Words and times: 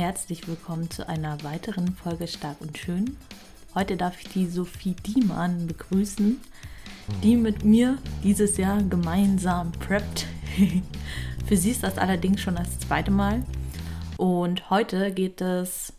Herzlich 0.00 0.48
willkommen 0.48 0.90
zu 0.90 1.06
einer 1.06 1.44
weiteren 1.44 1.92
Folge 1.92 2.26
Stark 2.26 2.58
und 2.62 2.78
Schön. 2.78 3.18
Heute 3.74 3.98
darf 3.98 4.18
ich 4.18 4.30
die 4.30 4.46
Sophie 4.46 4.94
Diemann 4.94 5.66
begrüßen, 5.66 6.40
die 7.22 7.36
mit 7.36 7.66
mir 7.66 7.98
dieses 8.24 8.56
Jahr 8.56 8.82
gemeinsam 8.82 9.72
preppt. 9.72 10.26
Für 11.46 11.56
sie 11.58 11.72
ist 11.72 11.82
das 11.82 11.98
allerdings 11.98 12.40
schon 12.40 12.54
das 12.54 12.78
zweite 12.78 13.10
Mal. 13.10 13.44
Und 14.16 14.70
heute 14.70 15.12
geht 15.12 15.42
es 15.42 15.92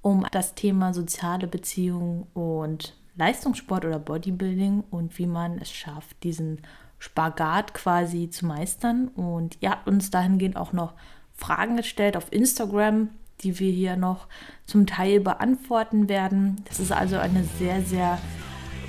um 0.00 0.26
das 0.32 0.54
Thema 0.54 0.94
soziale 0.94 1.46
Beziehungen 1.46 2.26
und 2.32 2.96
Leistungssport 3.16 3.84
oder 3.84 3.98
Bodybuilding 3.98 4.82
und 4.90 5.18
wie 5.18 5.26
man 5.26 5.58
es 5.58 5.70
schafft, 5.70 6.22
diesen 6.22 6.62
Spagat 6.98 7.74
quasi 7.74 8.30
zu 8.30 8.46
meistern. 8.46 9.08
Und 9.08 9.58
ihr 9.60 9.72
habt 9.72 9.86
uns 9.86 10.10
dahingehend 10.10 10.56
auch 10.56 10.72
noch 10.72 10.94
Fragen 11.34 11.76
gestellt 11.76 12.16
auf 12.16 12.32
Instagram, 12.32 13.10
die 13.42 13.58
wir 13.58 13.72
hier 13.72 13.96
noch 13.96 14.28
zum 14.66 14.86
Teil 14.86 15.20
beantworten 15.20 16.08
werden. 16.08 16.62
Das 16.68 16.80
ist 16.80 16.92
also 16.92 17.18
eine 17.18 17.44
sehr, 17.58 17.82
sehr 17.82 18.18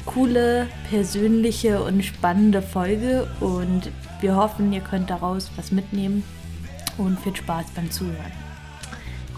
coole, 0.05 0.67
persönliche 0.89 1.83
und 1.83 2.03
spannende 2.03 2.61
Folge 2.61 3.27
und 3.39 3.89
wir 4.21 4.35
hoffen, 4.35 4.71
ihr 4.73 4.81
könnt 4.81 5.09
daraus 5.09 5.51
was 5.55 5.71
mitnehmen 5.71 6.23
und 6.97 7.19
viel 7.19 7.35
Spaß 7.35 7.71
beim 7.71 7.89
Zuhören. 7.89 8.31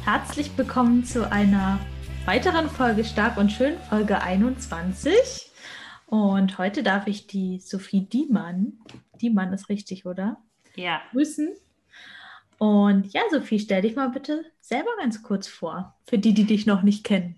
Herzlich 0.03 0.51
willkommen 0.57 1.03
zu 1.03 1.31
einer 1.31 1.79
weiteren 2.25 2.70
Folge 2.70 3.03
Stark 3.03 3.37
und 3.37 3.51
Schön, 3.51 3.77
Folge 3.89 4.21
21. 4.21 5.51
Und 6.07 6.57
heute 6.57 6.84
darf 6.84 7.07
ich 7.07 7.27
die 7.27 7.59
Sophie 7.59 8.01
Diemann, 8.01 8.73
Diemann 9.21 9.53
ist 9.53 9.70
richtig, 9.70 10.05
oder? 10.05 10.37
Ja. 10.75 11.01
Grüßen. 11.11 11.49
Und 12.57 13.11
ja, 13.13 13.21
Sophie, 13.29 13.59
stell 13.59 13.81
dich 13.81 13.95
mal 13.95 14.09
bitte 14.09 14.45
selber 14.59 14.91
ganz 14.97 15.21
kurz 15.23 15.47
vor, 15.47 15.95
für 16.05 16.17
die, 16.17 16.33
die 16.33 16.45
dich 16.45 16.65
noch 16.65 16.81
nicht 16.81 17.03
kennen. 17.03 17.35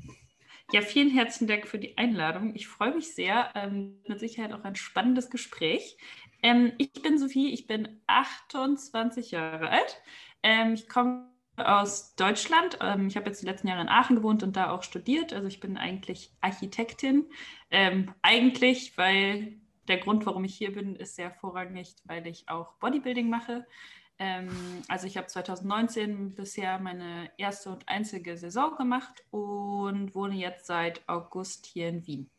Ja, 0.73 0.81
vielen 0.81 1.09
herzlichen 1.09 1.48
Dank 1.48 1.68
für 1.68 1.79
die 1.79 1.98
Einladung. 1.98 2.54
Ich 2.54 2.68
freue 2.68 2.93
mich 2.93 3.13
sehr. 3.13 3.51
Ähm, 3.55 4.01
mit 4.05 4.20
Sicherheit 4.20 4.51
auch 4.51 4.65
ein 4.65 4.76
spannendes 4.76 5.29
Gespräch. 5.29 5.98
Ähm, 6.43 6.74
ich 6.77 6.91
bin 6.91 7.18
Sophie, 7.18 7.54
ich 7.54 7.68
bin 7.68 8.01
28 8.07 9.32
Jahre 9.32 9.70
alt. 9.70 10.01
Ähm, 10.43 10.74
ich 10.74 10.90
komme 10.90 11.29
aus 11.55 12.15
Deutschland. 12.15 12.77
Ähm, 12.81 13.07
ich 13.07 13.15
habe 13.15 13.27
jetzt 13.27 13.41
die 13.41 13.46
letzten 13.46 13.70
Jahre 13.70 13.81
in 13.81 13.87
Aachen 13.87 14.18
gewohnt 14.18 14.43
und 14.43 14.57
da 14.57 14.71
auch 14.71 14.84
studiert. 14.84 15.31
Also 15.34 15.48
ich 15.48 15.62
bin 15.62 15.77
eigentlich 15.77 16.34
Architektin. 16.41 17.26
Ähm, 17.71 18.13
eigentlich, 18.21 18.98
weil 18.98 19.62
der 19.87 19.98
Grund, 19.98 20.26
warum 20.26 20.43
ich 20.43 20.55
hier 20.55 20.74
bin, 20.74 20.96
ist 20.96 21.15
sehr 21.15 21.31
vorrangig, 21.31 21.96
weil 22.04 22.27
ich 22.27 22.49
auch 22.49 22.74
Bodybuilding 22.74 23.29
mache. 23.29 23.65
Ähm, 24.20 24.49
also 24.87 25.05
ich 25.05 25.18
habe 25.18 25.27
2019 25.27 26.34
bisher 26.34 26.79
meine 26.79 27.29
erste 27.37 27.70
und 27.70 27.87
einzige 27.87 28.37
Saison 28.37 28.76
gemacht 28.76 29.24
und 29.29 30.15
wohne 30.15 30.35
jetzt 30.35 30.65
seit 30.65 31.07
August 31.07 31.68
hier 31.68 31.90
in 31.90 32.05
Wien. 32.07 32.29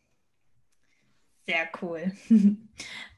Sehr 1.46 1.68
cool. 1.80 2.12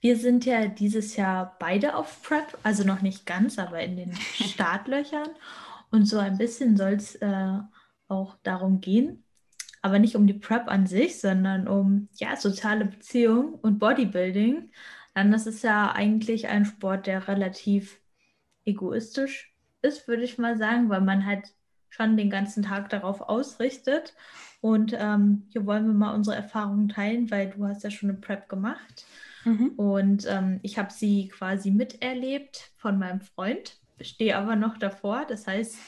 Wir 0.01 0.17
sind 0.17 0.45
ja 0.45 0.67
dieses 0.69 1.17
Jahr 1.17 1.57
beide 1.59 1.97
auf 1.97 2.23
Prep, 2.23 2.59
also 2.63 2.85
noch 2.85 3.03
nicht 3.03 3.27
ganz, 3.27 3.59
aber 3.59 3.81
in 3.81 3.97
den 3.97 4.15
Startlöchern. 4.35 5.31
Und 5.91 6.05
so 6.05 6.19
ein 6.19 6.39
bisschen 6.39 6.77
soll 6.77 6.93
es 6.93 7.17
äh, 7.17 7.59
auch 8.07 8.37
darum 8.43 8.81
gehen, 8.81 9.25
aber 9.83 9.99
nicht 9.99 10.15
um 10.15 10.27
die 10.27 10.35
Prep 10.35 10.69
an 10.69 10.87
sich, 10.87 11.21
sondern 11.21 11.67
um 11.67 12.09
ja, 12.15 12.37
soziale 12.37 12.85
Beziehungen 12.85 13.55
und 13.55 13.79
Bodybuilding. 13.79 14.71
Dann 15.15 15.33
das 15.33 15.47
ist 15.47 15.65
ja 15.65 15.93
eigentlich 15.93 16.47
ein 16.47 16.65
Sport, 16.65 17.07
der 17.07 17.27
relativ 17.27 18.00
egoistisch 18.65 19.55
ist, 19.83 20.09
würde 20.09 20.23
ich 20.23 20.39
mal 20.39 20.57
sagen, 20.57 20.89
weil 20.89 21.01
man 21.01 21.25
halt 21.25 21.53
schon 21.89 22.17
den 22.17 22.31
ganzen 22.31 22.63
Tag 22.63 22.89
darauf 22.89 23.21
ausrichtet. 23.21 24.15
Und 24.61 24.95
ähm, 24.97 25.45
hier 25.49 25.67
wollen 25.67 25.87
wir 25.87 25.95
mal 25.95 26.15
unsere 26.15 26.37
Erfahrungen 26.37 26.89
teilen, 26.89 27.31
weil 27.31 27.51
du 27.51 27.67
hast 27.67 27.83
ja 27.83 27.91
schon 27.91 28.11
eine 28.11 28.19
Prep 28.19 28.49
gemacht. 28.49 29.07
Mhm. 29.45 29.71
Und 29.77 30.27
ähm, 30.29 30.61
ich 30.63 30.79
habe 30.79 30.93
sie 30.93 31.29
quasi 31.29 31.71
miterlebt 31.71 32.73
von 32.77 32.99
meinem 32.99 33.21
Freund, 33.21 33.79
stehe 34.01 34.37
aber 34.37 34.57
noch 34.57 34.79
davor. 34.79 35.25
Das 35.27 35.47
heißt, 35.47 35.79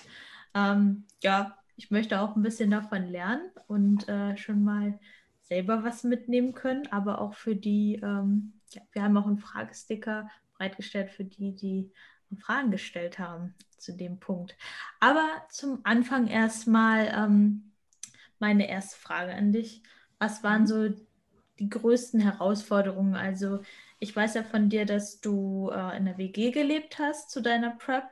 ähm, 0.55 1.05
ja, 1.23 1.57
ich 1.77 1.91
möchte 1.91 2.21
auch 2.21 2.37
ein 2.37 2.43
bisschen 2.43 2.71
davon 2.71 3.09
lernen 3.09 3.51
und 3.67 4.09
äh, 4.09 4.37
schon 4.37 4.65
mal 4.65 4.99
selber 5.41 5.85
was 5.85 6.05
mitnehmen 6.05 6.53
können, 6.53 6.87
aber 6.91 7.21
auch 7.21 7.35
für 7.35 7.55
die, 7.55 8.01
ähm, 8.03 8.55
ja, 8.71 8.83
wir 8.93 9.03
haben 9.03 9.17
auch 9.17 9.27
einen 9.27 9.39
Fragesticker 9.39 10.31
bereitgestellt 10.57 11.11
für 11.11 11.25
die, 11.25 11.55
die 11.55 11.91
Fragen 12.37 12.71
gestellt 12.71 13.19
haben 13.19 13.55
zu 13.77 13.93
dem 13.93 14.19
Punkt. 14.21 14.57
Aber 15.01 15.29
zum 15.51 15.81
Anfang 15.85 16.27
erstmal 16.27 17.13
ähm, 17.15 17.73
meine 18.39 18.69
erste 18.69 18.99
Frage 18.99 19.33
an 19.33 19.53
dich. 19.53 19.83
Was 20.19 20.43
waren 20.43 20.63
mhm. 20.63 20.67
so 20.67 20.89
die 21.59 21.69
größten 21.69 22.21
Herausforderungen? 22.21 23.15
Also 23.15 23.61
ich 23.99 24.15
weiß 24.15 24.35
ja 24.35 24.43
von 24.43 24.69
dir, 24.69 24.85
dass 24.85 25.21
du 25.21 25.71
äh, 25.73 25.97
in 25.97 26.05
der 26.05 26.19
WG 26.19 26.51
gelebt 26.51 26.99
hast 26.99 27.31
zu 27.31 27.41
deiner 27.41 27.71
Prep 27.71 28.05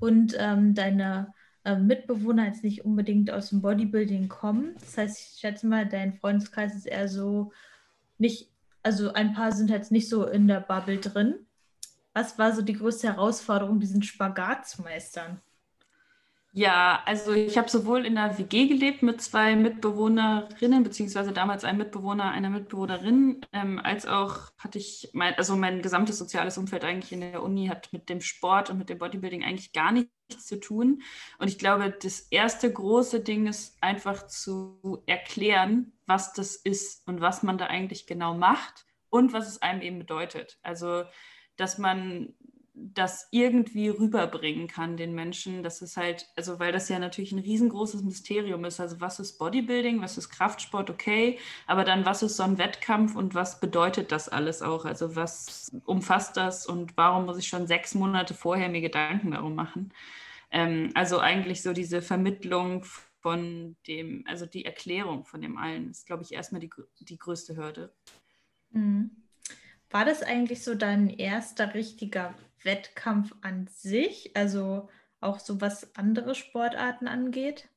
und 0.00 0.36
ähm, 0.38 0.74
deine 0.74 1.34
äh, 1.64 1.76
Mitbewohner 1.76 2.46
jetzt 2.46 2.64
nicht 2.64 2.84
unbedingt 2.84 3.30
aus 3.30 3.50
dem 3.50 3.60
Bodybuilding 3.60 4.28
kommen. 4.28 4.74
Das 4.80 4.96
heißt, 4.96 5.18
ich 5.18 5.40
schätze 5.40 5.66
mal, 5.66 5.86
dein 5.86 6.14
Freundeskreis 6.14 6.74
ist 6.74 6.86
eher 6.86 7.08
so 7.08 7.52
nicht, 8.18 8.50
also 8.82 9.12
ein 9.12 9.32
paar 9.34 9.52
sind 9.52 9.70
jetzt 9.70 9.92
nicht 9.92 10.08
so 10.08 10.26
in 10.26 10.46
der 10.48 10.60
Bubble 10.60 10.98
drin. 10.98 11.34
Was 12.14 12.38
war 12.38 12.52
so 12.52 12.62
die 12.62 12.74
größte 12.74 13.08
Herausforderung, 13.08 13.80
diesen 13.80 14.02
Spagat 14.02 14.68
zu 14.68 14.82
meistern? 14.82 15.40
Ja, 16.54 17.02
also 17.06 17.32
ich 17.32 17.56
habe 17.56 17.70
sowohl 17.70 18.04
in 18.04 18.14
der 18.14 18.36
WG 18.36 18.66
gelebt 18.66 19.02
mit 19.02 19.22
zwei 19.22 19.56
Mitbewohnerinnen, 19.56 20.82
beziehungsweise 20.82 21.32
damals 21.32 21.64
ein 21.64 21.78
Mitbewohner, 21.78 22.30
einer 22.30 22.50
Mitbewohnerin, 22.50 23.40
ähm, 23.54 23.80
als 23.82 24.04
auch 24.04 24.50
hatte 24.58 24.76
ich, 24.76 25.08
mein, 25.14 25.32
also 25.38 25.56
mein 25.56 25.80
gesamtes 25.80 26.18
soziales 26.18 26.58
Umfeld 26.58 26.84
eigentlich 26.84 27.10
in 27.10 27.22
der 27.22 27.42
Uni 27.42 27.68
hat 27.68 27.90
mit 27.94 28.10
dem 28.10 28.20
Sport 28.20 28.68
und 28.68 28.76
mit 28.76 28.90
dem 28.90 28.98
Bodybuilding 28.98 29.42
eigentlich 29.42 29.72
gar 29.72 29.92
nichts 29.92 30.46
zu 30.46 30.60
tun. 30.60 31.00
Und 31.38 31.48
ich 31.48 31.58
glaube, 31.58 31.90
das 31.90 32.20
erste 32.20 32.70
große 32.70 33.20
Ding 33.20 33.46
ist 33.46 33.82
einfach 33.82 34.26
zu 34.26 35.02
erklären, 35.06 35.94
was 36.06 36.34
das 36.34 36.56
ist 36.56 37.08
und 37.08 37.22
was 37.22 37.42
man 37.42 37.56
da 37.56 37.68
eigentlich 37.68 38.06
genau 38.06 38.34
macht 38.34 38.84
und 39.08 39.32
was 39.32 39.48
es 39.48 39.62
einem 39.62 39.80
eben 39.80 39.98
bedeutet. 39.98 40.58
Also 40.62 41.04
dass 41.56 41.78
man 41.78 42.34
das 42.74 43.28
irgendwie 43.30 43.88
rüberbringen 43.88 44.66
kann 44.66 44.96
den 44.96 45.14
Menschen. 45.14 45.62
Das 45.62 45.82
ist 45.82 45.96
halt, 45.96 46.28
also 46.36 46.58
weil 46.58 46.72
das 46.72 46.88
ja 46.88 46.98
natürlich 46.98 47.32
ein 47.32 47.38
riesengroßes 47.38 48.02
Mysterium 48.02 48.64
ist. 48.64 48.80
Also 48.80 49.00
was 49.00 49.20
ist 49.20 49.38
Bodybuilding, 49.38 50.00
was 50.00 50.16
ist 50.16 50.30
Kraftsport, 50.30 50.88
okay, 50.88 51.38
aber 51.66 51.84
dann 51.84 52.06
was 52.06 52.22
ist 52.22 52.36
so 52.36 52.42
ein 52.42 52.58
Wettkampf 52.58 53.14
und 53.14 53.34
was 53.34 53.60
bedeutet 53.60 54.10
das 54.10 54.28
alles 54.28 54.62
auch? 54.62 54.84
Also 54.84 55.16
was 55.16 55.70
umfasst 55.84 56.36
das 56.36 56.66
und 56.66 56.96
warum 56.96 57.26
muss 57.26 57.38
ich 57.38 57.48
schon 57.48 57.66
sechs 57.66 57.94
Monate 57.94 58.34
vorher 58.34 58.68
mir 58.70 58.80
Gedanken 58.80 59.32
darum 59.32 59.54
machen? 59.54 59.92
Ähm, 60.50 60.90
also 60.94 61.18
eigentlich 61.18 61.62
so 61.62 61.72
diese 61.72 62.00
Vermittlung 62.02 62.84
von 63.20 63.76
dem, 63.86 64.24
also 64.26 64.46
die 64.46 64.64
Erklärung 64.64 65.24
von 65.24 65.40
dem 65.42 65.58
allen 65.58 65.90
ist, 65.90 66.06
glaube 66.06 66.22
ich, 66.22 66.32
erstmal 66.32 66.60
die, 66.60 66.70
die 67.00 67.18
größte 67.18 67.56
Hürde. 67.56 67.94
Mhm. 68.70 69.21
War 69.92 70.04
das 70.04 70.22
eigentlich 70.22 70.64
so 70.64 70.74
dein 70.74 71.10
erster 71.10 71.74
richtiger 71.74 72.34
Wettkampf 72.62 73.34
an 73.42 73.68
sich? 73.68 74.32
Also 74.34 74.88
auch 75.20 75.38
so 75.38 75.60
was 75.60 75.94
andere 75.96 76.34
Sportarten 76.34 77.06
angeht? 77.06 77.68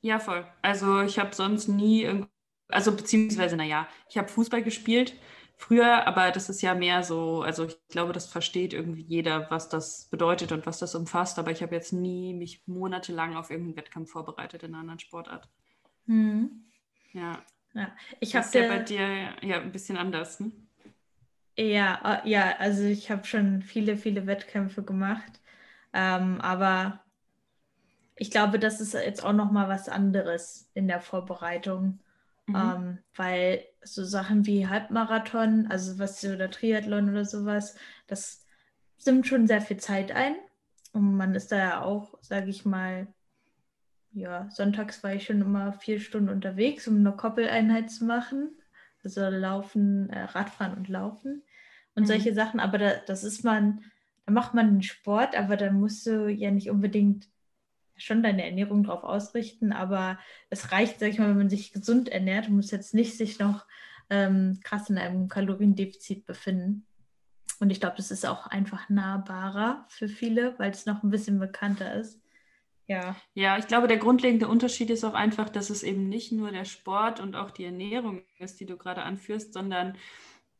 Ja, 0.00 0.20
voll. 0.20 0.46
Also 0.62 1.02
ich 1.02 1.18
habe 1.18 1.34
sonst 1.34 1.68
nie, 1.68 2.08
also 2.68 2.94
beziehungsweise, 2.94 3.56
naja, 3.56 3.88
ich 4.08 4.16
habe 4.16 4.28
Fußball 4.28 4.62
gespielt 4.62 5.14
früher, 5.56 6.06
aber 6.06 6.30
das 6.30 6.48
ist 6.48 6.62
ja 6.62 6.74
mehr 6.74 7.02
so, 7.02 7.42
also 7.42 7.64
ich 7.64 7.76
glaube, 7.88 8.12
das 8.12 8.26
versteht 8.26 8.72
irgendwie 8.72 9.02
jeder, 9.02 9.50
was 9.50 9.68
das 9.68 10.06
bedeutet 10.08 10.52
und 10.52 10.64
was 10.66 10.78
das 10.78 10.94
umfasst, 10.94 11.38
aber 11.38 11.50
ich 11.50 11.62
habe 11.62 11.74
jetzt 11.74 11.92
nie 11.92 12.32
mich 12.32 12.62
monatelang 12.66 13.36
auf 13.36 13.50
irgendeinen 13.50 13.76
Wettkampf 13.76 14.10
vorbereitet 14.10 14.62
in 14.62 14.70
einer 14.70 14.80
anderen 14.80 15.00
Sportart. 15.00 15.48
Hm. 16.06 16.64
Ja. 17.12 17.42
ja. 17.74 17.90
Ich 18.20 18.36
habe 18.36 18.46
ja 18.56 18.68
bei 18.68 18.78
dir 18.78 19.34
ja 19.42 19.60
ein 19.60 19.72
bisschen 19.72 19.96
anders, 19.96 20.38
ne? 20.38 20.52
Ja, 21.58 22.20
äh, 22.24 22.28
ja, 22.28 22.56
also 22.58 22.84
ich 22.84 23.10
habe 23.10 23.24
schon 23.26 23.62
viele, 23.62 23.96
viele 23.96 24.26
Wettkämpfe 24.26 24.84
gemacht. 24.84 25.40
Ähm, 25.92 26.40
aber 26.40 27.00
ich 28.14 28.30
glaube, 28.30 28.60
das 28.60 28.80
ist 28.80 28.94
jetzt 28.94 29.24
auch 29.24 29.32
noch 29.32 29.50
mal 29.50 29.68
was 29.68 29.88
anderes 29.88 30.70
in 30.74 30.86
der 30.86 31.00
Vorbereitung. 31.00 31.98
Mhm. 32.46 32.54
Ähm, 32.54 32.98
weil 33.16 33.64
so 33.82 34.04
Sachen 34.04 34.46
wie 34.46 34.68
Halbmarathon, 34.68 35.66
also 35.68 35.98
was 35.98 36.24
oder 36.24 36.48
Triathlon 36.50 37.10
oder 37.10 37.24
sowas, 37.24 37.76
das 38.06 38.46
nimmt 39.04 39.26
schon 39.26 39.48
sehr 39.48 39.60
viel 39.60 39.78
Zeit 39.78 40.12
ein. 40.12 40.36
Und 40.92 41.16
man 41.16 41.34
ist 41.34 41.50
da 41.50 41.58
ja 41.58 41.82
auch, 41.82 42.18
sage 42.22 42.50
ich 42.50 42.64
mal, 42.64 43.08
ja, 44.12 44.48
sonntags 44.50 45.02
war 45.02 45.12
ich 45.12 45.24
schon 45.24 45.42
immer 45.42 45.72
vier 45.72 45.98
Stunden 46.00 46.28
unterwegs, 46.28 46.86
um 46.86 46.98
eine 46.98 47.12
Koppeleinheit 47.12 47.90
zu 47.90 48.04
machen. 48.04 48.56
Also 49.02 49.28
Laufen, 49.28 50.08
äh, 50.10 50.22
Radfahren 50.22 50.76
und 50.76 50.88
Laufen 50.88 51.42
und 51.98 52.04
mhm. 52.04 52.06
solche 52.06 52.32
Sachen. 52.32 52.60
Aber 52.60 52.78
da, 52.78 52.94
das 53.06 53.24
ist 53.24 53.44
man, 53.44 53.82
da 54.24 54.32
macht 54.32 54.54
man 54.54 54.74
den 54.74 54.82
Sport, 54.82 55.36
aber 55.36 55.56
da 55.56 55.70
musst 55.72 56.06
du 56.06 56.28
ja 56.28 56.50
nicht 56.50 56.70
unbedingt 56.70 57.28
schon 57.96 58.22
deine 58.22 58.44
Ernährung 58.44 58.84
darauf 58.84 59.02
ausrichten, 59.02 59.72
aber 59.72 60.20
es 60.50 60.70
reicht, 60.70 61.00
sag 61.00 61.08
ich 61.08 61.18
mal, 61.18 61.28
wenn 61.28 61.38
man 61.38 61.50
sich 61.50 61.72
gesund 61.72 62.08
ernährt 62.08 62.48
muss 62.48 62.70
jetzt 62.70 62.94
nicht 62.94 63.16
sich 63.16 63.40
noch 63.40 63.66
ähm, 64.08 64.60
krass 64.62 64.88
in 64.88 64.98
einem 64.98 65.28
Kaloriendefizit 65.28 66.24
befinden. 66.24 66.86
Und 67.58 67.70
ich 67.70 67.80
glaube, 67.80 67.96
das 67.96 68.12
ist 68.12 68.24
auch 68.24 68.46
einfach 68.46 68.88
nahbarer 68.88 69.84
für 69.88 70.08
viele, 70.08 70.56
weil 70.60 70.70
es 70.70 70.86
noch 70.86 71.02
ein 71.02 71.10
bisschen 71.10 71.40
bekannter 71.40 71.92
ist. 71.94 72.22
Ja. 72.86 73.16
Ja, 73.34 73.58
ich 73.58 73.66
glaube, 73.66 73.88
der 73.88 73.98
grundlegende 73.98 74.46
Unterschied 74.46 74.90
ist 74.90 75.04
auch 75.04 75.14
einfach, 75.14 75.48
dass 75.48 75.68
es 75.68 75.82
eben 75.82 76.08
nicht 76.08 76.30
nur 76.30 76.52
der 76.52 76.64
Sport 76.64 77.18
und 77.18 77.34
auch 77.34 77.50
die 77.50 77.64
Ernährung 77.64 78.22
ist, 78.38 78.60
die 78.60 78.66
du 78.66 78.76
gerade 78.76 79.02
anführst, 79.02 79.52
sondern 79.52 79.98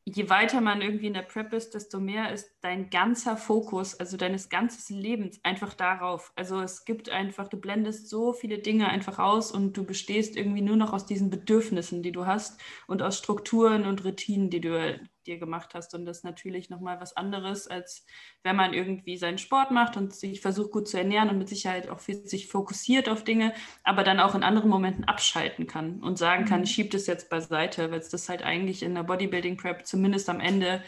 je 0.05 0.29
weiter 0.29 0.61
man 0.61 0.81
irgendwie 0.81 1.07
in 1.07 1.13
der 1.13 1.21
Prep 1.21 1.53
ist, 1.53 1.73
desto 1.73 1.99
mehr 1.99 2.31
ist 2.31 2.51
dein 2.61 2.89
ganzer 2.89 3.37
Fokus, 3.37 3.99
also 3.99 4.17
deines 4.17 4.49
ganzen 4.49 4.97
Lebens 4.97 5.39
einfach 5.43 5.73
darauf. 5.73 6.31
Also 6.35 6.59
es 6.61 6.85
gibt 6.85 7.09
einfach, 7.09 7.47
du 7.47 7.57
blendest 7.57 8.09
so 8.09 8.33
viele 8.33 8.59
Dinge 8.59 8.89
einfach 8.89 9.19
aus 9.19 9.51
und 9.51 9.77
du 9.77 9.85
bestehst 9.85 10.35
irgendwie 10.35 10.61
nur 10.61 10.77
noch 10.77 10.93
aus 10.93 11.05
diesen 11.05 11.29
Bedürfnissen, 11.29 12.01
die 12.03 12.11
du 12.11 12.25
hast 12.25 12.59
und 12.87 13.01
aus 13.01 13.17
Strukturen 13.17 13.85
und 13.85 14.03
Routinen, 14.03 14.49
die 14.49 14.61
du 14.61 14.99
dir 15.27 15.37
gemacht 15.37 15.73
hast. 15.73 15.93
Und 15.93 16.05
das 16.05 16.17
ist 16.17 16.23
natürlich 16.23 16.69
nochmal 16.69 16.99
was 16.99 17.15
anderes, 17.15 17.67
als 17.67 18.05
wenn 18.43 18.55
man 18.55 18.73
irgendwie 18.73 19.17
seinen 19.17 19.37
Sport 19.37 19.71
macht 19.71 19.97
und 19.97 20.13
sich 20.13 20.41
versucht 20.41 20.71
gut 20.71 20.87
zu 20.87 20.97
ernähren 20.97 21.29
und 21.29 21.37
mit 21.37 21.49
Sicherheit 21.49 21.89
auch 21.89 21.99
sich 21.99 22.47
fokussiert 22.47 23.09
auf 23.09 23.23
Dinge, 23.23 23.53
aber 23.83 24.03
dann 24.03 24.19
auch 24.19 24.35
in 24.35 24.43
anderen 24.43 24.69
Momenten 24.69 25.05
abschalten 25.05 25.67
kann 25.67 26.01
und 26.01 26.17
sagen 26.17 26.45
kann, 26.45 26.59
mhm. 26.59 26.63
ich 26.63 26.71
schiebe 26.71 26.89
das 26.89 27.07
jetzt 27.07 27.29
beiseite, 27.29 27.91
weil 27.91 27.99
es 27.99 28.09
das 28.09 28.29
halt 28.29 28.43
eigentlich 28.43 28.83
in 28.83 28.95
der 28.95 29.03
Bodybuilding 29.03 29.57
Prep 29.57 29.85
zumindest 29.85 30.29
am 30.29 30.39
Ende 30.39 30.83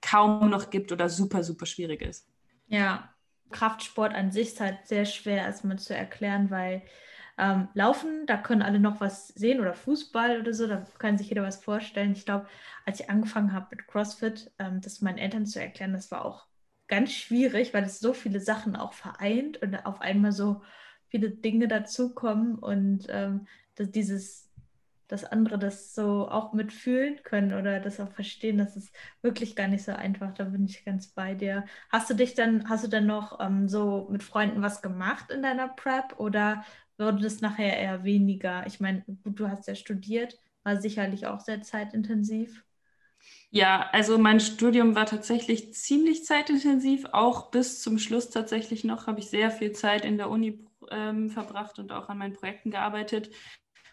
kaum 0.00 0.50
noch 0.50 0.70
gibt 0.70 0.92
oder 0.92 1.08
super, 1.08 1.42
super 1.42 1.66
schwierig 1.66 2.02
ist. 2.02 2.28
Ja, 2.68 3.12
Kraftsport 3.50 4.14
an 4.14 4.32
sich 4.32 4.48
ist 4.48 4.60
halt 4.60 4.86
sehr 4.86 5.04
schwer 5.04 5.38
erstmal 5.38 5.78
zu 5.78 5.94
erklären, 5.94 6.50
weil 6.50 6.82
ähm, 7.38 7.68
Laufen, 7.74 8.26
da 8.26 8.36
können 8.36 8.62
alle 8.62 8.80
noch 8.80 9.00
was 9.00 9.28
sehen 9.28 9.60
oder 9.60 9.74
Fußball 9.74 10.40
oder 10.40 10.54
so, 10.54 10.66
da 10.66 10.84
kann 10.98 11.18
sich 11.18 11.28
jeder 11.28 11.42
was 11.42 11.62
vorstellen. 11.62 12.12
Ich 12.12 12.24
glaube, 12.24 12.46
als 12.84 13.00
ich 13.00 13.10
angefangen 13.10 13.52
habe 13.52 13.68
mit 13.72 13.86
CrossFit, 13.86 14.50
ähm, 14.58 14.80
das 14.80 15.02
meinen 15.02 15.18
Eltern 15.18 15.46
zu 15.46 15.60
erklären, 15.60 15.92
das 15.92 16.10
war 16.10 16.24
auch 16.24 16.46
ganz 16.88 17.12
schwierig, 17.12 17.74
weil 17.74 17.84
es 17.84 17.98
so 18.00 18.12
viele 18.14 18.40
Sachen 18.40 18.76
auch 18.76 18.92
vereint 18.92 19.60
und 19.62 19.74
auf 19.86 20.00
einmal 20.00 20.32
so 20.32 20.62
viele 21.08 21.30
Dinge 21.30 21.68
dazukommen 21.68 22.56
und 22.56 23.06
ähm, 23.10 23.46
dass 23.74 23.90
dieses, 23.90 24.50
dass 25.08 25.24
andere 25.24 25.58
das 25.58 25.94
so 25.94 26.28
auch 26.28 26.52
mitfühlen 26.52 27.22
können 27.22 27.54
oder 27.54 27.80
das 27.80 28.00
auch 28.00 28.10
verstehen, 28.12 28.58
das 28.58 28.76
ist 28.76 28.94
wirklich 29.22 29.54
gar 29.56 29.68
nicht 29.68 29.84
so 29.84 29.92
einfach. 29.92 30.32
Da 30.34 30.44
bin 30.44 30.64
ich 30.64 30.84
ganz 30.84 31.08
bei 31.08 31.34
dir. 31.34 31.64
Hast 31.90 32.10
du 32.10 32.14
dich 32.14 32.34
dann, 32.34 32.68
hast 32.68 32.84
du 32.84 32.88
dann 32.88 33.06
noch 33.06 33.40
ähm, 33.40 33.68
so 33.68 34.08
mit 34.10 34.22
Freunden 34.22 34.62
was 34.62 34.82
gemacht 34.82 35.30
in 35.30 35.42
deiner 35.42 35.68
Prep 35.68 36.18
oder 36.18 36.64
wurde 36.98 37.22
das 37.22 37.40
nachher 37.40 37.78
eher 37.78 38.04
weniger? 38.04 38.66
Ich 38.66 38.80
meine, 38.80 39.04
du 39.06 39.48
hast 39.48 39.68
ja 39.68 39.74
studiert, 39.74 40.38
war 40.62 40.80
sicherlich 40.80 41.26
auch 41.26 41.40
sehr 41.40 41.62
zeitintensiv. 41.62 42.64
Ja, 43.50 43.88
also 43.92 44.18
mein 44.18 44.40
Studium 44.40 44.94
war 44.94 45.06
tatsächlich 45.06 45.72
ziemlich 45.74 46.24
zeitintensiv, 46.24 47.06
auch 47.12 47.50
bis 47.50 47.80
zum 47.80 47.98
Schluss 47.98 48.30
tatsächlich 48.30 48.84
noch 48.84 49.06
habe 49.06 49.20
ich 49.20 49.30
sehr 49.30 49.50
viel 49.50 49.72
Zeit 49.72 50.04
in 50.04 50.18
der 50.18 50.30
Uni 50.30 50.66
ähm, 50.90 51.30
verbracht 51.30 51.78
und 51.78 51.92
auch 51.92 52.08
an 52.08 52.18
meinen 52.18 52.34
Projekten 52.34 52.70
gearbeitet. 52.70 53.30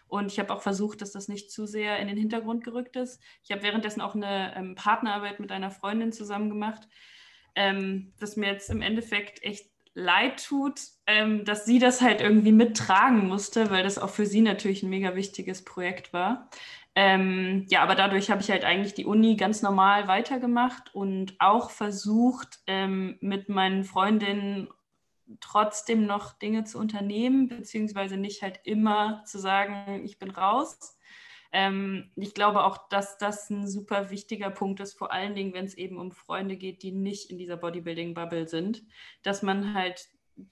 Und 0.06 0.30
ich 0.30 0.38
habe 0.38 0.52
auch 0.52 0.62
versucht, 0.62 1.00
dass 1.00 1.12
das 1.12 1.28
nicht 1.28 1.50
zu 1.50 1.66
sehr 1.66 1.98
in 1.98 2.08
den 2.08 2.16
Hintergrund 2.16 2.62
gerückt 2.62 2.96
ist. 2.96 3.20
Ich 3.42 3.50
habe 3.50 3.62
währenddessen 3.62 4.00
auch 4.00 4.14
eine 4.14 4.54
ähm, 4.56 4.74
Partnerarbeit 4.74 5.40
mit 5.40 5.50
einer 5.50 5.70
Freundin 5.70 6.12
zusammen 6.12 6.50
gemacht, 6.50 6.86
ähm, 7.54 8.12
das 8.20 8.36
mir 8.36 8.52
jetzt 8.52 8.70
im 8.70 8.82
Endeffekt 8.82 9.42
echt 9.42 9.73
leid 9.94 10.44
tut, 10.44 10.80
ähm, 11.06 11.44
dass 11.44 11.64
sie 11.64 11.78
das 11.78 12.00
halt 12.00 12.20
irgendwie 12.20 12.52
mittragen 12.52 13.28
musste, 13.28 13.70
weil 13.70 13.84
das 13.84 13.98
auch 13.98 14.10
für 14.10 14.26
sie 14.26 14.40
natürlich 14.40 14.82
ein 14.82 14.90
mega 14.90 15.14
wichtiges 15.14 15.64
Projekt 15.64 16.12
war. 16.12 16.50
Ähm, 16.96 17.66
ja, 17.68 17.82
aber 17.82 17.94
dadurch 17.94 18.30
habe 18.30 18.40
ich 18.40 18.50
halt 18.50 18.64
eigentlich 18.64 18.94
die 18.94 19.06
Uni 19.06 19.36
ganz 19.36 19.62
normal 19.62 20.06
weitergemacht 20.06 20.94
und 20.94 21.34
auch 21.40 21.70
versucht, 21.70 22.60
ähm, 22.66 23.18
mit 23.20 23.48
meinen 23.48 23.84
Freundinnen 23.84 24.68
trotzdem 25.40 26.06
noch 26.06 26.34
Dinge 26.34 26.64
zu 26.64 26.78
unternehmen, 26.78 27.48
beziehungsweise 27.48 28.16
nicht 28.16 28.42
halt 28.42 28.60
immer 28.64 29.24
zu 29.24 29.38
sagen, 29.38 30.04
ich 30.04 30.18
bin 30.18 30.30
raus. 30.30 30.98
Ähm, 31.56 32.10
ich 32.16 32.34
glaube 32.34 32.64
auch, 32.64 32.88
dass 32.88 33.16
das 33.16 33.48
ein 33.48 33.68
super 33.68 34.10
wichtiger 34.10 34.50
Punkt 34.50 34.80
ist, 34.80 34.94
vor 34.94 35.12
allen 35.12 35.36
Dingen, 35.36 35.54
wenn 35.54 35.66
es 35.66 35.74
eben 35.74 35.98
um 35.98 36.10
Freunde 36.10 36.56
geht, 36.56 36.82
die 36.82 36.90
nicht 36.90 37.30
in 37.30 37.38
dieser 37.38 37.56
Bodybuilding-Bubble 37.56 38.48
sind, 38.48 38.82
dass 39.22 39.42
man 39.42 39.72
halt 39.72 40.08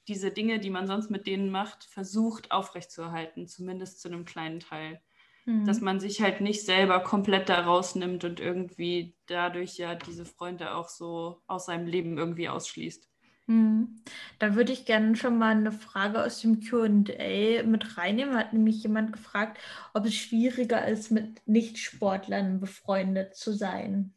diese 0.07 0.31
Dinge, 0.31 0.61
die 0.61 0.71
man 0.71 0.87
sonst 0.87 1.11
mit 1.11 1.27
denen 1.27 1.51
macht, 1.51 1.83
versucht 1.83 2.53
aufrechtzuerhalten, 2.53 3.49
zumindest 3.49 4.01
zu 4.01 4.07
einem 4.07 4.25
kleinen 4.25 4.61
Teil. 4.61 5.03
Mhm. 5.45 5.65
Dass 5.65 5.81
man 5.81 5.99
sich 5.99 6.23
halt 6.23 6.41
nicht 6.41 6.65
selber 6.65 7.01
komplett 7.01 7.49
da 7.49 7.63
rausnimmt 7.63 8.23
und 8.23 8.39
irgendwie 8.39 9.17
dadurch 9.27 9.79
ja 9.79 9.97
diese 9.97 10.25
Freunde 10.25 10.77
auch 10.77 10.89
so 10.89 11.43
aus 11.49 11.67
seinem 11.67 11.89
Leben 11.89 12.17
irgendwie 12.17 12.49
ausschließt. 12.49 13.12
Hm. 13.49 14.03
Da 14.39 14.55
würde 14.55 14.73
ich 14.73 14.85
gerne 14.87 15.17
schon 15.17 15.39
mal 15.39 15.51
eine 15.57 15.73
Frage 15.73 16.25
aus 16.25 16.41
dem 16.41 16.61
QA 16.61 17.63
mit 17.65 17.97
reinnehmen. 17.99 18.37
Hat 18.37 18.53
nämlich 18.53 18.83
jemand 18.83 19.13
gefragt, 19.13 19.59
ob 19.95 20.07
es 20.07 20.15
schwieriger 20.15 20.87
ist, 20.87 21.11
mit 21.11 21.47
Nichtsportlern 21.47 22.61
befreundet 22.61 23.35
zu 23.37 23.53
sein. 23.53 24.15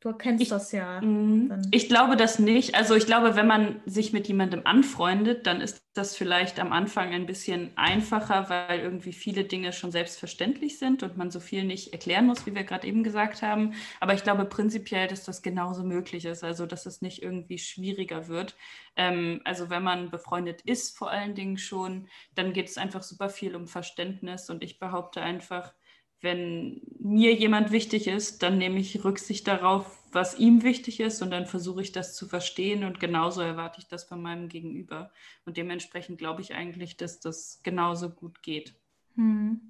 Du 0.00 0.14
kennst 0.14 0.42
ich, 0.42 0.48
das 0.48 0.72
ja. 0.72 0.98
Mhm. 1.02 1.68
Ich 1.72 1.88
glaube 1.88 2.16
das 2.16 2.38
nicht. 2.38 2.74
Also 2.74 2.94
ich 2.94 3.04
glaube, 3.04 3.36
wenn 3.36 3.46
man 3.46 3.82
sich 3.84 4.14
mit 4.14 4.28
jemandem 4.28 4.62
anfreundet, 4.64 5.46
dann 5.46 5.60
ist 5.60 5.84
das 5.92 6.16
vielleicht 6.16 6.58
am 6.58 6.72
Anfang 6.72 7.12
ein 7.12 7.26
bisschen 7.26 7.72
einfacher, 7.76 8.48
weil 8.48 8.80
irgendwie 8.80 9.12
viele 9.12 9.44
Dinge 9.44 9.74
schon 9.74 9.92
selbstverständlich 9.92 10.78
sind 10.78 11.02
und 11.02 11.18
man 11.18 11.30
so 11.30 11.38
viel 11.38 11.64
nicht 11.64 11.92
erklären 11.92 12.26
muss, 12.26 12.46
wie 12.46 12.54
wir 12.54 12.64
gerade 12.64 12.86
eben 12.86 13.04
gesagt 13.04 13.42
haben. 13.42 13.74
Aber 14.00 14.14
ich 14.14 14.22
glaube 14.22 14.46
prinzipiell, 14.46 15.06
dass 15.06 15.24
das 15.24 15.42
genauso 15.42 15.84
möglich 15.84 16.24
ist, 16.24 16.44
also 16.44 16.64
dass 16.64 16.86
es 16.86 17.02
nicht 17.02 17.22
irgendwie 17.22 17.58
schwieriger 17.58 18.26
wird. 18.26 18.56
Ähm, 18.96 19.42
also 19.44 19.68
wenn 19.68 19.82
man 19.82 20.10
befreundet 20.10 20.62
ist, 20.62 20.96
vor 20.96 21.10
allen 21.10 21.34
Dingen 21.34 21.58
schon, 21.58 22.08
dann 22.34 22.54
geht 22.54 22.70
es 22.70 22.78
einfach 22.78 23.02
super 23.02 23.28
viel 23.28 23.54
um 23.54 23.66
Verständnis 23.66 24.48
und 24.48 24.64
ich 24.64 24.78
behaupte 24.78 25.20
einfach, 25.20 25.74
wenn 26.20 26.82
mir 26.98 27.34
jemand 27.34 27.70
wichtig 27.70 28.06
ist, 28.06 28.42
dann 28.42 28.58
nehme 28.58 28.78
ich 28.78 29.04
Rücksicht 29.04 29.48
darauf, 29.48 29.98
was 30.12 30.38
ihm 30.38 30.62
wichtig 30.62 31.00
ist 31.00 31.22
und 31.22 31.30
dann 31.30 31.46
versuche 31.46 31.82
ich 31.82 31.92
das 31.92 32.14
zu 32.14 32.26
verstehen 32.26 32.84
und 32.84 33.00
genauso 33.00 33.40
erwarte 33.40 33.80
ich 33.80 33.86
das 33.86 34.04
von 34.04 34.20
meinem 34.20 34.48
Gegenüber. 34.48 35.10
Und 35.44 35.56
dementsprechend 35.56 36.18
glaube 36.18 36.42
ich 36.42 36.54
eigentlich, 36.54 36.96
dass 36.96 37.20
das 37.20 37.60
genauso 37.62 38.10
gut 38.10 38.42
geht. 38.42 38.74
Hm. 39.14 39.60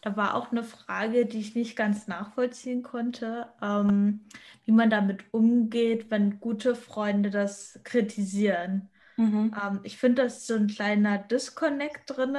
Da 0.00 0.16
war 0.16 0.34
auch 0.34 0.52
eine 0.52 0.64
Frage, 0.64 1.26
die 1.26 1.40
ich 1.40 1.54
nicht 1.54 1.76
ganz 1.76 2.06
nachvollziehen 2.06 2.82
konnte, 2.82 3.48
ähm, 3.62 4.20
wie 4.64 4.72
man 4.72 4.90
damit 4.90 5.24
umgeht, 5.32 6.10
wenn 6.10 6.40
gute 6.40 6.74
Freunde 6.74 7.30
das 7.30 7.80
kritisieren. 7.84 8.90
Mhm. 9.16 9.54
Ähm, 9.60 9.80
ich 9.84 9.96
finde, 9.98 10.22
das 10.24 10.38
ist 10.38 10.46
so 10.46 10.54
ein 10.54 10.68
kleiner 10.68 11.18
Disconnect 11.18 12.02
drin. 12.06 12.36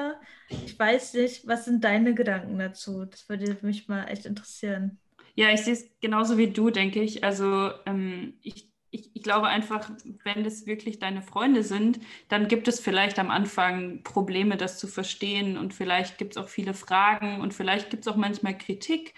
Ich 0.65 0.77
weiß 0.77 1.13
nicht, 1.15 1.47
was 1.47 1.65
sind 1.65 1.83
deine 1.83 2.13
Gedanken 2.13 2.57
dazu? 2.59 3.05
Das 3.05 3.29
würde 3.29 3.57
mich 3.61 3.87
mal 3.87 4.05
echt 4.05 4.25
interessieren. 4.25 4.99
Ja, 5.35 5.49
ich 5.51 5.61
sehe 5.61 5.73
es 5.73 5.89
genauso 5.99 6.37
wie 6.37 6.51
du, 6.51 6.69
denke 6.69 7.01
ich. 7.01 7.23
Also 7.23 7.71
ähm, 7.85 8.37
ich, 8.41 8.64
ich, 8.95 9.11
ich 9.13 9.23
glaube 9.23 9.47
einfach, 9.47 9.91
wenn 10.23 10.43
das 10.43 10.65
wirklich 10.65 10.99
deine 10.99 11.21
Freunde 11.21 11.63
sind, 11.63 11.99
dann 12.29 12.47
gibt 12.47 12.67
es 12.67 12.79
vielleicht 12.79 13.19
am 13.19 13.29
Anfang 13.29 14.01
Probleme, 14.03 14.55
das 14.55 14.79
zu 14.79 14.87
verstehen 14.87 15.57
und 15.57 15.73
vielleicht 15.73 16.17
gibt 16.17 16.35
es 16.35 16.41
auch 16.41 16.47
viele 16.47 16.73
Fragen 16.73 17.41
und 17.41 17.53
vielleicht 17.53 17.89
gibt 17.89 18.05
es 18.05 18.11
auch 18.11 18.15
manchmal 18.15 18.57
Kritik. 18.57 19.13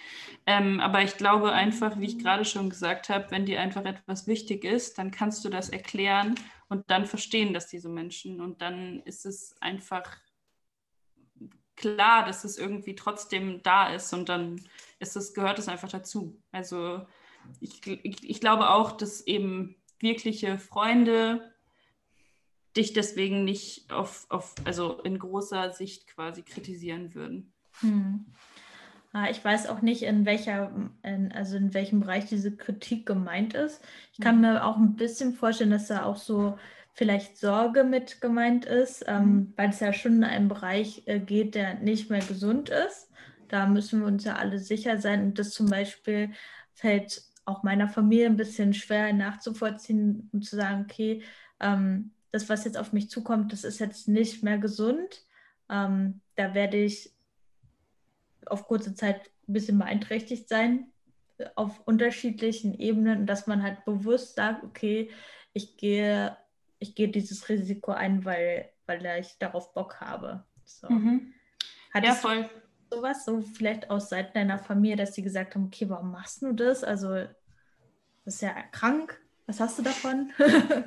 Ähm, 0.48 0.80
aber 0.80 1.04
ich 1.04 1.18
glaube 1.18 1.52
einfach, 1.52 2.00
wie 2.00 2.08
ich 2.08 2.20
gerade 2.20 2.44
schon 2.44 2.70
gesagt 2.70 3.10
habe, 3.10 3.30
wenn 3.30 3.46
dir 3.46 3.62
einfach 3.62 3.86
etwas 3.86 4.26
wichtig 4.26 4.64
ist, 4.64 4.98
dann 4.98 5.12
kannst 5.12 5.46
du 5.46 5.50
das 5.50 5.70
erklären 5.70 6.36
und 6.70 6.90
dann 6.90 7.06
verstehen 7.06 7.54
das 7.54 7.68
diese 7.68 7.90
Menschen 7.90 8.42
und 8.42 8.62
dann 8.62 9.02
ist 9.02 9.26
es 9.26 9.56
einfach 9.62 10.18
klar, 11.76 12.26
dass 12.26 12.44
es 12.44 12.58
irgendwie 12.58 12.96
trotzdem 12.96 13.62
da 13.62 13.94
ist 13.94 14.12
und 14.12 14.28
dann 14.30 14.60
ist 14.98 15.16
es, 15.16 15.36
gehört 15.36 15.60
es 15.60 15.68
einfach 15.68 15.90
dazu. 15.90 16.42
Also 16.52 17.06
ich, 17.60 17.86
ich, 17.86 18.30
ich 18.30 18.40
glaube 18.40 18.70
auch, 18.70 18.92
dass 18.92 19.26
eben 19.26 19.76
wirkliche 20.00 20.60
Freunde 20.60 21.52
dich 22.76 22.94
deswegen 22.94 23.44
nicht 23.44 23.92
auf, 23.92 24.28
auf, 24.30 24.54
also 24.64 25.02
in 25.02 25.18
großer 25.18 25.72
Sicht 25.72 26.08
quasi 26.08 26.44
kritisieren 26.44 27.16
würden. 27.16 27.54
Hm. 27.80 28.26
Ah, 29.14 29.30
ich 29.32 29.44
weiß 29.44 29.68
auch 29.68 29.82
nicht, 29.82 30.04
in 30.04 30.26
welcher, 30.26 30.72
in, 31.02 31.32
also 31.32 31.58
in 31.58 31.74
welchem 31.74 32.02
Bereich 32.02 32.26
diese 32.26 32.56
Kritik 32.56 33.06
gemeint 33.06 33.56
ist. 33.56 33.84
Ich 34.14 34.20
kann 34.20 34.36
mhm. 34.36 34.42
mir 34.42 34.66
auch 34.66 34.78
ein 34.78 34.96
bisschen 34.96 35.34
vorstellen, 35.34 35.72
dass 35.72 35.88
da 35.88 36.04
auch 36.04 36.18
so 36.18 36.58
vielleicht 36.94 37.38
Sorge 37.38 37.84
mit 37.84 38.22
gemeint 38.22 38.66
ist, 38.66 39.06
ähm, 39.08 39.24
mhm. 39.24 39.54
weil 39.56 39.70
es 39.70 39.80
ja 39.80 39.94
schon 39.94 40.18
in 40.18 40.24
einen 40.24 40.48
Bereich 40.50 41.04
äh, 41.06 41.20
geht, 41.20 41.56
der 41.56 41.76
nicht 41.76 42.10
mehr 42.10 42.22
gesund 42.22 42.70
ist. 42.70 43.10
Da 43.48 43.66
müssen 43.66 44.02
wir 44.02 44.08
uns 44.08 44.24
ja 44.26 44.36
alle 44.36 44.60
sicher 44.60 45.00
sein. 45.00 45.24
Und 45.24 45.40
das 45.40 45.52
zum 45.52 45.70
Beispiel 45.70 46.32
fällt 46.74 47.24
auch 47.48 47.64
meiner 47.64 47.88
Familie 47.88 48.26
ein 48.28 48.38
bisschen 48.38 48.74
schwer 48.74 49.14
nachzuvollziehen 49.14 50.30
und 50.34 50.44
zu 50.44 50.56
sagen, 50.56 50.86
okay, 50.90 51.24
ähm, 51.60 52.12
das, 52.32 52.50
was 52.50 52.66
jetzt 52.66 52.78
auf 52.78 52.94
mich 52.94 53.10
zukommt, 53.10 53.54
das 53.54 53.64
ist 53.64 53.80
jetzt 53.80 54.08
nicht 54.08 54.44
mehr 54.44 54.58
gesund. 54.58 55.26
Ähm, 55.70 56.22
da 56.36 56.54
werde 56.54 56.78
ich 56.78 57.12
auf 58.46 58.68
kurze 58.68 58.96
Zeit 58.96 59.32
ein 59.48 59.54
bisschen 59.54 59.80
beeinträchtigt 59.80 60.50
sein 60.50 60.92
auf 61.56 61.82
unterschiedlichen 61.86 62.80
Ebenen, 62.80 63.26
dass 63.26 63.48
man 63.48 63.64
halt 63.64 63.86
bewusst 63.86 64.36
sagt, 64.36 64.64
okay, 64.64 65.10
ich 65.54 65.78
gehe, 65.78 66.36
ich 66.80 66.96
gehe 66.96 67.10
dieses 67.10 67.48
Risiko 67.50 67.92
ein, 67.92 68.26
weil, 68.26 68.70
weil 68.86 69.20
ich 69.20 69.38
darauf 69.40 69.74
Bock 69.74 70.02
habe. 70.02 70.44
So. 70.66 70.90
Mhm. 70.90 71.34
ja, 71.94 72.14
voll. 72.14 72.50
Sowas, 72.90 73.26
so 73.26 73.42
vielleicht 73.42 73.90
aus 73.90 74.10
Seiten 74.10 74.34
deiner 74.34 74.60
Familie, 74.60 74.96
dass 74.96 75.14
sie 75.14 75.22
gesagt 75.22 75.56
haben, 75.56 75.66
okay, 75.66 75.90
warum 75.90 76.12
machst 76.12 76.42
du 76.42 76.54
das? 76.54 76.84
Also, 76.84 77.14
das 77.14 78.36
ist 78.36 78.42
ja 78.42 78.54
krank. 78.72 79.20
Was 79.46 79.60
hast 79.60 79.80
du 79.80 79.84
davon? 79.84 80.32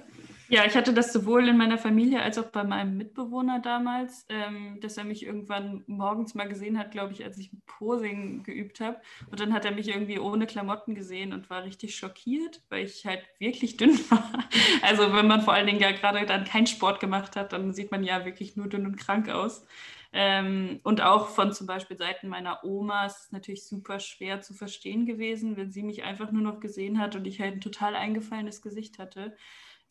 Ja, 0.53 0.65
ich 0.67 0.75
hatte 0.75 0.93
das 0.93 1.13
sowohl 1.13 1.47
in 1.47 1.57
meiner 1.57 1.79
Familie 1.79 2.21
als 2.23 2.37
auch 2.37 2.47
bei 2.47 2.65
meinem 2.65 2.97
Mitbewohner 2.97 3.61
damals, 3.61 4.27
ähm, 4.29 4.81
dass 4.81 4.97
er 4.97 5.05
mich 5.05 5.25
irgendwann 5.25 5.85
morgens 5.87 6.35
mal 6.35 6.49
gesehen 6.49 6.77
hat, 6.77 6.91
glaube 6.91 7.13
ich, 7.13 7.23
als 7.25 7.39
ich 7.39 7.53
Posing 7.67 8.43
geübt 8.43 8.81
habe. 8.81 9.01
Und 9.31 9.39
dann 9.39 9.53
hat 9.53 9.65
er 9.65 9.71
mich 9.71 9.87
irgendwie 9.87 10.19
ohne 10.19 10.49
Klamotten 10.49 10.97
gesehen 10.97 11.33
und 11.33 11.51
war 11.51 11.63
richtig 11.63 11.95
schockiert, 11.95 12.63
weil 12.69 12.85
ich 12.85 13.07
halt 13.07 13.23
wirklich 13.39 13.77
dünn 13.77 13.97
war. 14.11 14.49
Also 14.83 15.13
wenn 15.15 15.29
man 15.29 15.43
vor 15.43 15.55
allen 15.55 15.69
Dingen 15.69 15.79
ja 15.79 15.93
gerade 15.93 16.27
dann 16.27 16.45
keinen 16.45 16.67
Sport 16.67 16.99
gemacht 16.99 17.37
hat, 17.37 17.53
dann 17.53 17.73
sieht 17.73 17.93
man 17.93 18.03
ja 18.03 18.25
wirklich 18.25 18.57
nur 18.57 18.69
dünn 18.69 18.87
und 18.87 18.97
krank 18.97 19.29
aus. 19.29 19.65
Ähm, 20.13 20.81
und 20.83 21.03
auch 21.03 21.29
von 21.29 21.53
zum 21.53 21.67
Beispiel 21.67 21.97
Seiten 21.97 22.29
meiner 22.29 22.65
Oma 22.65 23.07
ist 23.07 23.27
es 23.27 23.33
natürlich 23.33 23.65
super 23.67 24.01
schwer 24.01 24.41
zu 24.41 24.55
verstehen 24.55 25.07
gewesen, 25.07 25.57
wenn 25.57 25.71
sie 25.71 25.85
mich 25.85 26.03
einfach 26.03 26.33
nur 26.33 26.43
noch 26.43 26.59
gesehen 26.59 26.99
hat 26.99 27.15
und 27.15 27.27
ich 27.27 27.41
halt 27.41 27.55
ein 27.55 27.61
total 27.61 27.95
eingefallenes 27.95 28.61
Gesicht 28.61 28.99
hatte. 28.99 29.37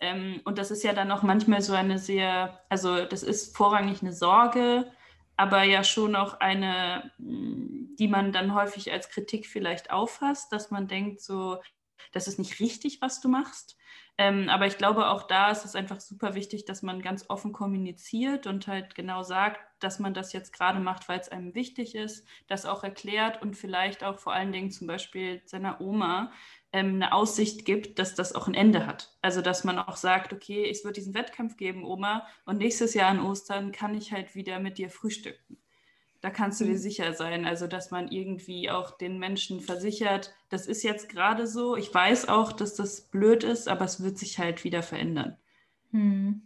Ähm, 0.01 0.41
und 0.43 0.57
das 0.57 0.71
ist 0.71 0.83
ja 0.83 0.93
dann 0.93 1.11
auch 1.11 1.23
manchmal 1.23 1.61
so 1.61 1.73
eine 1.73 1.99
sehr, 1.99 2.61
also 2.69 3.05
das 3.05 3.23
ist 3.23 3.55
vorrangig 3.55 4.01
eine 4.01 4.13
Sorge, 4.13 4.91
aber 5.37 5.63
ja 5.63 5.83
schon 5.85 6.15
auch 6.15 6.39
eine, 6.41 7.11
mm, 7.17 7.95
die 7.97 8.07
man 8.09 8.33
dann 8.33 8.53
häufig 8.55 8.91
als 8.91 9.09
Kritik 9.09 9.47
vielleicht 9.47 9.91
auffasst, 9.91 10.51
dass 10.51 10.69
man 10.71 10.87
denkt, 10.87 11.21
so, 11.21 11.61
das 12.11 12.27
ist 12.27 12.39
nicht 12.39 12.59
richtig, 12.59 13.01
was 13.01 13.21
du 13.21 13.29
machst. 13.29 13.77
Ähm, 14.19 14.49
aber 14.49 14.67
ich 14.67 14.77
glaube, 14.77 15.07
auch 15.07 15.23
da 15.23 15.49
ist 15.49 15.63
es 15.63 15.75
einfach 15.75 16.01
super 16.01 16.35
wichtig, 16.35 16.65
dass 16.65 16.81
man 16.81 17.01
ganz 17.01 17.25
offen 17.29 17.53
kommuniziert 17.53 18.47
und 18.47 18.67
halt 18.67 18.93
genau 18.93 19.23
sagt, 19.23 19.61
dass 19.81 19.97
man 19.99 20.13
das 20.13 20.33
jetzt 20.33 20.51
gerade 20.51 20.81
macht, 20.81 21.07
weil 21.07 21.21
es 21.21 21.29
einem 21.29 21.55
wichtig 21.55 21.95
ist, 21.95 22.27
das 22.47 22.65
auch 22.65 22.83
erklärt 22.83 23.41
und 23.41 23.55
vielleicht 23.55 24.03
auch 24.03 24.19
vor 24.19 24.33
allen 24.33 24.51
Dingen 24.51 24.71
zum 24.71 24.87
Beispiel 24.87 25.41
seiner 25.45 25.79
Oma 25.79 26.33
ähm, 26.73 26.95
eine 26.95 27.13
Aussicht 27.13 27.63
gibt, 27.63 27.97
dass 27.97 28.13
das 28.13 28.35
auch 28.35 28.49
ein 28.49 28.55
Ende 28.55 28.85
hat. 28.85 29.17
Also 29.21 29.41
dass 29.41 29.63
man 29.63 29.79
auch 29.79 29.95
sagt, 29.95 30.33
okay, 30.33 30.69
es 30.69 30.83
wird 30.83 30.97
diesen 30.97 31.13
Wettkampf 31.13 31.55
geben, 31.55 31.85
Oma, 31.85 32.27
und 32.43 32.57
nächstes 32.57 32.93
Jahr 32.95 33.11
an 33.11 33.21
Ostern 33.21 33.71
kann 33.71 33.95
ich 33.95 34.11
halt 34.11 34.35
wieder 34.35 34.59
mit 34.59 34.77
dir 34.79 34.89
frühstücken. 34.89 35.58
Da 36.21 36.29
kannst 36.29 36.59
du 36.59 36.65
dir 36.65 36.71
mhm. 36.71 36.77
sicher 36.77 37.13
sein. 37.13 37.45
Also 37.45 37.67
dass 37.67 37.91
man 37.91 38.09
irgendwie 38.09 38.69
auch 38.69 38.91
den 38.97 39.19
Menschen 39.19 39.61
versichert, 39.61 40.33
das 40.49 40.67
ist 40.67 40.83
jetzt 40.83 41.09
gerade 41.09 41.47
so. 41.47 41.75
Ich 41.75 41.93
weiß 41.93 42.27
auch, 42.27 42.51
dass 42.51 42.75
das 42.75 43.01
blöd 43.01 43.43
ist, 43.43 43.67
aber 43.67 43.85
es 43.85 44.03
wird 44.03 44.17
sich 44.17 44.39
halt 44.39 44.63
wieder 44.63 44.83
verändern. 44.83 45.37
Hm. 45.91 46.41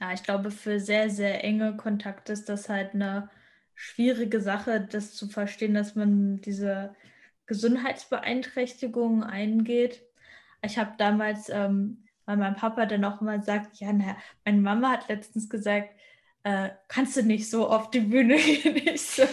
Ja, 0.00 0.12
ich 0.12 0.24
glaube, 0.24 0.50
für 0.50 0.80
sehr, 0.80 1.10
sehr 1.10 1.44
enge 1.44 1.76
Kontakte 1.76 2.32
ist 2.32 2.48
das 2.48 2.68
halt 2.68 2.94
eine 2.94 3.30
schwierige 3.74 4.40
Sache, 4.40 4.80
das 4.80 5.14
zu 5.14 5.28
verstehen, 5.28 5.74
dass 5.74 5.94
man 5.94 6.40
diese 6.40 6.94
Gesundheitsbeeinträchtigungen 7.46 9.22
eingeht. 9.22 10.02
Ich 10.62 10.78
habe 10.78 10.94
damals, 10.98 11.48
ähm, 11.48 12.04
weil 12.24 12.36
mein 12.36 12.56
Papa 12.56 12.86
dann 12.86 13.04
auch 13.04 13.20
immer 13.20 13.42
sagt, 13.42 13.76
ja, 13.78 13.92
na, 13.92 14.16
meine 14.44 14.60
Mama 14.60 14.90
hat 14.90 15.08
letztens 15.08 15.48
gesagt, 15.48 15.90
äh, 16.44 16.70
kannst 16.88 17.16
du 17.16 17.22
nicht 17.22 17.48
so 17.50 17.68
auf 17.68 17.90
die 17.90 18.00
Bühne 18.00 18.36
gehen? 18.38 18.76
Ich 18.76 19.02
so, 19.02 19.24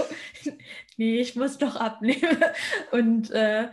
nee, 0.98 1.20
ich 1.20 1.36
muss 1.36 1.58
doch 1.58 1.76
abnehmen. 1.76 2.38
Und, 2.92 3.32
äh, 3.32 3.70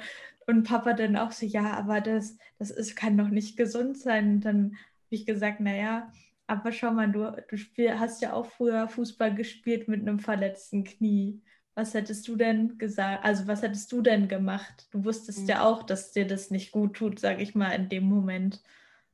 und 0.48 0.62
Papa 0.62 0.92
dann 0.92 1.16
auch 1.16 1.32
so, 1.32 1.44
ja, 1.44 1.72
aber 1.72 2.00
das, 2.00 2.38
das 2.58 2.70
ist, 2.70 2.94
kann 2.94 3.18
doch 3.18 3.28
nicht 3.28 3.56
gesund 3.56 3.98
sein. 3.98 4.34
Und 4.34 4.40
dann 4.42 4.64
habe 4.66 5.10
ich 5.10 5.26
gesagt, 5.26 5.58
naja, 5.58 6.12
aber 6.46 6.70
schau 6.70 6.92
mal, 6.92 7.10
du, 7.10 7.32
du 7.48 7.56
spiel, 7.56 7.98
hast 7.98 8.22
ja 8.22 8.32
auch 8.32 8.46
früher 8.46 8.88
Fußball 8.88 9.34
gespielt 9.34 9.88
mit 9.88 10.02
einem 10.02 10.20
verletzten 10.20 10.84
Knie. 10.84 11.42
Was 11.74 11.94
hättest 11.94 12.28
du 12.28 12.36
denn 12.36 12.78
gesagt? 12.78 13.24
Also, 13.24 13.48
was 13.48 13.62
hättest 13.62 13.90
du 13.90 14.00
denn 14.02 14.28
gemacht? 14.28 14.86
Du 14.92 15.04
wusstest 15.04 15.40
mhm. 15.42 15.48
ja 15.48 15.64
auch, 15.64 15.82
dass 15.82 16.12
dir 16.12 16.26
das 16.26 16.50
nicht 16.50 16.70
gut 16.70 16.94
tut, 16.94 17.18
sage 17.18 17.42
ich 17.42 17.54
mal, 17.54 17.70
in 17.70 17.88
dem 17.88 18.04
Moment. 18.04 18.62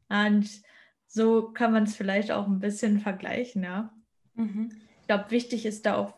Und 0.09 0.49
so 1.07 1.51
kann 1.53 1.73
man 1.73 1.85
es 1.85 1.97
vielleicht 1.97 2.31
auch 2.31 2.47
ein 2.47 2.61
bisschen 2.61 3.01
vergleichen, 3.01 3.63
ja. 3.63 3.93
Mhm. 4.35 4.73
Ich 5.01 5.07
glaube, 5.07 5.31
wichtig 5.31 5.67
ist 5.67 5.87
da 5.87 5.97
auch, 5.97 6.15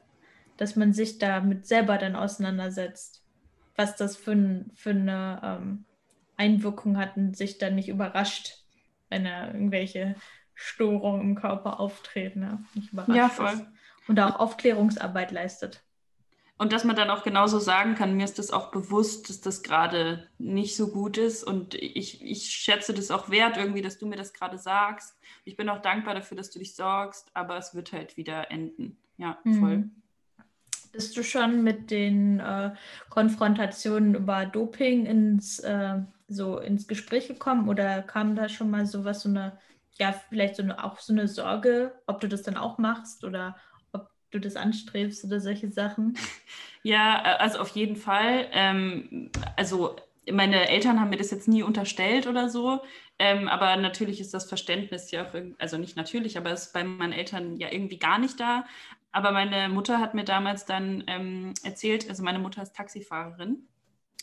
dass 0.56 0.76
man 0.76 0.92
sich 0.92 1.18
damit 1.18 1.66
selber 1.66 1.98
dann 1.98 2.16
auseinandersetzt, 2.16 3.24
was 3.76 3.96
das 3.96 4.16
für, 4.16 4.64
für 4.74 4.90
eine 4.90 5.40
ähm, 5.42 5.84
Einwirkung 6.36 6.96
hat 6.96 7.16
und 7.16 7.36
sich 7.36 7.58
dann 7.58 7.74
nicht 7.74 7.88
überrascht, 7.88 8.64
wenn 9.08 9.26
er 9.26 9.52
irgendwelche 9.52 10.16
Störungen 10.54 11.20
im 11.22 11.34
Körper 11.34 11.80
auftreten. 11.80 12.42
Ja, 12.42 12.62
nicht 12.74 12.92
überrascht 12.92 13.16
ja 13.16 13.28
voll. 13.28 13.52
Ist. 13.52 13.66
Und 14.06 14.20
auch 14.20 14.38
Aufklärungsarbeit 14.38 15.32
leistet. 15.32 15.82
Und 16.56 16.72
dass 16.72 16.84
man 16.84 16.94
dann 16.94 17.10
auch 17.10 17.24
genauso 17.24 17.58
sagen 17.58 17.96
kann, 17.96 18.16
mir 18.16 18.24
ist 18.24 18.38
das 18.38 18.52
auch 18.52 18.70
bewusst, 18.70 19.28
dass 19.28 19.40
das 19.40 19.64
gerade 19.64 20.28
nicht 20.38 20.76
so 20.76 20.88
gut 20.88 21.18
ist. 21.18 21.42
Und 21.42 21.74
ich, 21.74 22.22
ich 22.22 22.44
schätze 22.50 22.94
das 22.94 23.10
auch 23.10 23.28
wert 23.28 23.56
irgendwie, 23.56 23.82
dass 23.82 23.98
du 23.98 24.06
mir 24.06 24.16
das 24.16 24.32
gerade 24.32 24.56
sagst. 24.56 25.18
Ich 25.44 25.56
bin 25.56 25.68
auch 25.68 25.82
dankbar 25.82 26.14
dafür, 26.14 26.36
dass 26.36 26.50
du 26.50 26.60
dich 26.60 26.76
sorgst, 26.76 27.28
aber 27.34 27.56
es 27.56 27.74
wird 27.74 27.92
halt 27.92 28.16
wieder 28.16 28.52
enden. 28.52 28.96
Ja, 29.16 29.38
mhm. 29.42 29.60
voll. 29.60 29.90
Bist 30.92 31.16
du 31.16 31.24
schon 31.24 31.64
mit 31.64 31.90
den 31.90 32.38
äh, 32.38 32.72
Konfrontationen 33.10 34.14
über 34.14 34.46
Doping 34.46 35.06
ins, 35.06 35.58
äh, 35.58 35.96
so 36.28 36.58
ins 36.58 36.86
Gespräch 36.86 37.26
gekommen 37.26 37.68
oder 37.68 38.00
kam 38.02 38.36
da 38.36 38.48
schon 38.48 38.70
mal 38.70 38.86
sowas, 38.86 39.22
so 39.22 39.28
eine, 39.28 39.58
ja, 39.98 40.12
vielleicht 40.12 40.54
so 40.54 40.62
eine, 40.62 40.84
auch 40.84 41.00
so 41.00 41.12
eine 41.12 41.26
Sorge, 41.26 42.00
ob 42.06 42.20
du 42.20 42.28
das 42.28 42.42
dann 42.42 42.56
auch 42.56 42.78
machst 42.78 43.24
oder 43.24 43.56
du 44.34 44.40
das 44.40 44.56
anstrebst 44.56 45.24
oder 45.24 45.40
solche 45.40 45.70
Sachen? 45.70 46.16
Ja, 46.86 47.22
also 47.38 47.60
auf 47.60 47.70
jeden 47.70 47.96
Fall. 47.96 48.46
Ähm, 48.52 49.30
also 49.56 49.96
meine 50.30 50.68
Eltern 50.68 51.00
haben 51.00 51.08
mir 51.08 51.16
das 51.16 51.30
jetzt 51.30 51.48
nie 51.48 51.62
unterstellt 51.62 52.26
oder 52.26 52.50
so, 52.50 52.82
ähm, 53.18 53.48
aber 53.48 53.76
natürlich 53.76 54.20
ist 54.20 54.34
das 54.34 54.44
Verständnis 54.44 55.10
ja 55.10 55.24
auch, 55.26 55.34
also 55.58 55.78
nicht 55.78 55.96
natürlich, 55.96 56.36
aber 56.36 56.50
es 56.50 56.66
ist 56.66 56.72
bei 56.74 56.84
meinen 56.84 57.14
Eltern 57.14 57.56
ja 57.56 57.72
irgendwie 57.72 57.98
gar 57.98 58.18
nicht 58.18 58.38
da. 58.38 58.66
Aber 59.12 59.32
meine 59.32 59.70
Mutter 59.70 59.98
hat 59.98 60.12
mir 60.12 60.24
damals 60.24 60.66
dann 60.66 61.04
ähm, 61.06 61.54
erzählt, 61.62 62.10
also 62.10 62.22
meine 62.22 62.38
Mutter 62.38 62.62
ist 62.62 62.76
Taxifahrerin 62.76 63.66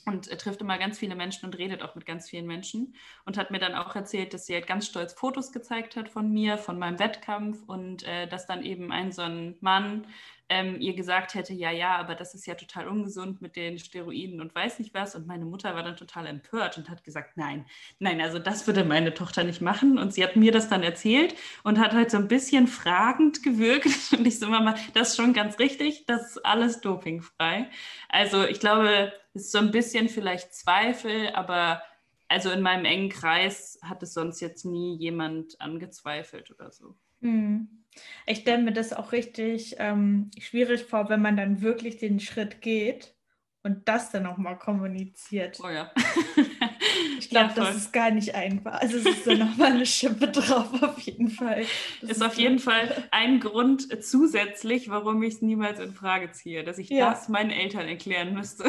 und 0.06 0.28
er 0.28 0.38
trifft 0.38 0.62
immer 0.62 0.78
ganz 0.78 0.98
viele 0.98 1.16
Menschen 1.16 1.46
und 1.46 1.58
redet 1.58 1.84
auch 1.84 1.96
mit 1.96 2.06
ganz 2.06 2.30
vielen 2.30 2.48
Menschen 2.48 2.96
und 3.26 3.38
hat 3.38 3.52
mir 3.52 3.60
dann 3.60 3.76
auch 3.76 3.96
erzählt, 3.96 4.34
dass 4.34 4.46
sie 4.46 4.54
halt 4.54 4.68
ganz 4.68 4.88
stolz 4.88 5.14
Fotos 5.14 5.52
gezeigt 5.52 5.96
hat 5.96 6.10
von 6.10 6.32
mir, 6.32 6.58
von 6.58 6.80
meinem 6.80 7.00
Wettkampf 7.00 7.62
und 7.68 8.04
äh, 8.04 8.28
dass 8.28 8.48
dann 8.48 8.64
eben 8.64 8.92
ein 8.92 9.12
so 9.12 9.22
ein 9.22 9.58
Mann 9.62 10.08
ähm, 10.52 10.82
ihr 10.82 10.94
gesagt 10.94 11.34
hätte, 11.34 11.54
ja, 11.54 11.72
ja, 11.72 11.96
aber 11.96 12.14
das 12.14 12.36
ist 12.36 12.46
ja 12.46 12.56
total 12.56 12.90
ungesund 12.90 13.42
mit 13.42 13.56
den 13.56 13.80
Steroiden 13.80 14.42
und 14.42 14.54
weiß 14.54 14.80
nicht 14.80 14.94
was. 14.94 15.16
Und 15.16 15.26
meine 15.26 15.46
Mutter 15.46 15.76
war 15.76 15.84
dann 15.84 15.96
total 15.96 16.28
empört 16.28 16.78
und 16.78 16.90
hat 16.90 17.06
gesagt, 17.06 17.38
nein, 17.38 17.66
nein, 18.00 18.20
also 18.20 18.38
das 18.38 18.68
würde 18.68 18.84
meine 18.84 19.14
Tochter 19.14 19.46
nicht 19.46 19.62
machen. 19.62 19.98
Und 19.98 20.14
sie 20.14 20.26
hat 20.26 20.36
mir 20.36 20.52
das 20.52 20.68
dann 20.68 20.84
erzählt 20.84 21.36
und 21.64 21.80
hat 21.80 21.94
halt 21.94 22.12
so 22.12 22.18
ein 22.18 22.28
bisschen 22.28 22.68
fragend 22.68 23.44
gewirkt. 23.44 23.88
Und 24.12 24.28
ich 24.28 24.40
so, 24.40 24.48
Mama, 24.48 24.76
das 24.94 25.10
ist 25.10 25.16
schon 25.16 25.32
ganz 25.32 25.58
richtig, 25.58 26.06
das 26.06 26.32
ist 26.32 26.46
alles 26.46 26.82
dopingfrei. 26.82 27.70
Also 28.10 28.44
ich 28.44 28.60
glaube, 28.60 29.14
es 29.34 29.44
ist 29.44 29.52
so 29.54 29.60
ein 29.60 29.72
bisschen 29.72 30.10
vielleicht 30.10 30.54
Zweifel, 30.54 31.30
aber 31.34 31.82
also 32.28 32.52
in 32.52 32.62
meinem 32.62 32.84
engen 32.84 33.10
Kreis 33.10 33.80
hat 33.82 34.04
es 34.04 34.14
sonst 34.14 34.42
jetzt 34.42 34.66
nie 34.66 34.98
jemand 34.98 35.60
angezweifelt 35.62 36.52
oder 36.52 36.72
so. 36.72 36.96
Hm. 37.22 37.81
Ich 38.26 38.40
stelle 38.40 38.64
mir 38.64 38.74
das 38.74 38.94
auch 38.94 39.12
richtig 39.12 39.76
ähm, 39.80 40.32
schwierig 40.40 40.84
vor, 40.86 41.10
wenn 41.10 41.22
man 41.22 41.38
dann 41.38 41.62
wirklich 41.62 41.98
den 41.98 42.20
Schritt 42.20 42.62
geht 42.62 43.16
und 43.64 43.88
das 43.88 44.12
dann 44.12 44.26
auch 44.26 44.38
mal 44.38 44.56
kommuniziert. 44.56 45.60
Oh 45.64 45.70
ja. 45.70 45.92
ich 47.20 47.30
glaube, 47.30 47.50
ja, 47.50 47.54
das 47.56 47.76
ist 47.76 47.94
gar 47.94 48.12
nicht 48.12 48.34
einfach. 48.34 48.82
Also 48.82 48.98
es 48.98 49.06
ist 49.06 49.28
dann 49.28 49.40
nochmal 49.40 49.74
eine 49.74 49.86
Schippe 49.86 50.30
drauf, 50.30 50.82
auf 50.82 51.00
jeden 51.00 51.30
Fall. 51.30 51.66
Das 52.02 52.12
ist 52.12 52.24
auf 52.24 52.36
jeden 52.36 52.60
Fall 52.60 53.08
ein 53.12 53.40
Grund 53.40 54.04
zusätzlich, 54.04 54.90
warum 54.90 55.22
ich 55.24 55.36
es 55.36 55.42
niemals 55.42 55.80
in 55.80 55.94
Frage 55.94 56.32
ziehe, 56.32 56.64
dass 56.64 56.78
ich 56.78 56.90
ja. 56.90 57.12
das 57.12 57.30
meinen 57.30 57.52
Eltern 57.52 57.88
erklären 57.88 58.34
müsste. 58.34 58.66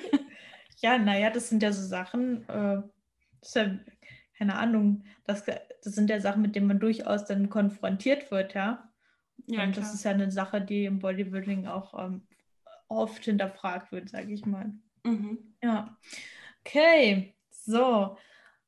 ja, 0.78 0.98
naja, 0.98 1.30
das 1.30 1.48
sind 1.48 1.62
ja 1.62 1.72
so 1.72 1.82
Sachen, 1.86 2.48
äh, 2.48 2.82
ja, 3.54 3.70
keine 4.42 4.56
Ahnung, 4.56 5.04
das, 5.24 5.44
das 5.44 5.94
sind 5.94 6.10
ja 6.10 6.18
Sachen, 6.18 6.42
mit 6.42 6.56
denen 6.56 6.66
man 6.66 6.80
durchaus 6.80 7.26
dann 7.26 7.48
konfrontiert 7.48 8.32
wird, 8.32 8.54
ja. 8.54 8.90
Ja, 9.46 9.62
und 9.62 9.76
das 9.76 9.94
ist 9.94 10.02
ja 10.02 10.10
eine 10.10 10.32
Sache, 10.32 10.60
die 10.60 10.84
im 10.84 10.98
Bodybuilding 10.98 11.68
auch 11.68 11.94
ähm, 11.96 12.26
oft 12.88 13.24
hinterfragt 13.24 13.92
wird, 13.92 14.08
sage 14.08 14.32
ich 14.32 14.44
mal. 14.44 14.72
Mhm. 15.04 15.54
Ja. 15.62 15.96
Okay, 16.64 17.36
so. 17.50 18.16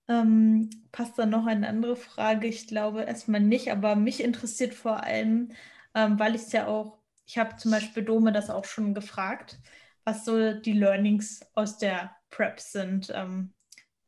ähm, 0.06 0.70
passt 0.92 1.18
dann 1.18 1.30
noch 1.30 1.46
eine 1.46 1.68
andere 1.68 1.96
Frage. 1.96 2.46
Ich 2.46 2.68
glaube 2.68 3.02
erstmal 3.02 3.40
nicht, 3.40 3.72
aber 3.72 3.96
mich 3.96 4.22
interessiert 4.22 4.74
vor 4.74 5.02
allem, 5.02 5.50
ähm, 5.96 6.20
weil 6.20 6.36
ich 6.36 6.42
es 6.42 6.52
ja 6.52 6.68
auch, 6.68 6.98
ich 7.26 7.36
habe 7.36 7.56
zum 7.56 7.72
Beispiel 7.72 8.04
Dome 8.04 8.30
das 8.30 8.48
auch 8.48 8.64
schon 8.64 8.94
gefragt, 8.94 9.58
was 10.04 10.24
so 10.24 10.52
die 10.54 10.72
Learnings 10.74 11.40
aus 11.54 11.78
der 11.78 12.14
Prep 12.30 12.60
sind 12.60 13.10
ähm, 13.12 13.54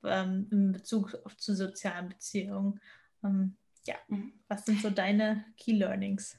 ähm 0.05 0.47
in 0.51 0.73
Bezug 0.73 1.15
auf 1.25 1.37
zu 1.37 1.55
sozialen 1.55 2.09
Beziehungen. 2.09 2.81
Ähm, 3.25 3.57
ja, 3.87 3.97
mhm. 4.09 4.33
was 4.49 4.65
sind 4.65 4.83
so 4.83 4.91
deine 4.91 5.45
Key 5.57 5.73
Learnings? 5.73 6.39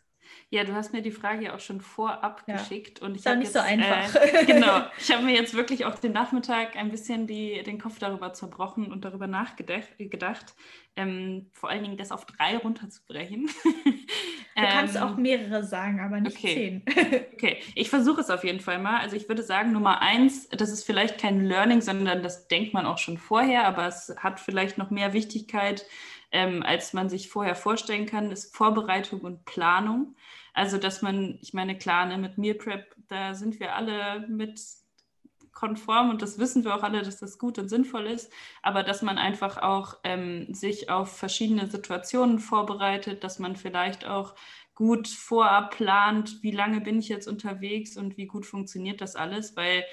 Ja, 0.49 0.63
du 0.63 0.73
hast 0.73 0.93
mir 0.93 1.01
die 1.01 1.11
Frage 1.11 1.45
ja 1.45 1.55
auch 1.55 1.59
schon 1.59 1.81
vorab 1.81 2.43
ja. 2.47 2.57
geschickt 2.57 3.01
und 3.01 3.15
ich 3.15 3.25
habe 3.25 3.37
nicht 3.37 3.53
jetzt, 3.53 3.53
so 3.53 3.59
einfach. 3.59 4.15
Äh, 4.15 4.45
genau, 4.45 4.81
ich 4.97 5.11
habe 5.11 5.23
mir 5.23 5.35
jetzt 5.35 5.53
wirklich 5.53 5.85
auch 5.85 5.95
den 5.95 6.13
Nachmittag 6.13 6.75
ein 6.75 6.89
bisschen 6.89 7.27
die, 7.27 7.63
den 7.63 7.79
Kopf 7.79 7.99
darüber 7.99 8.33
zerbrochen 8.33 8.91
und 8.91 9.05
darüber 9.05 9.27
nachgedacht, 9.27 10.55
ähm, 10.95 11.47
vor 11.53 11.69
allen 11.69 11.83
Dingen 11.83 11.97
das 11.97 12.11
auf 12.11 12.25
drei 12.25 12.57
runterzubrechen. 12.57 13.49
Du 14.57 14.63
kannst 14.63 14.95
ähm, 14.95 15.03
auch 15.03 15.17
mehrere 15.17 15.63
sagen, 15.63 15.99
aber 15.99 16.19
nicht 16.19 16.35
okay. 16.35 16.81
zehn. 16.87 17.25
okay, 17.33 17.57
ich 17.75 17.91
versuche 17.91 18.21
es 18.21 18.31
auf 18.31 18.43
jeden 18.43 18.59
Fall 18.59 18.79
mal. 18.79 18.99
Also 19.01 19.15
ich 19.15 19.29
würde 19.29 19.43
sagen, 19.43 19.71
Nummer 19.71 20.01
eins, 20.01 20.49
das 20.49 20.71
ist 20.71 20.83
vielleicht 20.83 21.19
kein 21.19 21.45
Learning, 21.45 21.81
sondern 21.81 22.23
das 22.23 22.47
denkt 22.47 22.73
man 22.73 22.87
auch 22.87 22.97
schon 22.97 23.19
vorher, 23.19 23.67
aber 23.67 23.85
es 23.85 24.15
hat 24.17 24.39
vielleicht 24.39 24.79
noch 24.79 24.89
mehr 24.89 25.13
Wichtigkeit 25.13 25.85
ähm, 26.31 26.63
als 26.63 26.93
man 26.93 27.09
sich 27.09 27.29
vorher 27.29 27.55
vorstellen 27.55 28.05
kann, 28.05 28.31
ist 28.31 28.55
Vorbereitung 28.55 29.21
und 29.21 29.45
Planung. 29.45 30.15
Also, 30.53 30.77
dass 30.77 31.01
man, 31.01 31.37
ich 31.41 31.53
meine, 31.53 31.77
klar, 31.77 32.05
ne, 32.05 32.17
mit 32.17 32.37
Meal 32.37 32.55
Prep, 32.55 32.95
da 33.07 33.33
sind 33.33 33.59
wir 33.59 33.75
alle 33.75 34.27
mit 34.27 34.59
konform 35.57 36.11
und 36.11 36.21
das 36.21 36.37
wissen 36.37 36.63
wir 36.63 36.75
auch 36.75 36.83
alle, 36.83 37.01
dass 37.01 37.17
das 37.17 37.39
gut 37.39 37.57
und 37.57 37.67
sinnvoll 37.67 38.05
ist, 38.05 38.31
aber 38.61 38.83
dass 38.83 39.01
man 39.01 39.17
einfach 39.17 39.57
auch 39.57 39.97
ähm, 40.03 40.53
sich 40.53 40.91
auf 40.91 41.17
verschiedene 41.17 41.67
Situationen 41.67 42.37
vorbereitet, 42.37 43.23
dass 43.23 43.39
man 43.39 43.55
vielleicht 43.55 44.05
auch 44.05 44.35
gut 44.75 45.07
vorab 45.07 45.75
plant, 45.75 46.43
wie 46.43 46.51
lange 46.51 46.81
bin 46.81 46.99
ich 46.99 47.09
jetzt 47.09 47.27
unterwegs 47.27 47.97
und 47.97 48.17
wie 48.17 48.27
gut 48.27 48.45
funktioniert 48.45 49.01
das 49.01 49.15
alles, 49.15 49.55
weil 49.55 49.83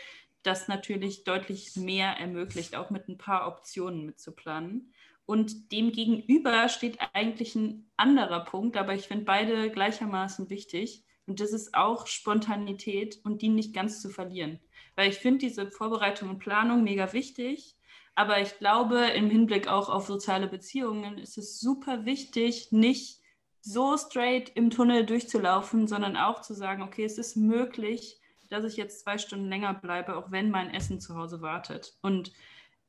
das 0.42 0.68
natürlich 0.68 1.24
deutlich 1.24 1.74
mehr 1.76 2.18
ermöglicht, 2.18 2.76
auch 2.76 2.90
mit 2.90 3.08
ein 3.08 3.16
paar 3.16 3.48
Optionen 3.48 4.04
mitzuplanen. 4.04 4.92
Und 5.26 5.72
dem 5.72 5.92
gegenüber 5.92 6.68
steht 6.68 6.98
eigentlich 7.12 7.54
ein 7.54 7.90
anderer 7.96 8.44
Punkt, 8.44 8.76
aber 8.76 8.94
ich 8.94 9.08
finde 9.08 9.24
beide 9.24 9.70
gleichermaßen 9.70 10.50
wichtig. 10.50 11.04
Und 11.26 11.40
das 11.40 11.52
ist 11.52 11.74
auch 11.74 12.06
Spontanität 12.06 13.18
und 13.24 13.40
die 13.40 13.48
nicht 13.48 13.74
ganz 13.74 14.02
zu 14.02 14.10
verlieren. 14.10 14.60
Weil 14.96 15.08
ich 15.08 15.16
finde 15.16 15.46
diese 15.46 15.70
Vorbereitung 15.70 16.28
und 16.28 16.38
Planung 16.38 16.84
mega 16.84 17.12
wichtig. 17.12 17.76
Aber 18.14 18.40
ich 18.40 18.58
glaube, 18.58 18.98
im 18.98 19.30
Hinblick 19.30 19.66
auch 19.66 19.88
auf 19.88 20.06
soziale 20.06 20.46
Beziehungen 20.46 21.18
ist 21.18 21.38
es 21.38 21.58
super 21.58 22.04
wichtig, 22.04 22.70
nicht 22.70 23.20
so 23.60 23.96
straight 23.96 24.50
im 24.54 24.70
Tunnel 24.70 25.06
durchzulaufen, 25.06 25.88
sondern 25.88 26.16
auch 26.16 26.42
zu 26.42 26.54
sagen, 26.54 26.82
okay, 26.82 27.04
es 27.04 27.16
ist 27.16 27.36
möglich, 27.36 28.20
dass 28.50 28.64
ich 28.64 28.76
jetzt 28.76 29.00
zwei 29.00 29.16
Stunden 29.18 29.48
länger 29.48 29.74
bleibe, 29.74 30.16
auch 30.16 30.30
wenn 30.30 30.50
mein 30.50 30.72
Essen 30.72 31.00
zu 31.00 31.16
Hause 31.16 31.40
wartet. 31.40 31.96
Und 32.02 32.32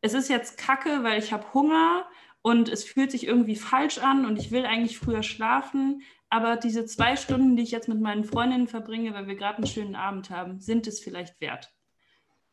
es 0.05 0.13
ist 0.13 0.29
jetzt 0.29 0.59
kacke, 0.59 1.03
weil 1.03 1.17
ich 1.17 1.33
habe 1.33 1.51
Hunger 1.55 2.05
und 2.43 2.69
es 2.69 2.83
fühlt 2.83 3.09
sich 3.09 3.25
irgendwie 3.25 3.55
falsch 3.55 3.97
an 3.97 4.25
und 4.25 4.38
ich 4.38 4.51
will 4.51 4.63
eigentlich 4.63 5.00
früher 5.00 5.24
schlafen. 5.24 6.03
Aber 6.29 6.57
diese 6.57 6.85
zwei 6.85 7.15
Stunden, 7.15 7.55
die 7.55 7.63
ich 7.63 7.71
jetzt 7.71 7.88
mit 7.88 8.00
meinen 8.00 8.24
Freundinnen 8.24 8.67
verbringe, 8.67 9.15
weil 9.15 9.25
wir 9.27 9.35
gerade 9.35 9.57
einen 9.57 9.67
schönen 9.67 9.95
Abend 9.95 10.29
haben, 10.29 10.59
sind 10.59 10.85
es 10.85 11.00
vielleicht 11.00 11.41
wert. 11.41 11.74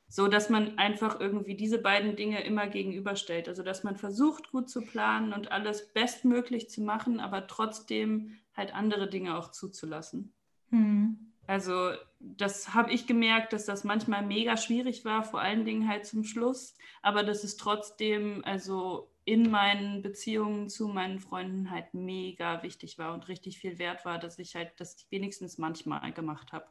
So 0.09 0.28
dass 0.28 0.49
man 0.49 0.78
einfach 0.78 1.21
irgendwie 1.21 1.54
diese 1.54 1.76
beiden 1.76 2.16
Dinge 2.16 2.42
immer 2.42 2.68
gegenüberstellt. 2.68 3.50
Also 3.50 3.62
dass 3.62 3.85
man 3.85 3.99
versucht, 3.99 4.50
gut 4.50 4.71
zu 4.71 4.80
planen 4.80 5.35
und 5.35 5.52
alles 5.52 5.92
bestmöglich 5.92 6.71
zu 6.71 6.80
machen, 6.80 7.21
aber 7.21 7.47
trotzdem 7.47 8.38
halt 8.54 8.75
andere 8.75 9.11
Dinge 9.11 9.37
auch 9.37 9.50
zuzulassen. 9.50 10.32
Hm. 10.71 11.32
Also 11.47 11.93
das 12.21 12.73
habe 12.75 12.93
ich 12.93 13.07
gemerkt, 13.07 13.53
dass 13.53 13.67
das 13.67 13.85
manchmal 13.85 14.25
mega 14.25 14.57
schwierig 14.57 15.05
war, 15.05 15.25
vor 15.25 15.41
allen 15.41 15.65
Dingen 15.65 15.89
halt 15.89 16.07
zum 16.07 16.25
Schluss, 16.25 16.76
aber 17.02 17.25
dass 17.25 17.43
es 17.43 17.57
trotzdem 17.57 18.43
also 18.45 19.11
in 19.25 19.50
meinen 19.50 20.02
Beziehungen 20.02 20.69
zu 20.69 20.89
meinen 20.89 21.21
Freunden 21.21 21.71
halt 21.71 21.95
mega 21.95 22.63
wichtig 22.63 22.99
war 22.99 23.15
und 23.15 23.28
richtig 23.28 23.59
viel 23.59 23.78
wert 23.78 24.05
war, 24.05 24.19
dass 24.19 24.39
ich 24.39 24.55
halt 24.55 24.73
das 24.78 25.07
wenigstens 25.11 25.59
manchmal 25.59 26.13
gemacht 26.13 26.52
habe. 26.52 26.67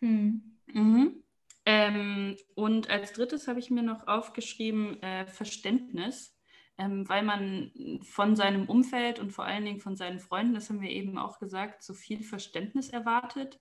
Hm. 0.00 0.42
Mhm. 0.66 1.22
Ähm, 1.66 2.36
und 2.54 2.88
als 2.90 3.12
drittes 3.12 3.48
habe 3.48 3.58
ich 3.58 3.70
mir 3.70 3.82
noch 3.82 4.06
aufgeschrieben 4.06 5.02
äh, 5.02 5.26
Verständnis, 5.26 6.34
ähm, 6.78 7.08
weil 7.08 7.22
man 7.22 7.72
von 8.02 8.36
seinem 8.36 8.68
Umfeld 8.68 9.18
und 9.18 9.32
vor 9.32 9.44
allen 9.44 9.64
Dingen 9.64 9.80
von 9.80 9.96
seinen 9.96 10.20
Freunden, 10.20 10.54
das 10.54 10.70
haben 10.70 10.80
wir 10.80 10.90
eben 10.90 11.18
auch 11.18 11.38
gesagt, 11.38 11.82
so 11.82 11.92
viel 11.92 12.22
Verständnis 12.22 12.90
erwartet. 12.90 13.58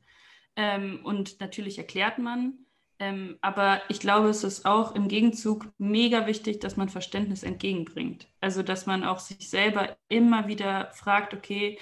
Ähm, 0.56 1.02
und 1.04 1.40
natürlich 1.42 1.78
erklärt 1.78 2.18
man, 2.18 2.66
ähm, 2.98 3.38
aber 3.42 3.82
ich 3.90 4.00
glaube, 4.00 4.30
es 4.30 4.44
ist 4.44 4.66
auch 4.66 4.96
im 4.96 5.08
Gegenzug 5.08 5.68
mega 5.78 6.28
wichtig, 6.28 6.62
dass 6.62 6.78
man 6.78 6.88
Verständnis 6.88 7.44
entgegenbringt. 7.44 8.28
Also, 8.40 8.64
dass 8.64 8.86
man 8.86 9.04
auch 9.04 9.20
sich 9.20 9.50
selber 9.50 9.98
immer 10.08 10.48
wieder 10.48 10.92
fragt, 10.94 11.34
okay, 11.34 11.78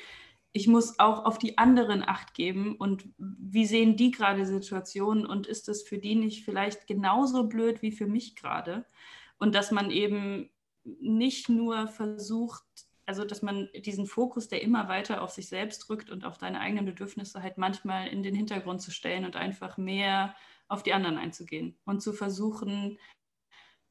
ich 0.54 0.68
muss 0.68 1.00
auch 1.00 1.26
auf 1.26 1.38
die 1.38 1.58
anderen 1.58 2.08
Acht 2.08 2.34
geben 2.36 2.76
und 2.78 3.10
wie 3.18 3.66
sehen 3.66 3.96
die 3.96 4.12
gerade 4.12 4.46
Situationen 4.46 5.26
und 5.26 5.48
ist 5.48 5.68
es 5.68 5.84
für 5.84 5.98
die 5.98 6.16
nicht 6.16 6.46
vielleicht 6.46 6.88
genauso 6.88 7.48
blöd 7.48 7.82
wie 7.82 7.92
für 7.92 8.08
mich 8.08 8.36
gerade? 8.36 8.86
Und 9.40 9.56
dass 9.56 9.72
man 9.72 9.92
eben 9.92 10.50
nicht 10.84 11.50
nur 11.50 11.88
versucht, 11.88 12.64
also 13.06 13.26
dass 13.26 13.42
man 13.42 13.70
diesen 13.74 14.06
Fokus, 14.06 14.48
der 14.48 14.62
immer 14.62 14.88
weiter 14.88 15.22
auf 15.22 15.32
sich 15.32 15.48
selbst 15.48 15.90
rückt 15.90 16.10
und 16.10 16.26
auf 16.26 16.38
deine 16.38 16.60
eigenen 16.60 16.86
Bedürfnisse 16.86 17.42
halt 17.42 17.58
manchmal 17.58 18.08
in 18.08 18.24
den 18.24 18.36
Hintergrund 18.36 18.82
zu 18.82 18.92
stellen 18.92 19.26
und 19.26 19.36
einfach 19.36 19.78
mehr 19.78 20.36
auf 20.68 20.84
die 20.84 20.94
anderen 20.94 21.18
einzugehen 21.18 21.78
und 21.86 22.02
zu 22.02 22.14
versuchen, 22.14 22.98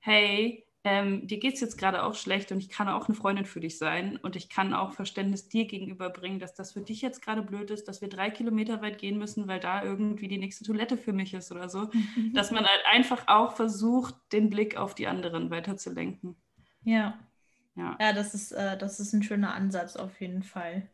hey, 0.01 0.66
ähm, 0.85 1.29
dir 1.29 1.38
geht 1.38 1.55
es 1.55 1.61
jetzt 1.61 1.79
gerade 1.79 2.03
auch 2.03 2.16
schlecht 2.16 2.51
und 2.51 2.59
ich 2.59 2.68
kann 2.68 2.88
auch 2.88 3.07
eine 3.07 3.14
Freundin 3.14 3.44
für 3.44 3.61
dich 3.61 3.79
sein 3.79 4.16
und 4.16 4.35
ich 4.35 4.48
kann 4.48 4.75
auch 4.75 4.92
Verständnis 4.92 5.48
dir 5.48 5.66
gegenüberbringen, 5.66 6.40
dass 6.40 6.55
das 6.55 6.72
für 6.72 6.81
dich 6.81 7.03
jetzt 7.03 7.22
gerade 7.22 7.42
blöd 7.42 7.70
ist, 7.70 7.87
dass 7.87 8.01
wir 8.01 8.09
drei 8.09 8.31
Kilometer 8.31 8.83
weit 8.83 8.98
gehen 8.98 9.16
müssen, 9.16 9.46
weil 9.46 9.61
da 9.61 9.85
irgendwie 9.85 10.27
die 10.27 10.38
nächste 10.38 10.64
Toilette 10.64 10.96
für 10.96 11.12
mich 11.12 11.35
ist 11.35 11.53
oder 11.53 11.68
so. 11.68 11.88
dass 12.35 12.51
man 12.51 12.66
halt 12.66 12.83
einfach 12.90 13.29
auch 13.29 13.55
versucht, 13.55 14.16
den 14.33 14.51
Blick 14.51 14.77
auf 14.77 14.96
die 14.96 15.07
anderen 15.07 15.51
weiterzulenken. 15.51 16.35
Ja. 16.85 17.16
Ja, 17.74 17.96
ja 18.00 18.12
das, 18.12 18.35
ist, 18.35 18.52
äh, 18.52 18.76
das 18.76 19.00
ist 19.00 19.12
ein 19.12 19.22
schöner 19.22 19.54
Ansatz 19.54 19.96
auf 19.96 20.20
jeden 20.20 20.42
Fall. 20.42 20.88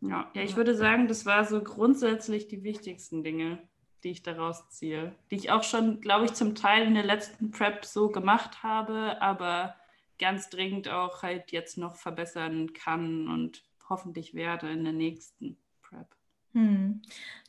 Ja, 0.00 0.30
ja, 0.34 0.42
ich 0.42 0.56
würde 0.56 0.74
sagen, 0.74 1.08
das 1.08 1.26
war 1.26 1.44
so 1.44 1.62
grundsätzlich 1.62 2.48
die 2.48 2.62
wichtigsten 2.62 3.22
Dinge 3.22 3.58
die 4.04 4.10
ich 4.10 4.22
daraus 4.22 4.68
ziehe. 4.70 5.14
Die 5.30 5.36
ich 5.36 5.50
auch 5.50 5.62
schon, 5.62 6.00
glaube 6.00 6.26
ich, 6.26 6.32
zum 6.32 6.54
Teil 6.54 6.86
in 6.86 6.94
der 6.94 7.04
letzten 7.04 7.50
Prep 7.50 7.84
so 7.84 8.08
gemacht 8.08 8.62
habe, 8.62 9.20
aber 9.20 9.76
ganz 10.18 10.50
dringend 10.50 10.88
auch 10.88 11.22
halt 11.22 11.52
jetzt 11.52 11.78
noch 11.78 11.96
verbessern 11.96 12.72
kann 12.72 13.28
und 13.28 13.62
hoffentlich 13.88 14.34
werde 14.34 14.70
in 14.70 14.84
der 14.84 14.92
nächsten 14.92 15.56
Prep. 15.82 16.14
Hm. 16.52 17.02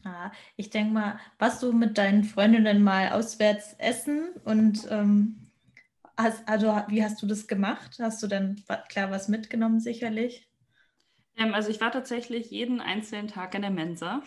Ja, 0.04 0.32
ich 0.56 0.70
denke 0.70 0.94
mal, 0.94 1.20
warst 1.40 1.64
du 1.64 1.74
mit 1.74 1.98
deinen 1.98 2.24
Freundinnen 2.24 2.84
mal 2.84 3.12
auswärts 3.12 3.76
essen 3.78 4.30
und 4.46 4.88
ähm, 4.90 5.41
hast, 6.18 6.48
also 6.48 6.68
wie 6.88 7.04
hast 7.04 7.22
du 7.22 7.28
das 7.28 7.48
gemacht? 7.48 7.98
Hast 8.00 8.22
du 8.24 8.28
dann 8.28 8.62
klar 8.90 9.12
was 9.12 9.28
mitgenommen 9.28 9.80
sicherlich? 9.80 10.48
Ähm, 11.38 11.54
also 11.54 11.70
ich 11.70 11.82
war 11.82 11.92
tatsächlich 11.92 12.52
jeden 12.52 12.82
einzelnen 12.82 13.28
Tag 13.28 13.56
in 13.56 13.62
der 13.62 13.72
Mensa. 13.72 14.22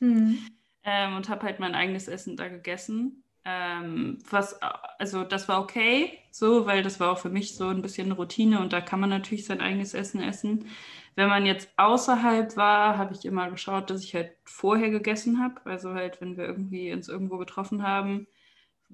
Hm 0.00 0.38
ähm, 0.84 1.16
und 1.16 1.28
habe 1.28 1.44
halt 1.46 1.60
mein 1.60 1.74
eigenes 1.74 2.08
Essen 2.08 2.36
da 2.36 2.48
gegessen. 2.48 3.24
Ähm, 3.46 4.18
was, 4.30 4.58
also 4.98 5.24
das 5.24 5.48
war 5.48 5.60
okay, 5.60 6.18
so, 6.30 6.66
weil 6.66 6.82
das 6.82 7.00
war 7.00 7.12
auch 7.12 7.18
für 7.18 7.28
mich 7.28 7.56
so 7.56 7.68
ein 7.68 7.82
bisschen 7.82 8.12
Routine 8.12 8.60
und 8.60 8.72
da 8.72 8.80
kann 8.80 9.00
man 9.00 9.10
natürlich 9.10 9.44
sein 9.44 9.60
eigenes 9.60 9.92
Essen 9.94 10.22
essen. 10.22 10.66
Wenn 11.14 11.28
man 11.28 11.46
jetzt 11.46 11.70
außerhalb 11.76 12.56
war, 12.56 12.96
habe 12.98 13.14
ich 13.14 13.24
immer 13.24 13.50
geschaut, 13.50 13.90
dass 13.90 14.02
ich 14.02 14.14
halt 14.14 14.32
vorher 14.44 14.90
gegessen 14.90 15.42
habe. 15.42 15.60
Also 15.64 15.94
halt, 15.94 16.20
wenn 16.20 16.36
wir 16.36 16.44
irgendwie 16.44 16.92
uns 16.92 17.08
irgendwo 17.08 17.36
getroffen 17.38 17.82
haben. 17.82 18.26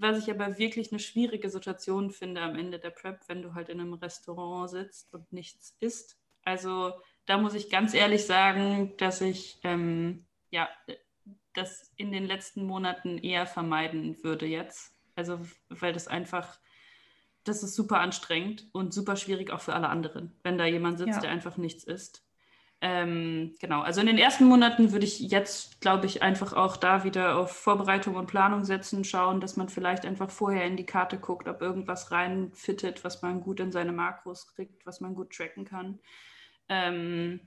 Was 0.01 0.17
ich 0.17 0.31
aber 0.31 0.57
wirklich 0.59 0.93
eine 0.93 0.99
schwierige 0.99 1.51
Situation 1.51 2.11
finde 2.11 2.41
am 2.41 2.57
Ende 2.57 2.79
der 2.79 2.89
Prep, 2.89 3.21
wenn 3.29 3.43
du 3.43 3.53
halt 3.53 3.69
in 3.69 3.81
einem 3.81 3.93
Restaurant 3.93 4.71
sitzt 4.71 5.13
und 5.13 5.31
nichts 5.31 5.77
isst. 5.81 6.17
Also 6.43 6.95
da 7.27 7.37
muss 7.37 7.53
ich 7.53 7.69
ganz 7.69 7.93
ehrlich 7.93 8.25
sagen, 8.25 8.95
dass 8.97 9.21
ich 9.21 9.61
ähm, 9.63 10.25
ja 10.51 10.71
das 11.53 11.93
in 11.97 12.13
den 12.13 12.25
letzten 12.25 12.65
Monaten 12.65 13.19
eher 13.19 13.47
vermeiden 13.47 14.23
würde 14.23 14.47
jetzt. 14.47 14.95
Also, 15.17 15.39
weil 15.69 15.93
das 15.93 16.09
einfach, 16.09 16.59
das 17.45 17.63
ist 17.63 17.75
super 17.75 18.01
anstrengend 18.01 18.69
und 18.73 18.95
super 18.95 19.17
schwierig 19.17 19.51
auch 19.51 19.61
für 19.61 19.75
alle 19.75 19.91
anderen, 19.91 20.35
wenn 20.43 20.57
da 20.57 20.65
jemand 20.65 20.99
sitzt, 20.99 21.17
ja. 21.17 21.21
der 21.21 21.31
einfach 21.31 21.57
nichts 21.57 21.85
isst. 21.85 22.25
Ähm, 22.83 23.55
genau, 23.61 23.83
also 23.83 24.01
in 24.01 24.07
den 24.07 24.17
ersten 24.17 24.47
Monaten 24.47 24.93
würde 24.93 25.05
ich 25.05 25.21
jetzt, 25.21 25.83
glaube 25.83 26.07
ich, 26.07 26.23
einfach 26.23 26.55
auch 26.55 26.79
da 26.79 27.05
wieder 27.05 27.37
auf 27.37 27.53
Vorbereitung 27.53 28.15
und 28.15 28.27
Planung 28.27 28.65
setzen, 28.65 29.05
schauen, 29.05 29.41
dass 29.41 29.57
man 29.57 29.69
vielleicht 29.69 30.07
einfach 30.07 30.31
vorher 30.31 30.65
in 30.65 30.79
die 30.79 30.87
Karte 30.87 31.19
guckt, 31.19 31.47
ob 31.47 31.61
irgendwas 31.61 32.11
reinfittet, 32.11 33.05
was 33.05 33.21
man 33.21 33.43
gut 33.43 33.61
in 33.61 33.71
seine 33.71 33.93
Makros 33.93 34.47
kriegt, 34.55 34.87
was 34.87 35.03
man 35.03 35.15
gut 35.15 35.31
tracken 35.31 35.67
kann. 35.67 35.99
Ähm, 36.71 37.41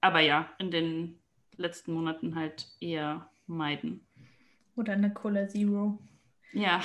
aber 0.00 0.20
ja, 0.20 0.48
in 0.58 0.70
den 0.70 1.18
letzten 1.56 1.92
Monaten 1.92 2.34
halt 2.34 2.68
eher 2.80 3.28
meiden. 3.46 4.06
Oder 4.74 4.94
eine 4.94 5.12
Cola 5.12 5.48
Zero. 5.48 5.98
Ja, 6.54 6.80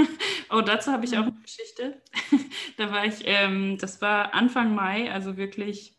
oh, 0.50 0.60
dazu 0.60 0.92
habe 0.92 1.04
ich 1.06 1.16
auch 1.18 1.22
eine 1.22 1.40
Geschichte. 1.42 2.00
da 2.76 2.92
war 2.92 3.04
ich, 3.04 3.22
ähm, 3.24 3.78
das 3.78 4.00
war 4.00 4.32
Anfang 4.32 4.76
Mai, 4.76 5.10
also 5.10 5.36
wirklich 5.36 5.97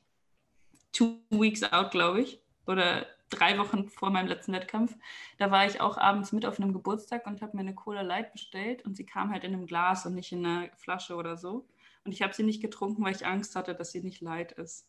two 0.92 1.20
weeks 1.30 1.64
out, 1.64 1.92
glaube 1.92 2.22
ich, 2.22 2.42
oder 2.66 3.06
drei 3.30 3.58
Wochen 3.58 3.90
vor 3.90 4.10
meinem 4.10 4.28
letzten 4.28 4.54
Wettkampf. 4.54 4.96
Da 5.38 5.52
war 5.52 5.66
ich 5.66 5.82
auch 5.82 5.98
abends 5.98 6.32
mit 6.32 6.46
auf 6.46 6.60
einem 6.60 6.74
Geburtstag 6.74 7.28
und 7.28 7.42
habe 7.42 7.56
mir 7.56 7.62
eine 7.62 7.76
Cola 7.76 8.02
Light 8.02 8.32
bestellt 8.34 8.84
und 8.86 8.98
sie 8.98 9.06
kam 9.06 9.32
halt 9.32 9.44
in 9.44 9.54
einem 9.54 9.68
Glas 9.68 10.06
und 10.06 10.16
nicht 10.16 10.32
in 10.32 10.46
einer 10.46 10.70
Flasche 10.78 11.16
oder 11.16 11.38
so. 11.38 11.68
Und 12.06 12.12
ich 12.12 12.22
habe 12.22 12.34
sie 12.34 12.44
nicht 12.44 12.62
getrunken, 12.62 13.04
weil 13.04 13.16
ich 13.16 13.26
Angst 13.26 13.56
hatte, 13.56 13.76
dass 13.76 13.92
sie 13.92 14.02
nicht 14.02 14.22
light 14.22 14.52
ist. 14.54 14.88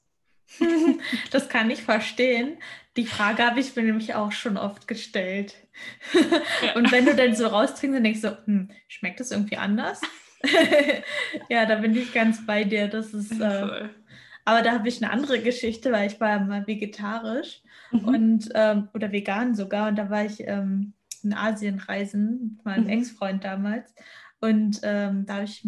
das 1.30 1.48
kann 1.48 1.70
ich 1.70 1.82
verstehen. 1.82 2.56
Die 2.96 3.06
Frage 3.06 3.44
habe 3.44 3.60
ich 3.60 3.76
mir 3.76 3.82
nämlich 3.82 4.14
auch 4.14 4.32
schon 4.32 4.56
oft 4.56 4.88
gestellt. 4.88 5.54
Ja. 6.62 6.74
Und 6.74 6.90
wenn 6.90 7.04
du 7.04 7.14
dann 7.14 7.34
so 7.34 7.46
raustrinkst, 7.46 7.96
dann 7.96 8.04
denkst 8.04 8.22
du, 8.22 8.38
hm, 8.46 8.70
schmeckt 8.88 9.20
das 9.20 9.30
irgendwie 9.30 9.56
anders? 9.56 10.00
ja, 11.48 11.66
da 11.66 11.76
bin 11.76 11.94
ich 11.96 12.12
ganz 12.12 12.44
bei 12.44 12.64
dir. 12.64 12.88
Das 12.88 13.12
ist. 13.12 13.38
Äh, 13.40 13.88
aber 14.44 14.62
da 14.62 14.72
habe 14.72 14.88
ich 14.88 15.02
eine 15.02 15.12
andere 15.12 15.40
Geschichte, 15.40 15.92
weil 15.92 16.08
ich 16.08 16.20
war 16.20 16.40
mal 16.40 16.66
vegetarisch 16.66 17.62
mhm. 17.90 18.04
und 18.04 18.48
ähm, 18.54 18.88
oder 18.94 19.12
vegan 19.12 19.54
sogar. 19.54 19.88
Und 19.88 19.96
da 19.96 20.10
war 20.10 20.24
ich 20.24 20.40
ähm, 20.46 20.94
in 21.22 21.34
Asien 21.34 21.78
reisen 21.78 22.56
mit 22.56 22.64
meinem 22.64 22.84
mhm. 22.84 22.90
Ex-Freund 22.90 23.44
damals. 23.44 23.94
Und 24.40 24.80
ähm, 24.82 25.26
da 25.26 25.42
ich, 25.42 25.66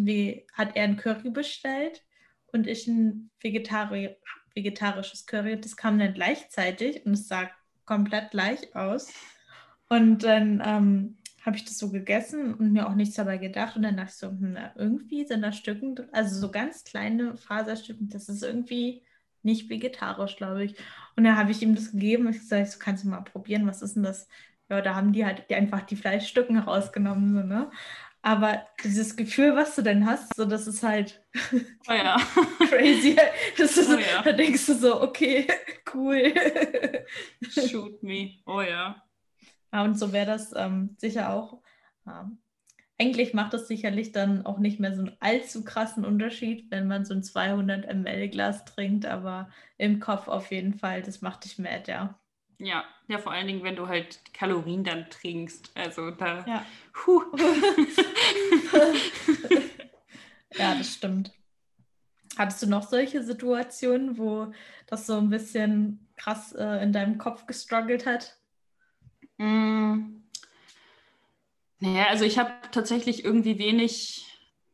hat 0.53 0.75
er 0.75 0.83
ein 0.83 0.97
Curry 0.97 1.29
bestellt 1.29 2.03
und 2.51 2.67
ich 2.67 2.87
ein 2.87 3.29
Vegetari 3.39 4.15
vegetarisches 4.55 5.25
Curry. 5.25 5.59
Das 5.59 5.75
kam 5.75 5.99
dann 5.99 6.13
gleichzeitig 6.13 7.05
und 7.05 7.13
es 7.13 7.27
sah 7.27 7.49
komplett 7.85 8.31
gleich 8.31 8.75
aus. 8.75 9.11
Und 9.89 10.23
dann 10.23 10.61
ähm, 10.65 11.17
habe 11.45 11.57
ich 11.57 11.65
das 11.65 11.77
so 11.77 11.91
gegessen 11.91 12.53
und 12.53 12.71
mir 12.71 12.87
auch 12.87 12.95
nichts 12.95 13.15
dabei 13.15 13.37
gedacht. 13.37 13.75
Und 13.75 13.83
dann 13.83 13.97
dachte 13.97 14.11
ich 14.11 14.17
so, 14.17 14.29
hm, 14.29 14.57
irgendwie 14.75 15.25
sind 15.25 15.41
da 15.41 15.51
Stücken, 15.51 15.95
also 16.11 16.39
so 16.39 16.51
ganz 16.51 16.83
kleine 16.83 17.35
Faserstücken, 17.37 18.09
das 18.09 18.29
ist 18.29 18.43
irgendwie 18.43 19.03
nicht 19.43 19.69
vegetarisch, 19.69 20.37
glaube 20.37 20.63
ich. 20.63 20.75
Und 21.15 21.25
dann 21.25 21.37
habe 21.37 21.51
ich 21.51 21.61
ihm 21.61 21.75
das 21.75 21.91
gegeben 21.91 22.27
und 22.27 22.35
ich 22.35 22.41
gesagt, 22.41 22.71
so 22.71 22.79
kannst 22.79 23.03
du 23.03 23.09
mal 23.09 23.21
probieren, 23.21 23.67
was 23.67 23.81
ist 23.81 23.95
denn 23.95 24.03
das? 24.03 24.27
Ja, 24.69 24.81
da 24.81 24.95
haben 24.95 25.11
die 25.11 25.25
halt 25.25 25.51
einfach 25.51 25.81
die 25.81 25.97
Fleischstücken 25.97 26.57
rausgenommen, 26.59 27.35
so, 27.35 27.43
ne? 27.47 27.71
Aber 28.25 28.65
dieses 28.81 29.17
Gefühl, 29.17 29.53
was 29.57 29.75
du 29.75 29.81
denn 29.81 30.05
hast, 30.05 30.33
so 30.37 30.45
das 30.45 30.65
ist 30.65 30.81
halt 30.81 31.21
oh 31.89 31.91
ja. 31.91 32.15
crazy. 32.69 33.17
Das 33.57 33.75
ist, 33.75 33.89
oh 33.89 33.97
ja. 33.97 34.21
Da 34.23 34.31
denkst 34.31 34.65
du 34.65 34.75
so, 34.75 35.01
okay, 35.01 35.45
cool. 35.93 36.33
Shoot 37.49 38.01
me. 38.01 38.35
Oh 38.45 38.61
ja. 38.61 39.02
Ja 39.73 39.83
und 39.83 39.97
so 39.97 40.13
wäre 40.13 40.27
das 40.27 40.53
ähm, 40.55 40.95
sicher 40.97 41.33
auch. 41.33 41.61
Ähm, 42.07 42.37
eigentlich 42.99 43.33
macht 43.33 43.53
das 43.53 43.67
sicherlich 43.67 44.11
dann 44.11 44.45
auch 44.45 44.59
nicht 44.59 44.79
mehr 44.79 44.93
so 44.93 45.01
einen 45.01 45.17
allzu 45.19 45.65
krassen 45.65 46.05
Unterschied, 46.05 46.69
wenn 46.69 46.87
man 46.87 47.05
so 47.05 47.13
ein 47.13 47.23
200 47.23 47.93
ml 47.93 48.29
Glas 48.29 48.65
trinkt, 48.65 49.05
aber 49.05 49.49
im 49.77 49.99
Kopf 49.99 50.27
auf 50.27 50.51
jeden 50.51 50.75
Fall, 50.75 51.01
das 51.01 51.21
macht 51.21 51.43
dich 51.43 51.57
mad, 51.57 51.91
ja. 51.91 52.19
Ja, 52.59 52.85
ja, 53.07 53.17
vor 53.17 53.33
allen 53.33 53.47
Dingen, 53.47 53.63
wenn 53.63 53.75
du 53.75 53.87
halt 53.87 54.21
Kalorien 54.33 54.83
dann 54.83 55.09
trinkst. 55.09 55.71
Also 55.75 56.11
da. 56.11 56.45
Ja, 56.45 56.65
ja 60.57 60.75
das 60.75 60.93
stimmt. 60.93 61.33
Hattest 62.37 62.63
du 62.63 62.67
noch 62.67 62.87
solche 62.87 63.23
Situationen, 63.23 64.17
wo 64.17 64.53
das 64.87 65.07
so 65.07 65.17
ein 65.17 65.29
bisschen 65.29 66.07
krass 66.15 66.53
äh, 66.53 66.83
in 66.83 66.93
deinem 66.93 67.17
Kopf 67.17 67.47
gestruggelt 67.47 68.05
hat? 68.05 68.37
Mm. 69.37 70.23
Naja, 71.79 72.07
also 72.07 72.23
ich 72.23 72.37
habe 72.39 72.51
tatsächlich 72.71 73.25
irgendwie 73.25 73.59
wenig 73.59 74.25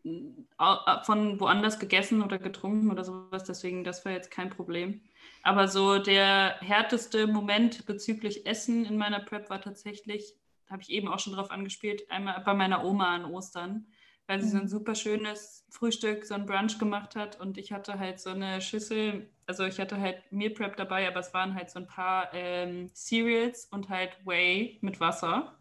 äh, 0.04 1.04
von 1.04 1.39
woanders 1.39 1.80
gegessen 1.80 2.22
oder 2.22 2.38
getrunken 2.38 2.91
oder 2.91 3.04
sowas, 3.04 3.43
deswegen 3.45 3.84
das 3.84 4.06
war 4.06 4.12
jetzt 4.12 4.32
kein 4.32 4.50
Problem. 4.50 5.02
Aber 5.41 5.67
so 5.67 6.00
der 6.00 6.58
härteste 6.60 7.28
Moment 7.28 7.86
bezüglich 7.86 8.45
Essen 8.45 8.86
in 8.86 8.98
meiner 8.98 9.22
Prep 9.22 9.50
war 9.50 9.62
tatsächlich, 9.62 10.36
habe 10.69 10.82
ich 10.82 10.89
eben 10.89 11.08
auch 11.08 11.19
schon 11.19 11.34
drauf 11.34 11.50
angespielt, 11.50 12.12
einmal 12.12 12.41
bei 12.45 12.54
meiner 12.54 12.84
Oma 12.84 13.15
an 13.15 13.26
Ostern, 13.26 13.88
weil 14.28 14.41
sie 14.41 14.50
so 14.50 14.58
ein 14.58 14.63
mhm. 14.63 14.69
super 14.69 14.95
schönes 14.95 15.65
Frühstück, 15.69 16.26
so 16.26 16.36
ein 16.36 16.45
Brunch 16.45 16.78
gemacht 16.78 17.15
hat 17.15 17.39
und 17.39 17.58
ich 17.58 17.72
hatte 17.72 17.98
halt 17.98 18.19
so 18.19 18.30
eine 18.30 18.62
Schüssel, 18.62 19.30
also 19.49 19.65
ich 19.65 19.79
hatte 19.79 19.99
halt 19.99 20.31
Meal 20.31 20.51
Prep 20.51 20.77
dabei, 20.77 21.07
aber 21.07 21.21
es 21.21 21.33
waren 21.33 21.55
halt 21.55 21.71
so 21.71 21.79
ein 21.79 21.88
paar 21.88 22.29
ähm, 22.33 22.91
Cereals 22.93 23.65
und 23.65 23.89
halt 23.89 24.12
Whey 24.23 24.77
mit 24.81 24.99
Wasser. 24.99 25.57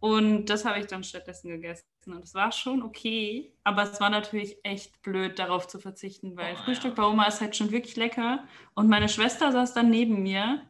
Und 0.00 0.46
das 0.46 0.64
habe 0.64 0.80
ich 0.80 0.86
dann 0.86 1.04
stattdessen 1.04 1.50
gegessen. 1.50 1.84
Und 2.06 2.24
es 2.24 2.34
war 2.34 2.52
schon 2.52 2.82
okay, 2.82 3.52
aber 3.64 3.82
es 3.82 4.00
war 4.00 4.08
natürlich 4.08 4.56
echt 4.64 5.02
blöd, 5.02 5.38
darauf 5.38 5.68
zu 5.68 5.78
verzichten, 5.78 6.38
weil 6.38 6.54
oh, 6.54 6.64
Frühstück 6.64 6.96
ja. 6.96 7.02
bei 7.02 7.10
Oma 7.10 7.26
ist 7.26 7.42
halt 7.42 7.54
schon 7.54 7.70
wirklich 7.70 7.96
lecker. 7.96 8.44
Und 8.72 8.88
meine 8.88 9.10
Schwester 9.10 9.52
saß 9.52 9.74
dann 9.74 9.90
neben 9.90 10.22
mir 10.22 10.62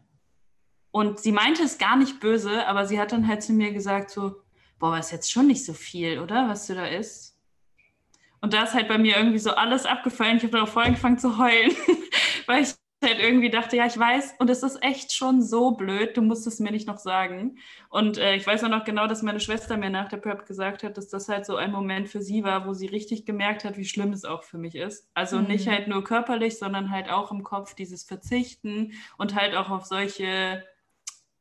und 0.91 1.21
sie 1.21 1.31
meinte 1.31 1.63
es 1.63 1.79
gar 1.79 1.97
nicht 1.97 2.19
böse, 2.19 2.67
aber 2.67 2.87
sie 2.87 2.99
hat 2.99 3.13
dann 3.13 3.29
halt 3.29 3.45
zu 3.45 3.53
mir 3.53 3.73
gesagt: 3.73 4.11
so, 4.11 4.43
boah, 4.81 4.99
ist 4.99 5.13
jetzt 5.13 5.31
schon 5.31 5.47
nicht 5.47 5.65
so 5.65 5.75
viel, 5.75 6.19
oder? 6.19 6.49
Was 6.49 6.67
du 6.67 6.75
da 6.75 6.87
isst. 6.87 7.31
Und 8.41 8.55
da 8.55 8.63
ist 8.65 8.75
halt 8.75 8.89
bei 8.89 8.99
mir 8.99 9.17
irgendwie 9.17 9.39
so 9.39 9.51
alles 9.51 9.85
abgefallen. 9.87 10.39
Ich 10.39 10.43
habe 10.45 10.53
dann 10.53 10.63
auch 10.63 10.69
voll 10.69 10.85
angefangen 10.85 11.19
zu 11.19 11.39
heulen, 11.39 11.73
weil 12.51 12.65
ich 12.65 12.75
halt 13.03 13.19
irgendwie 13.19 13.49
dachte, 13.49 13.77
ja, 13.77 13.87
ich 13.87 13.97
weiß, 13.97 14.35
und 14.41 14.51
es 14.51 14.63
ist 14.63 14.83
echt 14.83 15.13
schon 15.13 15.41
so 15.41 15.71
blöd, 15.71 16.17
du 16.17 16.23
musst 16.23 16.47
es 16.47 16.59
mir 16.59 16.71
nicht 16.71 16.87
noch 16.87 16.99
sagen. 16.99 17.59
Und 17.89 18.19
äh, 18.19 18.35
ich 18.35 18.47
weiß 18.47 18.65
auch 18.65 18.69
noch 18.69 18.85
genau, 18.85 19.07
dass 19.07 19.23
meine 19.23 19.41
Schwester 19.41 19.77
mir 19.77 19.89
nach 19.89 20.09
der 20.09 20.19
Prep 20.19 20.47
gesagt 20.47 20.83
hat, 20.83 20.99
dass 20.99 21.09
das 21.09 21.29
halt 21.29 21.47
so 21.47 21.57
ein 21.57 21.71
Moment 21.71 22.09
für 22.09 22.21
sie 22.21 22.45
war, 22.45 22.67
wo 22.67 22.75
sie 22.75 22.87
richtig 22.89 23.25
gemerkt 23.25 23.65
hat, 23.65 23.79
wie 23.79 23.87
schlimm 23.87 24.13
es 24.13 24.25
auch 24.25 24.43
für 24.43 24.59
mich 24.59 24.75
ist. 24.75 25.09
Also 25.15 25.39
mhm. 25.39 25.47
nicht 25.47 25.69
halt 25.69 25.89
nur 25.89 26.05
körperlich, 26.05 26.59
sondern 26.59 26.91
halt 26.91 27.09
auch 27.09 27.31
im 27.31 27.43
Kopf 27.43 27.75
dieses 27.75 28.03
Verzichten 28.03 28.93
und 29.17 29.35
halt 29.35 29.55
auch 29.55 29.71
auf 29.71 29.87
solche 29.87 30.65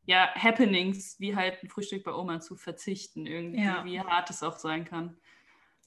ja, 0.06 0.34
Happenings, 0.36 1.19
wie 1.19 1.36
halt 1.36 1.62
ein 1.62 1.69
Frühstück 1.69 2.04
bei 2.04 2.13
Oma 2.13 2.39
zu 2.39 2.56
verzichten, 2.56 3.26
irgendwie, 3.26 3.63
ja. 3.63 3.84
wie 3.84 4.00
hart 4.00 4.30
es 4.30 4.43
auch 4.43 4.58
sein 4.58 4.86
kann. 4.86 5.17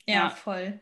ja. 0.07 0.15
ja. 0.15 0.31
voll. 0.31 0.81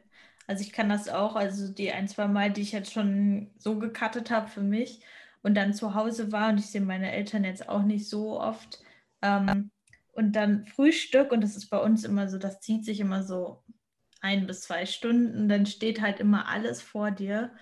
Also 0.51 0.65
ich 0.65 0.73
kann 0.73 0.89
das 0.89 1.09
auch, 1.09 1.37
also 1.37 1.73
die 1.73 1.93
ein, 1.93 2.09
zwei 2.09 2.27
Mal, 2.27 2.51
die 2.53 2.63
ich 2.63 2.73
jetzt 2.73 2.93
schon 2.93 3.53
so 3.57 3.79
gecuttet 3.79 4.33
habe 4.33 4.49
für 4.49 4.63
mich 4.63 5.01
und 5.43 5.55
dann 5.55 5.75
zu 5.75 5.95
Hause 5.95 6.33
war 6.33 6.51
und 6.51 6.59
ich 6.59 6.67
sehe 6.67 6.81
meine 6.81 7.13
Eltern 7.13 7.45
jetzt 7.45 7.69
auch 7.69 7.85
nicht 7.85 8.09
so 8.09 8.41
oft. 8.41 8.83
Ähm, 9.23 9.71
und 10.11 10.33
dann 10.33 10.67
Frühstück 10.67 11.31
und 11.31 11.43
das 11.43 11.55
ist 11.57 11.71
bei 11.71 11.79
uns 11.79 12.03
immer 12.03 12.29
so, 12.29 12.37
das 12.37 12.59
zieht 12.59 12.85
sich 12.85 12.99
immer 12.99 13.23
so 13.23 13.63
ein 14.23 14.49
bis 14.49 14.63
zwei 14.63 14.87
Stunden, 14.87 15.49
dann 15.49 15.67
steht 15.67 16.01
halt 16.01 16.19
immer 16.19 16.49
alles 16.49 16.83
vor 16.83 17.13
dir. 17.13 17.53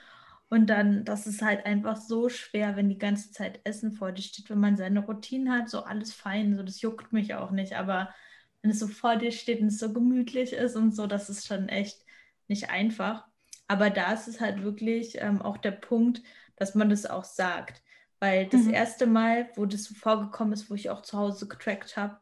Und 0.48 0.68
dann, 0.70 1.04
das 1.04 1.26
ist 1.26 1.42
halt 1.42 1.66
einfach 1.66 1.98
so 1.98 2.30
schwer, 2.30 2.74
wenn 2.76 2.88
die 2.88 2.96
ganze 2.96 3.32
Zeit 3.32 3.60
Essen 3.64 3.92
vor 3.92 4.12
dir 4.12 4.22
steht, 4.22 4.48
wenn 4.48 4.60
man 4.60 4.78
seine 4.78 5.00
Routine 5.00 5.52
hat, 5.52 5.68
so 5.68 5.82
alles 5.84 6.14
fein, 6.14 6.56
so 6.56 6.62
das 6.62 6.80
juckt 6.80 7.12
mich 7.12 7.34
auch 7.34 7.50
nicht. 7.50 7.74
Aber 7.76 8.14
wenn 8.62 8.70
es 8.70 8.78
so 8.78 8.88
vor 8.88 9.16
dir 9.16 9.30
steht 9.30 9.60
und 9.60 9.66
es 9.66 9.78
so 9.78 9.92
gemütlich 9.92 10.54
ist 10.54 10.74
und 10.74 10.96
so, 10.96 11.06
das 11.06 11.28
ist 11.28 11.46
schon 11.46 11.68
echt 11.68 12.07
nicht 12.48 12.70
einfach. 12.70 13.26
Aber 13.66 13.90
da 13.90 14.12
ist 14.12 14.28
es 14.28 14.40
halt 14.40 14.62
wirklich 14.62 15.20
ähm, 15.20 15.42
auch 15.42 15.58
der 15.58 15.72
Punkt, 15.72 16.22
dass 16.56 16.74
man 16.74 16.90
das 16.90 17.06
auch 17.06 17.24
sagt. 17.24 17.82
Weil 18.20 18.46
das 18.46 18.62
mhm. 18.62 18.74
erste 18.74 19.06
Mal, 19.06 19.48
wo 19.54 19.66
das 19.66 19.84
so 19.84 19.94
vorgekommen 19.94 20.52
ist, 20.52 20.70
wo 20.70 20.74
ich 20.74 20.90
auch 20.90 21.02
zu 21.02 21.16
Hause 21.18 21.46
getrackt 21.46 21.96
habe, 21.96 22.18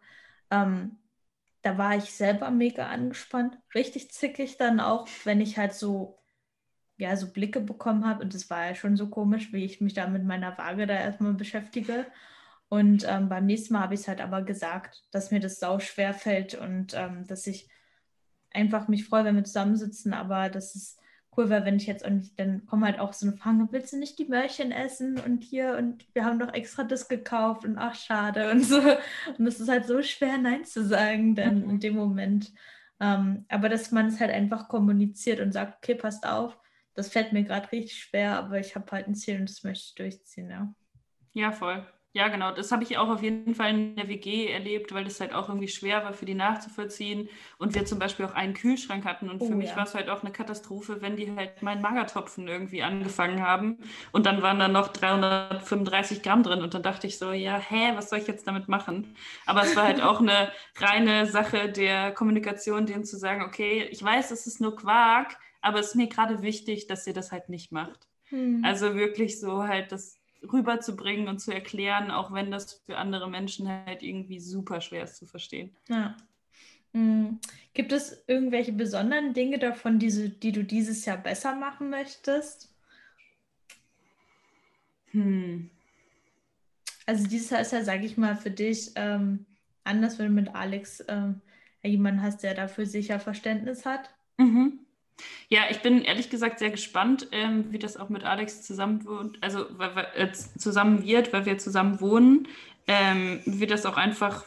ähm, 0.51 0.99
da 1.63 1.79
war 1.79 1.97
ich 1.97 2.13
selber 2.13 2.51
mega 2.51 2.87
angespannt, 2.87 3.59
richtig 3.75 4.13
zickig 4.13 4.57
dann 4.57 4.79
auch, 4.79 5.09
wenn 5.25 5.41
ich 5.41 5.59
halt 5.59 5.73
so, 5.73 6.19
ja, 6.97 7.17
so 7.17 7.33
Blicke 7.33 7.61
bekommen 7.61 8.07
habe. 8.07 8.23
Und 8.23 8.35
das 8.35 8.51
war 8.51 8.67
ja 8.67 8.75
schon 8.75 8.97
so 8.97 9.09
komisch, 9.09 9.53
wie 9.53 9.65
ich 9.65 9.81
mich 9.81 9.95
da 9.95 10.07
mit 10.07 10.25
meiner 10.25 10.57
Waage 10.59 10.87
da 10.87 10.95
erstmal 10.95 11.35
beschäftige. 11.35 12.07
Und 12.69 13.05
ähm, 13.09 13.29
beim 13.29 13.47
nächsten 13.47 13.75
Mal 13.75 13.83
habe 13.83 13.95
ich 13.95 14.01
es 14.01 14.09
halt 14.09 14.21
aber 14.21 14.43
gesagt, 14.43 15.05
dass 15.13 15.31
mir 15.31 15.41
das 15.41 15.59
sau 15.59 15.79
schwer 15.79 16.15
fällt 16.15 16.55
und 16.55 16.95
ähm, 16.95 17.27
dass 17.27 17.47
ich 17.47 17.69
einfach 18.57 18.89
mich 18.89 19.05
freue, 19.05 19.25
wenn 19.25 19.37
wir 19.37 19.45
zusammensitzen, 19.45 20.13
aber 20.15 20.49
das 20.49 20.75
ist 20.75 20.99
cool, 21.37 21.51
weil 21.51 21.65
wenn 21.65 21.77
ich 21.77 21.87
jetzt 21.87 22.05
und 22.05 22.39
dann 22.39 22.67
kommen 22.67 22.85
halt 22.85 22.99
auch 22.99 23.13
so 23.13 23.27
eine 23.27 23.37
Frage, 23.37 23.69
willst 23.71 23.93
du 23.93 23.99
nicht 23.99 24.19
die 24.19 24.25
Möhrchen 24.25 24.73
essen 24.73 25.21
und 25.21 25.45
hier 25.45 25.77
und 25.77 26.07
wir 26.15 26.25
haben 26.25 26.39
doch 26.39 26.53
extra 26.55 26.85
das 26.85 27.09
gekauft 27.09 27.65
und 27.65 27.79
ach 27.79 27.95
schade 27.95 28.51
und 28.51 28.65
so 28.65 28.81
und 29.39 29.47
es 29.47 29.61
ist 29.61 29.69
halt 29.69 29.87
so 29.87 30.03
schwer 30.03 30.39
Nein 30.39 30.65
zu 30.65 30.85
sagen 30.85 31.35
dann 31.35 31.63
mhm. 31.63 31.71
in 31.71 31.81
dem 31.81 31.95
Moment, 31.95 32.53
ähm, 33.01 33.45
aber 33.49 33.69
dass 33.69 33.93
man 33.93 34.07
es 34.07 34.19
halt 34.21 34.31
einfach 34.31 34.69
kommuniziert 34.69 35.41
und 35.41 35.53
sagt, 35.53 35.77
okay, 35.77 35.95
passt 35.95 36.27
auf, 36.27 36.59
das 36.95 37.09
fällt 37.09 37.33
mir 37.33 37.45
gerade 37.45 37.71
richtig 37.71 37.99
schwer, 37.99 38.39
aber 38.39 38.59
ich 38.59 38.75
habe 38.75 38.91
halt 38.91 39.07
ein 39.07 39.15
Ziel 39.15 39.39
und 39.39 39.51
das 39.51 39.63
möchte 39.63 39.85
ich 39.89 39.95
durchziehen, 39.95 40.51
ja. 40.51 40.75
Ja, 41.35 41.53
voll. 41.53 41.87
Ja, 42.17 42.29
genau. 42.29 42.51
Das 42.51 42.73
habe 42.73 42.83
ich 42.83 42.97
auch 42.97 43.11
auf 43.11 43.23
jeden 43.23 43.55
Fall 43.55 43.69
in 43.69 43.95
der 43.95 44.09
WG 44.09 44.47
erlebt, 44.47 44.95
weil 44.95 45.05
das 45.05 45.21
halt 45.21 45.35
auch 45.35 45.51
irgendwie 45.51 45.69
schwer 45.69 46.03
war 46.03 46.15
für 46.15 46.25
die 46.25 46.33
nachzuvollziehen. 46.33 47.29
Und 47.59 47.75
wir 47.75 47.85
zum 47.85 47.99
Beispiel 47.99 48.25
auch 48.25 48.33
einen 48.33 48.55
Kühlschrank 48.55 49.05
hatten. 49.05 49.29
Und 49.29 49.41
für 49.41 49.53
oh, 49.53 49.55
mich 49.55 49.69
ja. 49.69 49.77
war 49.77 49.85
es 49.85 49.95
halt 49.95 50.09
auch 50.09 50.23
eine 50.23 50.33
Katastrophe, 50.33 51.03
wenn 51.03 51.17
die 51.17 51.31
halt 51.37 51.61
meinen 51.61 51.83
Magertopfen 51.83 52.49
irgendwie 52.49 52.83
angefangen 52.83 53.43
haben. 53.43 53.77
Und 54.13 54.25
dann 54.25 54.41
waren 54.41 54.59
da 54.59 54.67
noch 54.67 54.89
335 54.89 56.23
Gramm 56.23 56.43
drin. 56.43 56.63
Und 56.63 56.73
dann 56.73 56.83
dachte 56.83 57.07
ich 57.07 57.19
so, 57.19 57.33
ja, 57.33 57.59
hä, 57.59 57.93
was 57.97 58.09
soll 58.09 58.21
ich 58.21 58.27
jetzt 58.27 58.47
damit 58.47 58.67
machen? 58.67 59.15
Aber 59.45 59.65
es 59.65 59.77
war 59.77 59.85
halt 59.85 60.01
auch 60.01 60.21
eine 60.21 60.51
reine 60.77 61.27
Sache 61.27 61.71
der 61.71 62.13
Kommunikation, 62.13 62.87
denen 62.87 63.05
zu 63.05 63.19
sagen, 63.19 63.43
okay, 63.43 63.87
ich 63.91 64.03
weiß, 64.03 64.31
es 64.31 64.47
ist 64.47 64.59
nur 64.59 64.75
Quark, 64.75 65.37
aber 65.61 65.81
es 65.81 65.89
ist 65.89 65.97
mir 65.97 66.09
gerade 66.09 66.41
wichtig, 66.41 66.87
dass 66.87 67.07
ihr 67.07 67.13
das 67.13 67.31
halt 67.31 67.51
nicht 67.51 67.73
macht. 67.73 68.09
Hm. 68.31 68.63
Also 68.65 68.95
wirklich 68.95 69.39
so 69.39 69.65
halt 69.65 69.93
das 69.93 70.19
rüberzubringen 70.53 71.29
und 71.29 71.41
zu 71.41 71.53
erklären, 71.53 72.11
auch 72.11 72.33
wenn 72.33 72.51
das 72.51 72.83
für 72.87 72.97
andere 72.97 73.29
Menschen 73.29 73.69
halt 73.69 74.03
irgendwie 74.03 74.41
super 74.41 74.81
schwer 74.81 75.05
ist 75.05 75.17
zu 75.17 75.27
verstehen. 75.27 75.75
Ja. 75.89 76.17
Mhm. 76.93 77.41
Gibt 77.75 77.93
es 77.93 78.25
irgendwelche 78.27 78.73
besonderen 78.73 79.35
Dinge 79.35 79.59
davon, 79.59 79.99
die, 79.99 80.31
die 80.31 80.53
du 80.53 80.65
dieses 80.65 81.05
Jahr 81.05 81.19
besser 81.19 81.55
machen 81.55 81.91
möchtest? 81.91 82.75
Hm. 85.11 85.71
Also 87.05 87.27
dieses 87.27 87.51
Jahr 87.51 87.61
ist 87.61 87.73
ja, 87.73 87.85
sage 87.85 88.07
ich 88.07 88.17
mal, 88.17 88.37
für 88.37 88.51
dich 88.51 88.93
ähm, 88.97 89.47
anders, 89.85 90.19
wenn 90.19 90.27
du 90.27 90.33
mit 90.33 90.55
Alex 90.55 91.05
ähm, 91.09 91.41
jemanden 91.85 92.23
hast, 92.23 92.43
der 92.43 92.55
dafür 92.55 92.87
sicher 92.87 93.21
Verständnis 93.21 93.87
hat. 93.87 94.11
Mhm. 94.39 94.86
Ja, 95.49 95.63
ich 95.71 95.81
bin 95.81 96.03
ehrlich 96.03 96.29
gesagt 96.31 96.59
sehr 96.59 96.71
gespannt, 96.71 97.29
ähm, 97.33 97.73
wie 97.73 97.79
das 97.79 97.97
auch 97.97 98.09
mit 98.09 98.25
Alex 98.25 98.63
zusammen 98.63 99.05
wohnt, 99.07 99.43
also 99.43 99.67
weil, 99.79 99.95
weil, 99.97 100.09
äh, 100.15 100.33
zusammen 100.33 101.05
wird, 101.05 101.33
weil 101.33 101.47
wir 101.47 101.59
zusammen 101.59 102.01
wohnen. 102.01 102.49
Ähm, 102.89 103.41
wie 103.47 103.67
das 103.67 103.87
auch 103.87 103.97
einfach, 103.97 104.45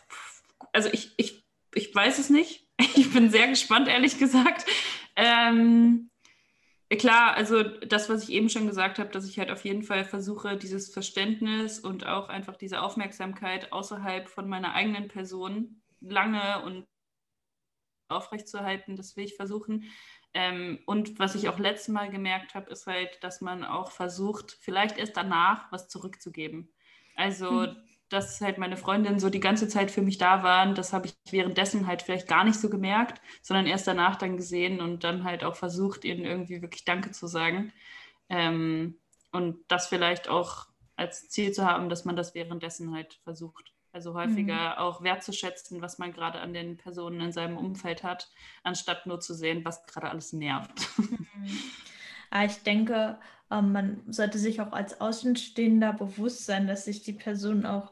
also 0.71 0.89
ich, 0.91 1.13
ich, 1.17 1.43
ich 1.73 1.93
weiß 1.93 2.19
es 2.19 2.29
nicht. 2.29 2.65
Ich 2.95 3.11
bin 3.11 3.29
sehr 3.29 3.47
gespannt, 3.47 3.89
ehrlich 3.89 4.17
gesagt. 4.17 4.65
Ähm, 5.17 6.09
klar, 6.97 7.33
also 7.33 7.63
das, 7.63 8.07
was 8.09 8.23
ich 8.23 8.31
eben 8.31 8.49
schon 8.49 8.67
gesagt 8.67 8.99
habe, 8.99 9.09
dass 9.09 9.27
ich 9.27 9.37
halt 9.37 9.51
auf 9.51 9.65
jeden 9.65 9.83
Fall 9.83 10.05
versuche, 10.05 10.55
dieses 10.55 10.91
Verständnis 10.93 11.79
und 11.79 12.05
auch 12.05 12.29
einfach 12.29 12.55
diese 12.55 12.81
Aufmerksamkeit 12.81 13.73
außerhalb 13.73 14.29
von 14.29 14.47
meiner 14.47 14.73
eigenen 14.73 15.09
Person 15.09 15.81
lange 15.99 16.63
und 16.63 16.85
aufrechtzuerhalten, 18.09 18.95
das 18.95 19.15
will 19.15 19.25
ich 19.25 19.35
versuchen. 19.35 19.85
Ähm, 20.33 20.79
und 20.85 21.17
was 21.19 21.35
ich 21.35 21.49
auch 21.49 21.57
letztes 21.57 21.87
Mal 21.89 22.09
gemerkt 22.09 22.53
habe, 22.53 22.69
ist 22.69 22.87
halt, 22.87 23.23
dass 23.23 23.41
man 23.41 23.63
auch 23.63 23.91
versucht, 23.91 24.57
vielleicht 24.61 24.97
erst 24.97 25.17
danach 25.17 25.71
was 25.71 25.87
zurückzugeben. 25.87 26.71
Also, 27.15 27.51
mhm. 27.51 27.75
dass 28.09 28.39
halt 28.41 28.57
meine 28.57 28.77
Freundinnen 28.77 29.19
so 29.19 29.29
die 29.29 29.39
ganze 29.39 29.67
Zeit 29.67 29.91
für 29.91 30.01
mich 30.01 30.17
da 30.17 30.43
waren, 30.43 30.75
das 30.75 30.93
habe 30.93 31.07
ich 31.07 31.15
währenddessen 31.31 31.87
halt 31.87 32.01
vielleicht 32.01 32.27
gar 32.27 32.43
nicht 32.43 32.59
so 32.59 32.69
gemerkt, 32.69 33.21
sondern 33.41 33.65
erst 33.65 33.87
danach 33.87 34.15
dann 34.17 34.37
gesehen 34.37 34.81
und 34.81 35.03
dann 35.03 35.23
halt 35.23 35.43
auch 35.43 35.55
versucht, 35.55 36.05
ihnen 36.05 36.25
irgendwie 36.25 36.61
wirklich 36.61 36.85
Danke 36.85 37.11
zu 37.11 37.27
sagen. 37.27 37.73
Ähm, 38.29 38.99
und 39.31 39.59
das 39.67 39.87
vielleicht 39.87 40.29
auch 40.29 40.67
als 40.95 41.29
Ziel 41.29 41.51
zu 41.51 41.65
haben, 41.65 41.89
dass 41.89 42.05
man 42.05 42.15
das 42.15 42.35
währenddessen 42.35 42.93
halt 42.93 43.19
versucht. 43.23 43.73
Also 43.91 44.13
häufiger 44.13 44.71
mhm. 44.73 44.77
auch 44.77 45.01
wertzuschätzen, 45.01 45.81
was 45.81 45.97
man 45.97 46.13
gerade 46.13 46.39
an 46.39 46.53
den 46.53 46.77
Personen 46.77 47.21
in 47.21 47.31
seinem 47.31 47.57
Umfeld 47.57 48.03
hat, 48.03 48.29
anstatt 48.63 49.07
nur 49.07 49.19
zu 49.19 49.33
sehen, 49.33 49.65
was 49.65 49.85
gerade 49.87 50.09
alles 50.09 50.33
nervt. 50.33 50.87
Mhm. 50.97 51.57
Ich 52.45 52.61
denke, 52.61 53.17
ähm, 53.49 53.71
man 53.71 54.01
sollte 54.07 54.37
sich 54.37 54.61
auch 54.61 54.71
als 54.71 55.01
Außenstehender 55.01 55.93
bewusst 55.93 56.45
sein, 56.45 56.67
dass 56.67 56.85
sich 56.85 57.01
die 57.01 57.13
Person 57.13 57.65
auch 57.65 57.91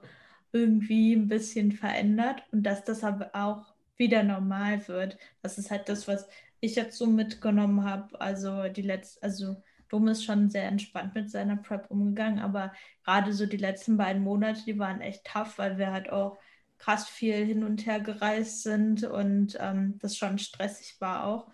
irgendwie 0.51 1.13
ein 1.13 1.27
bisschen 1.27 1.71
verändert 1.71 2.43
und 2.51 2.63
dass 2.63 2.83
das 2.83 3.03
aber 3.03 3.31
auch 3.33 3.73
wieder 3.97 4.23
normal 4.23 4.88
wird. 4.88 5.17
Das 5.41 5.57
ist 5.57 5.71
halt 5.71 5.89
das, 5.89 6.07
was 6.07 6.27
ich 6.60 6.75
jetzt 6.75 6.97
so 6.97 7.07
mitgenommen 7.07 7.83
habe. 7.83 8.19
Also 8.21 8.67
die 8.69 8.81
letzte, 8.81 9.23
also 9.23 9.62
Dom 9.89 10.08
ist 10.08 10.23
schon 10.23 10.50
sehr 10.50 10.67
entspannt 10.67 11.15
mit 11.15 11.30
seiner 11.30 11.58
Prep 11.58 11.89
umgegangen, 11.89 12.39
aber 12.39 12.73
gerade 13.04 13.34
so 13.34 13.45
die 13.45 13.58
letzten 13.58 13.97
beiden 13.97 14.23
Monate, 14.23 14.63
die 14.65 14.80
waren 14.80 15.02
echt 15.02 15.26
tough, 15.26 15.58
weil 15.58 15.78
wir 15.78 15.91
halt 15.91 16.10
auch 16.10 16.38
krass 16.78 17.08
viel 17.08 17.45
hin 17.45 17.63
und 17.63 17.86
her 17.86 18.00
gereist 18.00 18.63
sind 18.63 19.04
und 19.04 19.58
ähm, 19.60 19.97
das 20.00 20.15
schon 20.15 20.38
stressig 20.38 20.97
war 21.00 21.26
auch. 21.26 21.47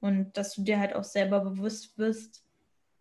Und 0.00 0.36
dass 0.36 0.54
du 0.54 0.62
dir 0.62 0.78
halt 0.80 0.94
auch 0.94 1.04
selber 1.04 1.40
bewusst 1.40 1.96
bist, 1.96 2.44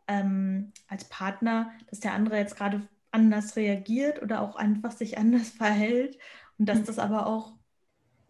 ähm, 0.08 0.74
als 0.88 1.06
Partner, 1.06 1.72
dass 1.89 2.00
der 2.00 2.13
andere 2.13 2.38
jetzt 2.38 2.58
gerade 2.58 2.88
anders 3.12 3.56
reagiert 3.56 4.22
oder 4.22 4.41
auch 4.41 4.56
einfach 4.56 4.91
sich 4.91 5.17
anders 5.17 5.50
verhält 5.50 6.17
und 6.58 6.67
dass 6.67 6.80
mhm. 6.80 6.86
das 6.86 7.00
aber 7.00 7.28
auch 7.28 7.54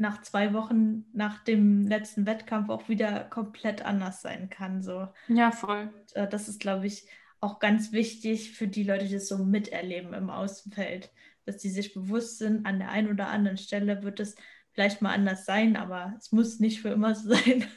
nach 0.02 0.22
zwei 0.22 0.54
Wochen 0.54 1.06
nach 1.14 1.44
dem 1.44 1.88
letzten 1.88 2.26
Wettkampf 2.26 2.70
auch 2.70 2.90
wieder 2.90 3.22
komplett 3.26 3.86
anders 3.86 4.22
sein 4.22 4.50
kann. 4.50 4.82
So. 4.82 5.08
Ja, 5.28 5.52
voll. 5.52 5.94
Und, 5.94 6.16
äh, 6.16 6.28
das 6.28 6.50
ist, 6.50 6.60
glaube 6.60 6.88
ich, 6.88 7.06
auch 7.40 7.60
ganz 7.60 7.92
wichtig 7.92 8.52
für 8.52 8.68
die 8.68 8.84
Leute, 8.84 9.06
die 9.06 9.14
das 9.14 9.28
so 9.28 9.38
miterleben 9.38 10.14
im 10.14 10.30
Außenfeld, 10.30 11.12
dass 11.46 11.58
die 11.58 11.70
sich 11.70 11.94
bewusst 11.94 12.40
sind, 12.40 12.66
an 12.66 12.80
der 12.80 12.90
einen 12.90 13.10
oder 13.10 13.28
anderen 13.28 13.58
Stelle 13.58 14.04
wird 14.04 14.20
es 14.20 14.36
vielleicht 14.74 15.02
mal 15.02 15.14
anders 15.14 15.46
sein, 15.46 15.76
aber 15.76 16.14
es 16.18 16.32
muss 16.32 16.60
nicht 16.60 16.82
für 16.82 16.90
immer 16.90 17.16
so 17.16 17.34
sein. 17.34 17.66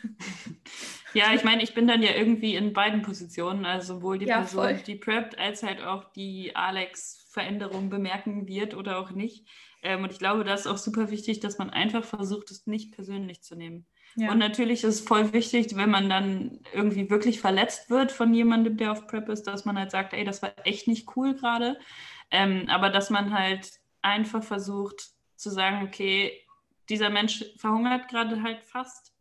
Ja, 1.15 1.33
ich 1.33 1.45
meine, 1.45 1.63
ich 1.63 1.75
bin 1.75 1.87
dann 1.87 2.03
ja 2.03 2.11
irgendwie 2.13 2.57
in 2.57 2.73
beiden 2.73 3.03
Positionen, 3.03 3.65
also 3.65 3.95
sowohl 3.95 4.19
die 4.19 4.27
ja, 4.27 4.39
Person, 4.39 4.65
voll. 4.65 4.75
die 4.85 4.97
preppt, 4.97 5.39
als 5.39 5.63
halt 5.63 5.81
auch 5.81 6.13
die 6.13 6.57
Alex 6.57 7.25
Veränderung 7.31 7.89
bemerken 7.89 8.49
wird 8.49 8.75
oder 8.75 8.99
auch 8.99 9.13
nicht. 9.13 9.47
Ähm, 9.85 10.03
und 10.03 10.11
ich 10.11 10.18
glaube, 10.18 10.44
da 10.44 10.55
ist 10.55 10.66
auch 10.66 10.79
super 10.79 11.11
wichtig, 11.11 11.40
dass 11.40 11.59
man 11.59 11.70
einfach 11.70 12.05
versucht, 12.05 12.51
es 12.51 12.66
nicht 12.66 12.92
persönlich 12.92 13.42
zu 13.42 13.55
nehmen. 13.55 13.87
Ja. 14.16 14.31
Und 14.31 14.38
natürlich 14.38 14.83
ist 14.83 14.94
es 14.94 15.01
voll 15.01 15.33
wichtig, 15.33 15.77
wenn 15.77 15.90
man 15.90 16.09
dann 16.09 16.61
irgendwie 16.73 17.11
wirklich 17.11 17.40
verletzt 17.40 17.90
wird 17.90 18.11
von 18.11 18.33
jemandem, 18.33 18.77
der 18.77 18.92
auf 18.92 19.07
Prep 19.07 19.29
ist, 19.29 19.47
dass 19.47 19.64
man 19.64 19.79
halt 19.79 19.90
sagt, 19.90 20.14
ey, 20.14 20.25
das 20.25 20.40
war 20.40 20.53
echt 20.64 20.88
nicht 20.88 21.16
cool 21.16 21.35
gerade. 21.35 21.79
Ähm, 22.31 22.64
aber 22.68 22.90
dass 22.90 23.11
man 23.11 23.38
halt 23.38 23.70
einfach 24.03 24.42
versucht 24.42 25.11
zu 25.37 25.51
sagen, 25.51 25.87
okay, 25.87 26.33
dieser 26.88 27.11
Mensch 27.11 27.44
verhungert 27.59 28.09
gerade 28.09 28.42
halt 28.42 28.62
fast 28.62 29.12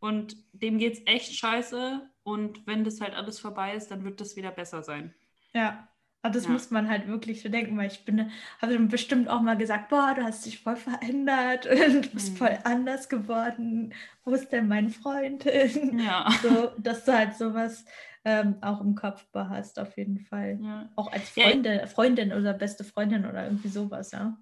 und 0.00 0.36
dem 0.52 0.78
geht 0.78 0.94
es 0.94 1.02
echt 1.06 1.34
scheiße. 1.34 2.08
Und 2.22 2.66
wenn 2.66 2.84
das 2.84 3.00
halt 3.00 3.14
alles 3.14 3.40
vorbei 3.40 3.74
ist, 3.74 3.90
dann 3.90 4.04
wird 4.04 4.20
das 4.20 4.36
wieder 4.36 4.50
besser 4.50 4.82
sein. 4.82 5.14
Ja. 5.52 5.88
Aber 6.22 6.34
das 6.34 6.44
ja. 6.44 6.50
muss 6.50 6.70
man 6.70 6.88
halt 6.88 7.06
wirklich 7.06 7.42
bedenken, 7.44 7.76
weil 7.78 7.86
ich 7.86 8.04
bin, 8.04 8.30
habe 8.60 8.72
dann 8.72 8.88
bestimmt 8.88 9.28
auch 9.28 9.40
mal 9.40 9.56
gesagt, 9.56 9.88
boah, 9.88 10.14
du 10.16 10.24
hast 10.24 10.44
dich 10.46 10.60
voll 10.60 10.76
verändert 10.76 11.66
und 11.70 12.06
du 12.06 12.10
bist 12.10 12.32
mhm. 12.32 12.36
voll 12.36 12.58
anders 12.64 13.08
geworden. 13.08 13.94
Wo 14.24 14.32
ist 14.32 14.50
denn 14.50 14.68
mein 14.68 14.90
Freund? 14.90 15.44
Ja. 15.44 16.28
So, 16.42 16.72
dass 16.78 17.04
du 17.04 17.12
halt 17.12 17.34
sowas 17.36 17.84
ähm, 18.24 18.56
auch 18.60 18.80
im 18.80 18.94
Kopf 18.94 19.24
behast, 19.32 19.78
auf 19.78 19.96
jeden 19.96 20.18
Fall. 20.18 20.58
Ja. 20.62 20.88
Auch 20.96 21.10
als 21.12 21.30
Freundin, 21.30 21.78
ja. 21.78 21.86
Freundin 21.86 22.32
oder 22.32 22.52
beste 22.52 22.84
Freundin 22.84 23.24
oder 23.24 23.44
irgendwie 23.44 23.68
sowas, 23.68 24.12
ja. 24.12 24.36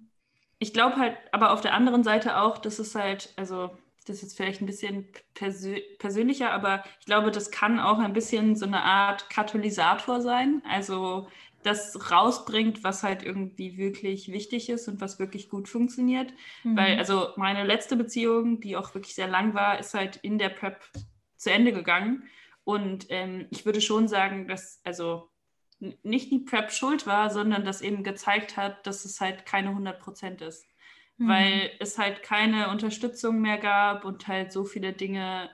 Ich 0.59 0.73
glaube 0.73 0.97
halt, 0.97 1.15
aber 1.31 1.51
auf 1.51 1.61
der 1.61 1.73
anderen 1.73 2.03
Seite 2.03 2.37
auch, 2.37 2.57
dass 2.57 2.79
es 2.79 2.95
halt, 2.95 3.33
also 3.35 3.77
das 4.07 4.17
ist 4.17 4.21
jetzt 4.23 4.37
vielleicht 4.37 4.61
ein 4.61 4.65
bisschen 4.65 5.07
persö 5.33 5.75
persönlicher, 5.99 6.51
aber 6.51 6.83
ich 6.99 7.05
glaube, 7.05 7.29
das 7.31 7.51
kann 7.51 7.79
auch 7.79 7.99
ein 7.99 8.13
bisschen 8.13 8.55
so 8.55 8.65
eine 8.65 8.81
Art 8.81 9.29
Katalysator 9.29 10.21
sein. 10.21 10.61
Also 10.67 11.27
das 11.63 12.11
rausbringt, 12.11 12.83
was 12.83 13.03
halt 13.03 13.23
irgendwie 13.23 13.77
wirklich 13.77 14.31
wichtig 14.31 14.69
ist 14.69 14.87
und 14.87 15.01
was 15.01 15.19
wirklich 15.19 15.49
gut 15.49 15.67
funktioniert. 15.67 16.33
Mhm. 16.63 16.77
Weil, 16.77 16.97
also 16.97 17.29
meine 17.35 17.65
letzte 17.65 17.95
Beziehung, 17.95 18.59
die 18.59 18.77
auch 18.77 18.93
wirklich 18.93 19.15
sehr 19.15 19.27
lang 19.27 19.53
war, 19.53 19.79
ist 19.79 19.93
halt 19.93 20.17
in 20.17 20.37
der 20.37 20.49
Prep 20.49 20.81
zu 21.35 21.51
Ende 21.51 21.73
gegangen. 21.73 22.23
Und 22.63 23.07
ähm, 23.09 23.47
ich 23.49 23.65
würde 23.65 23.81
schon 23.81 24.07
sagen, 24.07 24.47
dass 24.47 24.81
also 24.83 25.29
nicht 25.79 26.31
die 26.31 26.39
Prep 26.39 26.71
schuld 26.71 27.05
war, 27.05 27.29
sondern 27.29 27.63
dass 27.63 27.81
eben 27.81 28.03
gezeigt 28.03 28.57
hat, 28.57 28.85
dass 28.87 29.05
es 29.05 29.21
halt 29.21 29.45
keine 29.45 29.69
100 29.69 29.99
Prozent 29.99 30.41
ist. 30.41 30.65
Mhm. 31.17 31.27
Weil 31.27 31.71
es 31.79 31.97
halt 31.97 32.23
keine 32.23 32.69
Unterstützung 32.69 33.41
mehr 33.41 33.57
gab 33.57 34.05
und 34.05 34.27
halt 34.27 34.51
so 34.51 34.63
viele 34.63 34.93
Dinge 34.93 35.49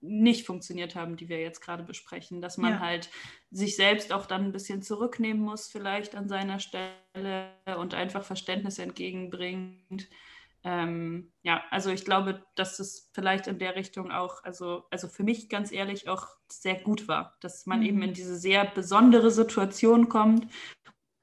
nicht 0.00 0.46
funktioniert 0.46 0.94
haben, 0.94 1.16
die 1.16 1.28
wir 1.28 1.40
jetzt 1.40 1.60
gerade 1.60 1.82
besprechen. 1.82 2.40
Dass 2.40 2.58
man 2.58 2.74
ja. 2.74 2.80
halt 2.80 3.10
sich 3.50 3.76
selbst 3.76 4.12
auch 4.12 4.26
dann 4.26 4.44
ein 4.44 4.52
bisschen 4.52 4.82
zurücknehmen 4.82 5.42
muss, 5.42 5.68
vielleicht 5.68 6.14
an 6.14 6.28
seiner 6.28 6.58
Stelle 6.58 7.50
und 7.78 7.94
einfach 7.94 8.24
Verständnis 8.24 8.78
entgegenbringt. 8.78 10.08
Ähm, 10.64 11.32
ja, 11.42 11.62
also 11.70 11.90
ich 11.90 12.04
glaube, 12.04 12.44
dass 12.56 12.80
es 12.80 13.10
vielleicht 13.12 13.46
in 13.46 13.58
der 13.58 13.76
Richtung 13.76 14.10
auch, 14.10 14.42
also, 14.42 14.84
also 14.90 15.06
für 15.06 15.22
mich 15.22 15.48
ganz 15.48 15.70
ehrlich 15.70 16.08
auch 16.08 16.26
sehr 16.50 16.74
gut 16.74 17.06
war, 17.06 17.36
dass 17.40 17.66
man 17.66 17.80
mhm. 17.80 17.86
eben 17.86 18.02
in 18.02 18.14
diese 18.14 18.36
sehr 18.36 18.64
besondere 18.64 19.30
Situation 19.30 20.08
kommt 20.08 20.50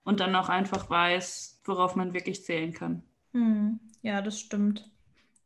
und 0.04 0.22
dann 0.22 0.36
auch 0.36 0.48
einfach 0.48 0.90
weiß, 0.90 1.62
worauf 1.66 1.96
man 1.96 2.14
wirklich 2.14 2.46
zählen 2.46 2.72
kann. 2.72 3.04
Mhm. 3.34 3.80
Ja, 4.02 4.22
das 4.22 4.40
stimmt 4.40 4.93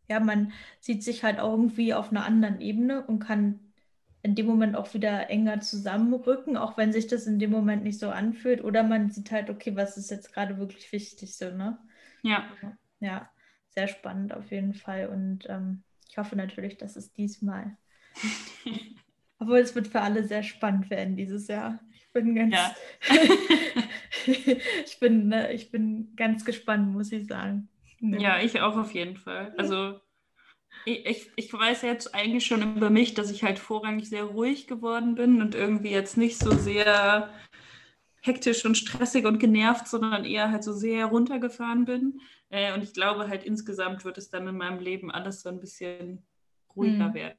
ja, 0.08 0.20
man 0.20 0.54
sieht 0.80 1.04
sich 1.04 1.24
halt 1.24 1.40
auch 1.40 1.52
irgendwie 1.52 1.94
auf 1.94 2.12
einer 2.12 2.26
anderen 2.26 2.62
Ebene 2.62 3.06
und 3.06 3.20
kann 3.20 3.60
in 4.24 4.36
dem 4.36 4.46
Moment 4.46 4.76
auch 4.76 4.94
wieder 4.94 5.30
enger 5.30 5.62
zusammenrücken, 5.62 6.58
auch 6.58 6.78
wenn 6.78 6.92
sich 6.92 7.08
das 7.08 7.28
in 7.28 7.40
dem 7.40 7.52
Moment 7.52 7.84
nicht 7.84 8.00
so 8.00 8.10
anfühlt. 8.10 8.64
Oder 8.64 8.84
man 8.84 9.10
sieht 9.10 9.32
halt, 9.32 9.50
okay, 9.50 9.76
was 9.76 9.98
ist 9.98 10.12
jetzt 10.12 10.34
gerade 10.34 10.58
wirklich 10.58 10.92
wichtig 10.92 11.38
so, 11.38 11.52
ne? 11.52 11.78
Ja. 12.24 12.50
Ja, 13.00 13.30
sehr 13.70 13.88
spannend 13.88 14.34
auf 14.34 14.52
jeden 14.52 14.74
Fall. 14.74 15.08
Und 15.08 15.48
ähm, 15.50 15.84
ich 16.10 16.18
hoffe 16.18 16.36
natürlich, 16.36 16.78
dass 16.78 16.96
es 16.96 17.14
diesmal. 17.14 17.78
Obwohl 19.40 19.60
es 19.60 19.76
wird 19.76 19.88
für 19.88 20.02
alle 20.02 20.24
sehr 20.24 20.44
spannend 20.44 20.90
werden 20.90 21.16
dieses 21.16 21.48
Jahr. 21.48 21.80
Ich 21.94 22.12
bin 22.12 22.34
ganz. 22.34 22.54
Ja. 22.54 22.76
ich, 24.26 25.00
bin, 25.00 25.28
ne, 25.28 25.54
ich 25.54 25.70
bin 25.70 26.14
ganz 26.16 26.44
gespannt, 26.44 26.92
muss 26.92 27.12
ich 27.12 27.28
sagen. 27.28 27.70
Ja. 28.00 28.20
ja, 28.20 28.40
ich 28.40 28.62
auch 28.62 28.78
auf 28.78 28.94
jeden 28.94 29.18
Fall. 29.18 29.54
Also 29.58 30.00
ich, 30.86 31.32
ich 31.36 31.52
weiß 31.52 31.82
jetzt 31.82 32.14
eigentlich 32.14 32.46
schon 32.46 32.78
über 32.78 32.90
mich, 32.90 33.14
dass 33.14 33.32
ich 33.32 33.44
halt 33.44 33.60
vorrangig 33.60 34.10
sehr 34.10 34.24
ruhig 34.24 34.68
geworden 34.68 35.16
bin 35.16 35.42
und 35.42 35.56
irgendwie 35.56 35.90
jetzt 35.90 36.18
nicht 36.18 36.40
so 36.40 36.52
sehr 36.52 37.30
hektisch 38.22 38.66
und 38.66 38.78
stressig 38.78 39.26
und 39.26 39.40
genervt, 39.40 39.88
sondern 39.88 40.26
eher 40.26 40.52
halt 40.52 40.64
so 40.64 40.74
sehr 40.74 41.06
runtergefahren 41.06 41.86
bin. 41.86 42.22
Äh, 42.50 42.74
und 42.74 42.84
ich 42.84 42.94
glaube 42.94 43.28
halt 43.28 43.44
insgesamt 43.44 44.06
wird 44.06 44.18
es 44.18 44.30
dann 44.30 44.48
in 44.48 44.58
meinem 44.58 44.80
Leben 44.80 45.12
alles 45.12 45.42
so 45.42 45.50
ein 45.50 45.60
bisschen 45.60 46.26
ruhiger 46.76 47.08
hm. 47.08 47.14
werden. 47.14 47.38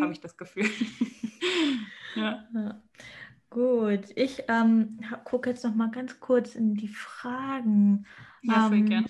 Habe 0.00 0.12
ich 0.12 0.20
das 0.20 0.36
Gefühl. 0.36 0.68
ja. 2.16 2.46
ja. 2.54 2.82
Gut, 3.50 4.04
ich 4.14 4.44
ähm, 4.48 5.00
gucke 5.24 5.50
jetzt 5.50 5.64
noch 5.64 5.74
mal 5.74 5.90
ganz 5.90 6.20
kurz 6.20 6.54
in 6.54 6.74
die 6.74 6.88
Fragen. 6.88 8.06
Ja, 8.42 8.68
voll 8.68 8.78
ähm, 8.78 8.86
gerne. 8.86 9.06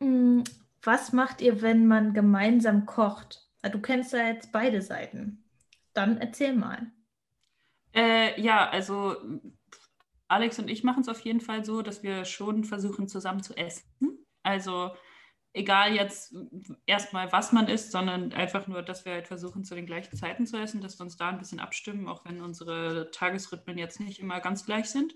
Hm, 0.00 0.44
was 0.82 1.12
macht 1.12 1.40
ihr, 1.40 1.62
wenn 1.62 1.86
man 1.86 2.14
gemeinsam 2.14 2.86
kocht? 2.86 3.48
Ah, 3.62 3.68
du 3.68 3.80
kennst 3.80 4.12
ja 4.12 4.26
jetzt 4.26 4.52
beide 4.52 4.80
Seiten. 4.82 5.44
Dann 5.92 6.18
erzähl 6.18 6.54
mal. 6.54 6.90
Äh, 7.94 8.40
ja, 8.40 8.68
also 8.70 9.16
Alex 10.28 10.58
und 10.58 10.70
ich 10.70 10.84
machen 10.84 11.00
es 11.00 11.08
auf 11.08 11.20
jeden 11.20 11.40
Fall 11.40 11.64
so, 11.64 11.82
dass 11.82 12.02
wir 12.02 12.24
schon 12.24 12.64
versuchen, 12.64 13.08
zusammen 13.08 13.42
zu 13.42 13.56
essen. 13.56 13.84
Also 14.42 14.92
egal 15.52 15.94
jetzt 15.94 16.34
erstmal, 16.86 17.32
was 17.32 17.52
man 17.52 17.68
isst, 17.68 17.90
sondern 17.90 18.32
einfach 18.32 18.66
nur, 18.68 18.82
dass 18.82 19.04
wir 19.04 19.12
halt 19.12 19.26
versuchen, 19.26 19.64
zu 19.64 19.74
den 19.74 19.86
gleichen 19.86 20.16
Zeiten 20.16 20.46
zu 20.46 20.56
essen, 20.56 20.80
dass 20.80 20.98
wir 20.98 21.04
uns 21.04 21.16
da 21.16 21.28
ein 21.28 21.38
bisschen 21.38 21.60
abstimmen, 21.60 22.08
auch 22.08 22.24
wenn 22.24 22.40
unsere 22.40 23.10
Tagesrhythmen 23.10 23.76
jetzt 23.76 24.00
nicht 24.00 24.20
immer 24.20 24.40
ganz 24.40 24.64
gleich 24.64 24.88
sind. 24.88 25.14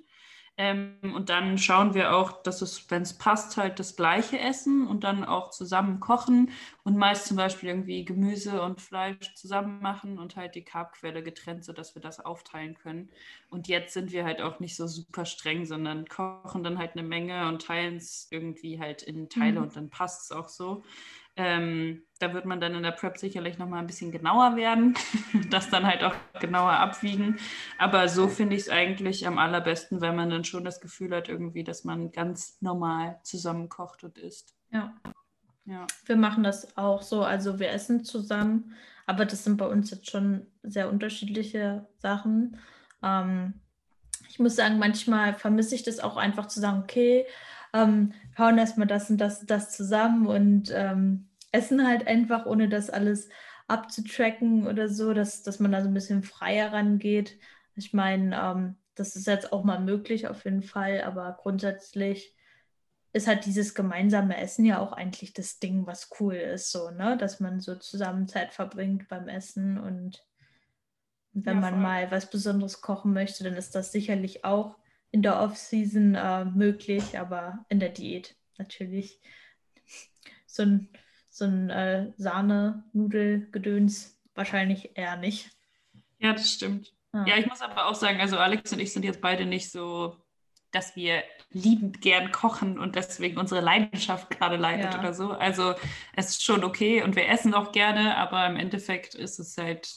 Ähm, 0.57 0.99
und 1.15 1.31
dann 1.31 1.59
schauen 1.59 1.95
wir 1.95 2.15
auch, 2.15 2.43
dass 2.43 2.63
es, 2.63 2.89
wenn 2.89 3.03
es 3.03 3.19
passt, 3.19 3.57
halt 3.57 3.81
das 3.81 3.97
gleiche 3.97 4.39
essen 4.39 4.87
und 4.87 5.03
dann 5.03 5.25
auch 5.25 5.51
zusammen 5.51 5.99
kochen 5.99 6.51
und 6.85 6.97
meist 6.97 7.27
zum 7.27 7.37
Beispiel 7.37 7.71
irgendwie 7.71 8.05
Gemüse 8.05 8.63
und 8.63 8.81
Fleisch 8.81 9.35
zusammen 9.35 9.81
machen 9.81 10.21
und 10.21 10.37
halt 10.37 10.55
die 10.55 10.63
Carbquelle 10.63 11.25
getrennt, 11.25 11.65
sodass 11.65 11.97
wir 11.97 12.03
das 12.03 12.21
aufteilen 12.21 12.75
können. 12.75 13.11
Und 13.51 13.67
jetzt 13.67 13.95
sind 13.95 14.13
wir 14.13 14.25
halt 14.25 14.41
auch 14.41 14.61
nicht 14.61 14.77
so 14.77 14.87
super 14.87 15.25
streng, 15.25 15.67
sondern 15.67 16.07
kochen 16.07 16.63
dann 16.63 16.79
halt 16.79 16.93
eine 16.93 17.03
Menge 17.03 17.49
und 17.49 17.63
teilen 17.63 17.97
es 17.97 18.29
irgendwie 18.31 18.79
halt 18.79 19.03
in 19.03 19.29
Teile 19.29 19.59
mhm. 19.59 19.67
und 19.67 19.77
dann 19.77 19.91
passt 19.91 20.31
es 20.31 20.37
auch 20.37 20.49
so. 20.49 20.85
Ähm, 21.37 22.05
da 22.25 22.33
wird 22.33 22.47
man 22.47 22.61
dann 22.61 22.75
in 22.75 22.83
der 22.83 22.93
Prep 22.93 23.19
sicherlich 23.19 23.59
nochmal 23.59 23.81
ein 23.81 23.87
bisschen 23.87 24.11
genauer 24.11 24.57
werden, 24.57 24.95
das 25.51 25.69
dann 25.69 25.87
halt 25.87 26.03
auch 26.03 26.15
genauer 26.41 26.73
abwiegen. 26.73 27.37
Aber 27.79 28.09
so 28.09 28.29
finde 28.29 28.57
ich 28.57 28.63
es 28.63 28.69
eigentlich 28.71 29.27
am 29.27 29.39
allerbesten, 29.39 30.01
wenn 30.01 30.17
man 30.17 30.31
dann 30.31 30.45
schon 30.45 30.65
das 30.65 30.81
Gefühl 30.81 31.15
hat, 31.15 31.29
irgendwie, 31.29 31.65
dass 31.65 31.85
man 31.85 32.13
ganz 32.13 32.57
normal 32.63 33.21
zusammen 33.23 33.69
kocht 33.69 34.05
und 34.05 34.17
isst. 34.17 34.55
Ja. 34.71 34.95
ja. 35.67 35.87
Wir 36.07 36.17
machen 36.17 36.45
das 36.45 36.79
auch 36.79 37.03
so. 37.03 37.23
Also 37.23 37.59
wir 37.59 37.71
essen 37.71 38.05
zusammen, 38.05 38.75
aber 39.07 39.27
das 39.27 39.45
sind 39.45 39.59
bei 39.59 39.67
uns 39.67 39.91
jetzt 39.91 40.11
schon 40.11 40.47
sehr 40.63 40.89
unterschiedliche 40.89 41.87
Sachen. 41.99 42.57
Ähm, 43.03 43.61
ich 44.31 44.39
muss 44.39 44.57
sagen, 44.57 44.79
manchmal 44.79 45.35
vermisse 45.35 45.75
ich 45.75 45.83
das 45.83 46.01
auch 46.01 46.17
einfach 46.17 46.47
zu 46.47 46.59
sagen, 46.59 46.81
okay, 46.83 47.27
ähm, 47.75 48.15
hauen 48.39 48.57
erstmal 48.57 48.87
das 48.87 49.11
und 49.11 49.19
das 49.19 49.41
und 49.41 49.51
das 49.51 49.77
zusammen 49.77 50.27
und 50.27 50.73
ähm, 50.73 51.29
essen 51.55 51.87
halt 51.87 52.07
einfach, 52.07 52.47
ohne 52.47 52.69
das 52.69 52.91
alles 52.91 53.29
abzutracken 53.69 54.67
oder 54.67 54.89
so, 54.89 55.15
dass, 55.15 55.43
dass 55.43 55.61
man 55.61 55.73
da 55.73 55.83
so 55.83 55.89
ein 55.89 55.95
bisschen 55.95 56.23
freier 56.23 56.73
rangeht. 56.73 57.39
Ich 57.77 57.93
meine, 57.95 58.37
ähm, 58.37 58.77
das 58.95 59.17
ist 59.17 59.27
jetzt 59.27 59.53
auch 59.53 59.65
mal 59.65 59.81
möglich 59.81 60.29
auf 60.29 60.45
jeden 60.45 60.63
Fall, 60.63 61.03
aber 61.03 61.39
grundsätzlich 61.41 62.35
ist 63.13 63.29
halt 63.29 63.47
dieses 63.47 63.75
gemeinsame 63.75 64.37
Essen 64.37 64.65
ja 64.65 64.81
auch 64.81 64.93
eigentlich 64.93 65.33
das 65.33 65.61
Ding, 65.61 65.87
was 65.87 66.11
cool 66.19 66.35
ist, 66.35 66.73
so, 66.73 66.91
ne? 66.91 67.17
Dass 67.17 67.39
man 67.39 67.61
so 67.61 67.77
zusammen 67.77 68.27
Zeit 68.27 68.53
verbringt 68.53 69.09
beim 69.09 69.29
Essen 69.29 69.79
und 69.79 70.25
wenn 71.33 71.57
ja, 71.57 71.71
man 71.71 71.81
mal 71.81 72.11
was 72.11 72.31
Besonderes 72.31 72.81
kochen 72.81 73.13
möchte, 73.13 73.45
dann 73.45 73.55
ist 73.55 73.75
das 73.75 73.93
sicherlich 73.93 74.45
auch 74.45 74.77
in 75.11 75.23
der 75.23 75.41
Off-Season 75.41 76.17
äh, 76.17 76.45
möglich, 76.45 77.19
aber 77.19 77.65
in 77.69 77.79
der 77.79 77.91
Diät 77.91 78.37
natürlich. 78.59 79.21
So 80.47 80.63
ein, 80.63 80.89
so 81.35 81.45
ein 81.47 81.69
äh, 81.69 82.13
Sahne-Nudel-Gedöns 82.17 84.17
wahrscheinlich 84.37 84.97
eher 84.97 85.17
nicht. 85.17 85.51
Ja, 86.21 86.33
das 86.33 86.53
stimmt. 86.53 86.95
Ah. 87.11 87.25
Ja, 87.27 87.37
ich 87.37 87.47
muss 87.47 87.61
aber 87.61 87.89
auch 87.89 87.97
sagen, 87.97 88.21
also 88.21 88.39
Alex 88.39 88.73
und 88.73 88.79
ich 88.79 88.93
sind 88.93 89.05
jetzt 89.05 89.21
beide 89.21 89.45
nicht 89.45 89.73
so, 89.73 90.17
dass 90.71 90.95
wir 90.95 91.25
liebend 91.51 92.01
gern 92.01 92.31
kochen 92.31 92.79
und 92.79 92.95
deswegen 92.95 93.37
unsere 93.37 93.61
Leidenschaft 93.61 94.31
gerade 94.31 94.55
leidet 94.55 94.95
ja. 94.95 95.01
oder 95.01 95.13
so. 95.13 95.33
Also 95.33 95.75
es 96.15 96.31
ist 96.31 96.45
schon 96.45 96.63
okay 96.63 97.03
und 97.03 97.17
wir 97.17 97.29
essen 97.29 97.53
auch 97.53 97.73
gerne, 97.73 98.17
aber 98.17 98.47
im 98.47 98.55
Endeffekt 98.55 99.17
ist 99.17 99.41
es 99.41 99.59
halt 99.59 99.93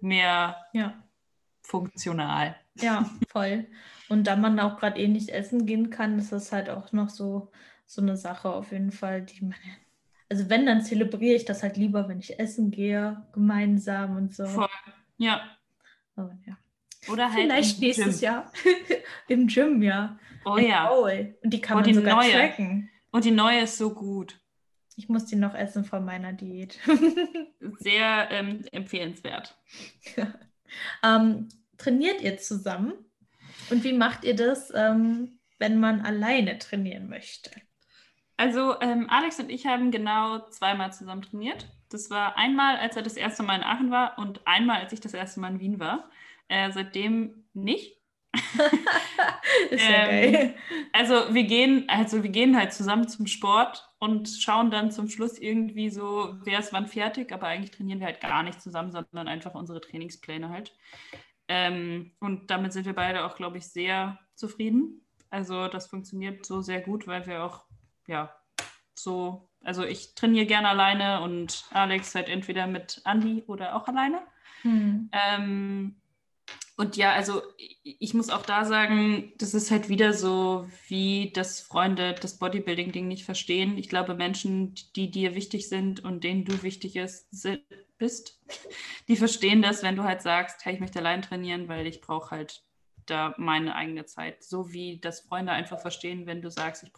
mehr 0.00 0.56
ja. 0.72 1.00
funktional. 1.62 2.56
Ja, 2.80 3.08
voll. 3.28 3.68
Und 4.08 4.26
da 4.26 4.34
man 4.34 4.58
auch 4.58 4.78
gerade 4.78 5.00
eh 5.00 5.06
nicht 5.06 5.28
essen 5.28 5.66
gehen 5.66 5.90
kann, 5.90 6.18
ist 6.18 6.32
das 6.32 6.50
halt 6.50 6.68
auch 6.68 6.90
noch 6.90 7.10
so, 7.10 7.52
so 7.86 8.02
eine 8.02 8.16
Sache 8.16 8.50
auf 8.50 8.72
jeden 8.72 8.90
Fall, 8.90 9.22
die 9.22 9.44
man. 9.44 9.54
Also 10.34 10.50
wenn, 10.50 10.66
dann 10.66 10.82
zelebriere 10.82 11.36
ich 11.36 11.44
das 11.44 11.62
halt 11.62 11.76
lieber, 11.76 12.08
wenn 12.08 12.18
ich 12.18 12.40
essen 12.40 12.72
gehe, 12.72 13.24
gemeinsam 13.32 14.16
und 14.16 14.34
so. 14.34 14.44
Voll. 14.46 14.68
Ja. 15.16 15.42
Aber, 16.16 16.36
ja. 16.44 16.58
Oder 17.06 17.32
halt 17.32 17.44
Vielleicht 17.44 17.78
nächstes 17.78 18.18
Gym. 18.18 18.24
Jahr. 18.24 18.52
Im 19.28 19.46
Gym, 19.46 19.80
ja. 19.80 20.18
Oh 20.44 20.56
ja. 20.56 20.88
Bowl. 20.88 21.36
Und 21.44 21.50
die 21.54 21.60
kann 21.60 21.76
oh, 21.76 21.80
man 21.80 21.88
die 21.88 21.94
sogar 21.94 22.16
neue. 22.16 22.32
tracken. 22.32 22.90
Und 23.12 23.24
die 23.24 23.30
neue 23.30 23.60
ist 23.60 23.78
so 23.78 23.94
gut. 23.94 24.40
Ich 24.96 25.08
muss 25.08 25.26
die 25.26 25.36
noch 25.36 25.54
essen 25.54 25.84
von 25.84 26.04
meiner 26.04 26.32
Diät. 26.32 26.80
Sehr 27.78 28.26
ähm, 28.32 28.64
empfehlenswert. 28.72 29.56
ähm, 31.04 31.48
trainiert 31.78 32.22
ihr 32.22 32.38
zusammen? 32.38 32.94
Und 33.70 33.84
wie 33.84 33.92
macht 33.92 34.24
ihr 34.24 34.34
das, 34.34 34.72
ähm, 34.74 35.38
wenn 35.60 35.78
man 35.78 36.00
alleine 36.00 36.58
trainieren 36.58 37.08
möchte? 37.08 37.52
Also 38.36 38.80
ähm, 38.80 39.08
Alex 39.08 39.38
und 39.38 39.50
ich 39.50 39.66
haben 39.66 39.90
genau 39.90 40.48
zweimal 40.50 40.92
zusammen 40.92 41.22
trainiert. 41.22 41.68
Das 41.90 42.10
war 42.10 42.36
einmal, 42.36 42.76
als 42.78 42.96
er 42.96 43.02
das 43.02 43.16
erste 43.16 43.42
Mal 43.42 43.56
in 43.56 43.62
Aachen 43.62 43.90
war 43.90 44.18
und 44.18 44.46
einmal, 44.46 44.80
als 44.80 44.92
ich 44.92 45.00
das 45.00 45.14
erste 45.14 45.40
Mal 45.40 45.52
in 45.52 45.60
Wien 45.60 45.80
war. 45.80 46.10
Äh, 46.48 46.72
seitdem 46.72 47.44
nicht. 47.54 47.96
ist 49.70 49.88
ja 49.88 50.08
ähm, 50.08 50.32
geil. 50.32 50.54
Also 50.92 51.34
wir 51.34 51.44
gehen, 51.44 51.84
also 51.88 52.22
wir 52.22 52.30
gehen 52.30 52.56
halt 52.56 52.72
zusammen 52.72 53.08
zum 53.08 53.26
Sport 53.26 53.88
und 53.98 54.28
schauen 54.28 54.70
dann 54.70 54.90
zum 54.90 55.08
Schluss 55.08 55.38
irgendwie 55.38 55.90
so, 55.90 56.34
wer 56.42 56.58
ist 56.58 56.72
wann 56.72 56.88
fertig, 56.88 57.32
aber 57.32 57.46
eigentlich 57.46 57.70
trainieren 57.70 58.00
wir 58.00 58.06
halt 58.06 58.20
gar 58.20 58.42
nicht 58.42 58.60
zusammen, 58.60 58.92
sondern 58.92 59.28
einfach 59.28 59.54
unsere 59.54 59.80
Trainingspläne 59.80 60.48
halt. 60.48 60.74
Ähm, 61.48 62.12
und 62.20 62.50
damit 62.50 62.72
sind 62.72 62.86
wir 62.86 62.94
beide 62.94 63.24
auch, 63.24 63.36
glaube 63.36 63.58
ich, 63.58 63.66
sehr 63.66 64.18
zufrieden. 64.34 65.06
Also 65.30 65.68
das 65.68 65.86
funktioniert 65.86 66.46
so 66.46 66.60
sehr 66.60 66.80
gut, 66.80 67.06
weil 67.06 67.26
wir 67.26 67.44
auch, 67.44 67.64
ja, 68.06 68.34
so, 68.94 69.48
also 69.62 69.84
ich 69.84 70.14
trainiere 70.14 70.46
gerne 70.46 70.68
alleine 70.68 71.22
und 71.22 71.64
Alex 71.70 72.14
halt 72.14 72.28
entweder 72.28 72.66
mit 72.66 73.02
Andy 73.04 73.42
oder 73.46 73.76
auch 73.76 73.88
alleine. 73.88 74.20
Hm. 74.62 75.10
Ähm, 75.12 75.96
und 76.76 76.96
ja, 76.96 77.12
also 77.12 77.40
ich 77.84 78.14
muss 78.14 78.30
auch 78.30 78.42
da 78.42 78.64
sagen, 78.64 79.32
das 79.38 79.54
ist 79.54 79.70
halt 79.70 79.88
wieder 79.88 80.12
so, 80.12 80.68
wie 80.88 81.30
das 81.32 81.60
Freunde 81.60 82.14
das 82.20 82.38
Bodybuilding-Ding 82.38 83.06
nicht 83.06 83.24
verstehen. 83.24 83.78
Ich 83.78 83.88
glaube, 83.88 84.14
Menschen, 84.14 84.74
die 84.96 85.10
dir 85.10 85.36
wichtig 85.36 85.68
sind 85.68 86.02
und 86.02 86.24
denen 86.24 86.44
du 86.44 86.62
wichtig 86.64 86.96
ist, 86.96 87.28
sind, 87.30 87.62
bist, 87.96 88.40
die 89.08 89.16
verstehen 89.16 89.62
das, 89.62 89.84
wenn 89.84 89.94
du 89.94 90.02
halt 90.02 90.22
sagst, 90.22 90.64
hey, 90.64 90.74
ich 90.74 90.80
möchte 90.80 90.98
allein 90.98 91.22
trainieren, 91.22 91.68
weil 91.68 91.86
ich 91.86 92.00
brauche 92.00 92.32
halt 92.32 92.64
da 93.06 93.34
meine 93.38 93.76
eigene 93.76 94.04
Zeit. 94.06 94.42
So 94.42 94.72
wie 94.72 94.98
das 94.98 95.20
Freunde 95.20 95.52
einfach 95.52 95.80
verstehen, 95.80 96.26
wenn 96.26 96.42
du 96.42 96.50
sagst, 96.50 96.82
ich 96.82 96.92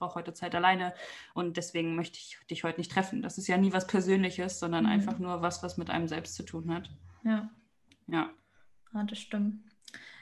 brauche 0.00 0.16
heute 0.16 0.34
Zeit 0.34 0.54
alleine 0.56 0.92
und 1.34 1.56
deswegen 1.56 1.94
möchte 1.94 2.18
ich 2.18 2.38
dich 2.50 2.64
heute 2.64 2.80
nicht 2.80 2.90
treffen. 2.90 3.22
Das 3.22 3.38
ist 3.38 3.46
ja 3.46 3.56
nie 3.56 3.72
was 3.72 3.86
Persönliches, 3.86 4.58
sondern 4.58 4.84
mhm. 4.84 4.90
einfach 4.90 5.18
nur 5.18 5.42
was, 5.42 5.62
was 5.62 5.76
mit 5.76 5.90
einem 5.90 6.08
selbst 6.08 6.34
zu 6.34 6.42
tun 6.42 6.74
hat. 6.74 6.90
Ja. 7.22 7.48
Ja. 8.08 8.30
Ja, 8.92 9.04
das 9.04 9.18
stimmt. 9.18 9.62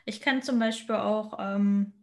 Ich 0.05 0.21
kann 0.21 0.43
zum 0.43 0.59
Beispiel 0.59 0.97
auch 0.97 1.39
ähm, 1.41 1.95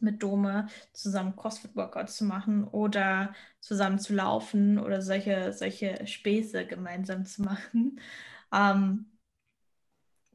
mit 0.00 0.22
Dome 0.22 0.68
zusammen 0.92 1.36
CrossFit-Workouts 1.36 2.16
zu 2.16 2.24
machen 2.24 2.64
oder 2.64 3.34
zusammen 3.60 3.98
zu 3.98 4.14
laufen 4.14 4.78
oder 4.78 5.02
solche, 5.02 5.52
solche 5.52 6.06
Späße 6.06 6.66
gemeinsam 6.66 7.24
zu 7.24 7.42
machen. 7.42 8.00
Ähm, 8.50 9.04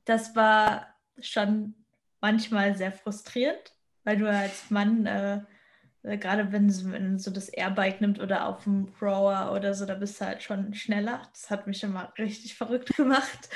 das 0.05 0.35
war 0.35 0.85
schon 1.19 1.73
manchmal 2.21 2.77
sehr 2.77 2.91
frustrierend, 2.91 3.73
weil 4.03 4.17
du 4.17 4.29
als 4.29 4.69
Mann, 4.69 5.07
äh, 5.07 5.37
äh 5.37 5.41
gerade 6.03 6.51
wenn, 6.51 6.69
wenn 6.91 7.17
so 7.17 7.31
das 7.31 7.49
Airbike 7.49 8.01
nimmt 8.01 8.19
oder 8.19 8.47
auf 8.47 8.65
dem 8.65 8.89
Rower 9.01 9.53
oder 9.55 9.73
so, 9.73 9.85
da 9.85 9.95
bist 9.95 10.19
du 10.19 10.25
halt 10.25 10.43
schon 10.43 10.73
schneller. 10.73 11.21
Das 11.31 11.49
hat 11.49 11.65
mich 11.65 11.81
immer 11.83 12.13
richtig 12.17 12.55
verrückt 12.55 12.93
gemacht. 12.97 13.49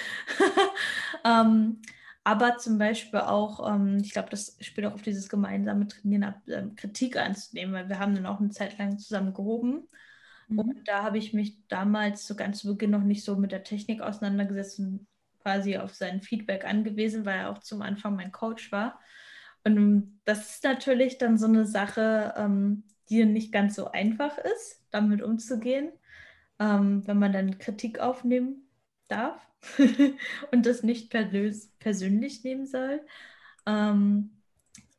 ähm, 1.26 1.82
aber 2.24 2.58
zum 2.58 2.78
Beispiel 2.78 3.20
auch, 3.20 3.70
ähm, 3.70 3.98
ich 4.02 4.12
glaube, 4.12 4.30
das 4.30 4.58
spielt 4.62 4.88
auch 4.88 4.94
auf 4.94 5.02
dieses 5.02 5.30
gemeinsame 5.30 5.88
Trainieren 5.88 6.24
ab, 6.24 6.42
äh, 6.48 6.64
Kritik 6.76 7.18
anzunehmen, 7.18 7.74
weil 7.74 7.90
wir 7.90 8.00
haben 8.00 8.16
dann 8.16 8.26
auch 8.26 8.40
eine 8.40 8.50
Zeit 8.50 8.78
lang 8.78 8.98
zusammen 8.98 9.34
gehoben. 9.34 9.88
Mhm. 10.48 10.60
Und 10.60 10.88
da 10.88 11.04
habe 11.04 11.18
ich 11.18 11.34
mich 11.34 11.68
damals 11.68 12.28
so 12.28 12.36
ganz 12.36 12.60
zu 12.60 12.68
Beginn 12.68 12.92
noch 12.92 13.04
nicht 13.04 13.24
so 13.24 13.36
mit 13.36 13.52
der 13.52 13.64
Technik 13.64 14.02
auseinandergesetzt 14.02 14.80
und 14.80 15.08
quasi 15.42 15.78
auf 15.78 15.96
sein 15.96 16.22
Feedback 16.22 16.66
angewiesen, 16.66 17.26
weil 17.26 17.40
er 17.40 17.50
auch 17.50 17.60
zum 17.60 17.82
Anfang 17.82 18.16
mein 18.16 18.32
Coach 18.32 18.72
war. 18.72 19.00
Und 19.64 20.20
das 20.26 20.56
ist 20.56 20.64
natürlich 20.64 21.18
dann 21.18 21.38
so 21.38 21.48
eine 21.48 21.66
Sache, 21.66 22.34
ähm, 22.38 22.84
die 23.10 23.26
nicht 23.26 23.52
ganz 23.52 23.76
so 23.76 23.92
einfach 23.92 24.38
ist, 24.38 24.84
damit 24.92 25.22
umzugehen, 25.22 25.92
ähm, 26.60 27.06
wenn 27.08 27.20
man 27.20 27.34
dann 27.34 27.58
Kritik 27.60 28.00
aufnehmen 28.00 28.68
darf 29.08 29.46
und 30.52 30.66
das 30.66 30.84
nicht 30.84 31.10
persönlich 31.10 32.44
nehmen 32.44 32.66
soll. 32.66 33.02
Ähm, 33.66 34.32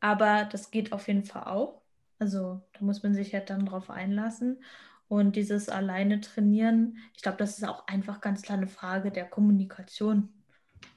aber 0.00 0.44
das 0.44 0.70
geht 0.70 0.92
auf 0.92 1.08
jeden 1.08 1.24
Fall 1.24 1.44
auch. 1.44 1.82
Also 2.18 2.62
da 2.72 2.84
muss 2.84 3.02
man 3.02 3.14
sich 3.14 3.34
halt 3.34 3.50
dann 3.50 3.66
drauf 3.66 3.90
einlassen. 3.90 4.62
Und 5.08 5.36
dieses 5.36 5.68
alleine 5.68 6.20
trainieren, 6.20 6.98
ich 7.14 7.22
glaube, 7.22 7.38
das 7.38 7.56
ist 7.58 7.64
auch 7.64 7.86
einfach 7.86 8.20
ganz 8.20 8.42
klar 8.42 8.58
eine 8.58 8.66
Frage 8.66 9.10
der 9.10 9.24
Kommunikation. 9.24 10.28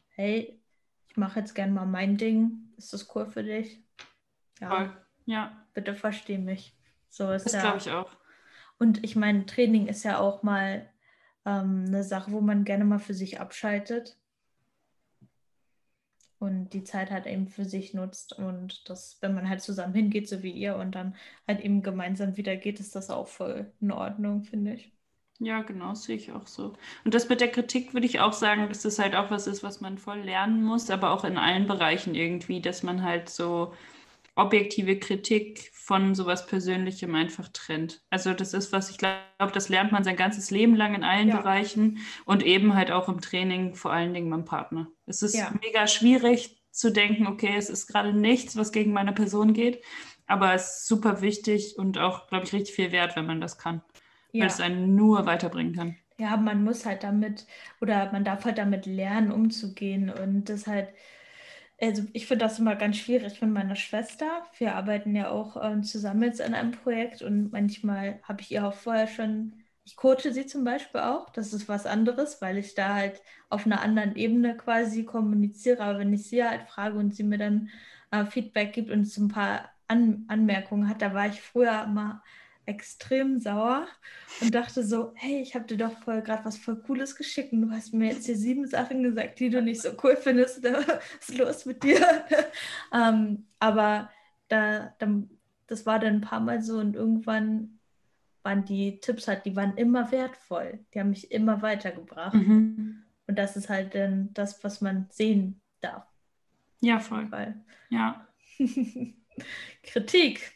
Hey, 0.09 0.59
ich 1.07 1.17
mache 1.17 1.39
jetzt 1.39 1.55
gerne 1.55 1.71
mal 1.71 1.85
mein 1.85 2.17
Ding. 2.17 2.70
Ist 2.83 2.93
das 2.93 3.15
cool 3.15 3.27
für 3.27 3.43
dich? 3.43 3.83
Ja. 4.59 4.69
Voll. 4.69 4.97
Ja. 5.25 5.65
Bitte 5.73 5.93
versteh 5.93 6.37
mich. 6.37 6.75
So 7.09 7.31
ist 7.31 7.45
das 7.45 7.61
glaube 7.61 7.77
ich 7.77 7.91
auch. 7.91 8.11
Und 8.79 9.03
ich 9.03 9.15
meine, 9.15 9.45
Training 9.45 9.87
ist 9.87 10.03
ja 10.03 10.17
auch 10.17 10.41
mal 10.41 10.89
ähm, 11.45 11.85
eine 11.87 12.03
Sache, 12.03 12.31
wo 12.31 12.41
man 12.41 12.65
gerne 12.65 12.85
mal 12.85 12.99
für 12.99 13.13
sich 13.13 13.39
abschaltet 13.39 14.17
und 16.39 16.69
die 16.73 16.83
Zeit 16.83 17.11
halt 17.11 17.27
eben 17.27 17.47
für 17.47 17.65
sich 17.65 17.93
nutzt 17.93 18.33
und 18.33 18.89
das, 18.89 19.19
wenn 19.21 19.35
man 19.35 19.47
halt 19.47 19.61
zusammen 19.61 19.93
hingeht, 19.93 20.27
so 20.27 20.41
wie 20.41 20.51
ihr 20.51 20.75
und 20.77 20.95
dann 20.95 21.15
halt 21.47 21.61
eben 21.61 21.83
gemeinsam 21.83 22.35
wieder 22.37 22.55
geht, 22.55 22.79
ist 22.79 22.95
das 22.95 23.11
auch 23.11 23.27
voll 23.27 23.71
in 23.79 23.91
Ordnung, 23.91 24.41
finde 24.43 24.73
ich. 24.73 24.91
Ja, 25.43 25.63
genau, 25.63 25.95
sehe 25.95 26.17
ich 26.17 26.31
auch 26.31 26.45
so. 26.45 26.73
Und 27.03 27.15
das 27.15 27.27
mit 27.27 27.41
der 27.41 27.49
Kritik 27.49 27.95
würde 27.95 28.05
ich 28.05 28.19
auch 28.19 28.33
sagen, 28.33 28.69
dass 28.69 28.83
das 28.83 28.99
halt 28.99 29.15
auch 29.15 29.31
was 29.31 29.47
ist, 29.47 29.63
was 29.63 29.81
man 29.81 29.97
voll 29.97 30.19
lernen 30.19 30.63
muss, 30.63 30.91
aber 30.91 31.09
auch 31.09 31.23
in 31.23 31.35
allen 31.35 31.65
Bereichen 31.65 32.13
irgendwie, 32.13 32.61
dass 32.61 32.83
man 32.83 33.01
halt 33.01 33.27
so 33.27 33.73
objektive 34.35 34.99
Kritik 34.99 35.71
von 35.73 36.13
sowas 36.13 36.45
Persönlichem 36.45 37.15
einfach 37.15 37.47
trennt. 37.49 38.03
Also 38.11 38.33
das 38.33 38.53
ist 38.53 38.71
was, 38.71 38.91
ich 38.91 38.99
glaube, 38.99 39.23
das 39.51 39.67
lernt 39.67 39.91
man 39.91 40.03
sein 40.03 40.15
ganzes 40.15 40.51
Leben 40.51 40.75
lang 40.75 40.93
in 40.93 41.03
allen 41.03 41.29
ja. 41.29 41.37
Bereichen 41.37 41.97
und 42.25 42.43
eben 42.45 42.75
halt 42.75 42.91
auch 42.91 43.09
im 43.09 43.19
Training, 43.19 43.73
vor 43.73 43.91
allen 43.91 44.13
Dingen 44.13 44.29
beim 44.29 44.45
Partner. 44.45 44.91
Es 45.07 45.23
ist 45.23 45.33
ja. 45.33 45.51
mega 45.59 45.87
schwierig 45.87 46.61
zu 46.69 46.91
denken, 46.91 47.25
okay, 47.25 47.55
es 47.57 47.71
ist 47.71 47.87
gerade 47.87 48.13
nichts, 48.13 48.55
was 48.55 48.71
gegen 48.71 48.93
meine 48.93 49.11
Person 49.11 49.53
geht, 49.53 49.83
aber 50.27 50.53
es 50.53 50.81
ist 50.81 50.87
super 50.87 51.21
wichtig 51.21 51.79
und 51.79 51.97
auch, 51.97 52.27
glaube 52.27 52.45
ich, 52.45 52.53
richtig 52.53 52.75
viel 52.75 52.91
wert, 52.91 53.15
wenn 53.15 53.25
man 53.25 53.41
das 53.41 53.57
kann, 53.57 53.81
ja. 54.31 54.41
weil 54.41 54.47
es 54.49 54.59
einen 54.59 54.95
nur 54.95 55.25
weiterbringen 55.25 55.75
kann. 55.75 55.95
Ja, 56.17 56.37
man 56.37 56.63
muss 56.63 56.85
halt 56.85 57.03
damit 57.03 57.47
oder 57.81 58.11
man 58.11 58.23
darf 58.23 58.45
halt 58.45 58.57
damit 58.57 58.85
lernen, 58.85 59.31
umzugehen 59.31 60.09
und 60.09 60.49
das 60.49 60.67
halt 60.67 60.89
also 61.81 62.03
ich 62.13 62.27
finde 62.27 62.45
das 62.45 62.59
immer 62.59 62.75
ganz 62.75 62.97
schwierig 62.97 63.41
mit 63.41 63.49
meiner 63.51 63.75
Schwester. 63.75 64.43
Wir 64.57 64.75
arbeiten 64.75 65.15
ja 65.15 65.29
auch 65.31 65.57
äh, 65.57 65.81
zusammen 65.81 66.23
jetzt 66.23 66.41
an 66.41 66.53
einem 66.53 66.71
Projekt 66.71 67.23
und 67.23 67.51
manchmal 67.51 68.19
habe 68.23 68.41
ich 68.41 68.51
ihr 68.51 68.67
auch 68.67 68.73
vorher 68.73 69.07
schon, 69.07 69.53
ich 69.83 69.95
coache 69.95 70.31
sie 70.31 70.45
zum 70.45 70.63
Beispiel 70.63 71.01
auch, 71.01 71.31
das 71.31 71.53
ist 71.53 71.67
was 71.67 71.87
anderes, 71.87 72.39
weil 72.41 72.57
ich 72.59 72.75
da 72.75 72.93
halt 72.93 73.21
auf 73.49 73.65
einer 73.65 73.81
anderen 73.81 74.15
Ebene 74.15 74.55
quasi 74.57 75.05
kommuniziere. 75.05 75.83
Aber 75.83 75.99
wenn 75.99 76.13
ich 76.13 76.29
sie 76.29 76.43
halt 76.43 76.69
frage 76.69 76.97
und 76.99 77.15
sie 77.15 77.23
mir 77.23 77.39
dann 77.39 77.69
äh, 78.11 78.25
Feedback 78.25 78.73
gibt 78.73 78.91
und 78.91 79.05
so 79.05 79.23
ein 79.23 79.29
paar 79.29 79.71
An 79.87 80.25
Anmerkungen 80.27 80.87
hat, 80.87 81.01
da 81.01 81.13
war 81.15 81.27
ich 81.27 81.41
früher 81.41 81.83
immer 81.85 82.21
extrem 82.65 83.39
sauer 83.39 83.87
und 84.39 84.53
dachte 84.53 84.83
so, 84.83 85.11
hey, 85.15 85.41
ich 85.41 85.55
habe 85.55 85.65
dir 85.65 85.77
doch 85.77 85.97
voll 86.03 86.21
gerade 86.21 86.45
was 86.45 86.57
voll 86.57 86.81
Cooles 86.81 87.15
geschickt 87.15 87.53
und 87.53 87.63
du 87.63 87.71
hast 87.71 87.93
mir 87.93 88.11
jetzt 88.11 88.25
hier 88.25 88.37
sieben 88.37 88.67
Sachen 88.67 89.03
gesagt, 89.03 89.39
die 89.39 89.49
du 89.49 89.61
nicht 89.61 89.81
so 89.81 89.89
cool 90.03 90.15
findest. 90.15 90.63
Was 90.63 91.29
ist 91.29 91.37
los 91.37 91.65
mit 91.65 91.83
dir? 91.83 91.99
ähm, 92.93 93.45
aber 93.59 94.09
da, 94.47 94.93
da, 94.99 95.07
das 95.67 95.85
war 95.85 95.99
dann 95.99 96.15
ein 96.15 96.21
paar 96.21 96.39
Mal 96.39 96.61
so 96.61 96.77
und 96.77 96.95
irgendwann 96.95 97.79
waren 98.43 98.65
die 98.65 98.99
Tipps 98.99 99.27
halt, 99.27 99.45
die 99.45 99.55
waren 99.55 99.77
immer 99.77 100.11
wertvoll. 100.11 100.79
Die 100.93 100.99
haben 100.99 101.11
mich 101.11 101.31
immer 101.31 101.61
weitergebracht. 101.61 102.33
Mhm. 102.33 103.03
Und 103.27 103.37
das 103.37 103.55
ist 103.55 103.69
halt 103.69 103.95
dann 103.95 104.33
das, 104.33 104.63
was 104.63 104.81
man 104.81 105.07
sehen 105.09 105.61
darf. 105.79 106.05
Ja, 106.81 106.99
voll. 106.99 107.29
Ja. 107.89 108.27
Kritik. 109.83 110.53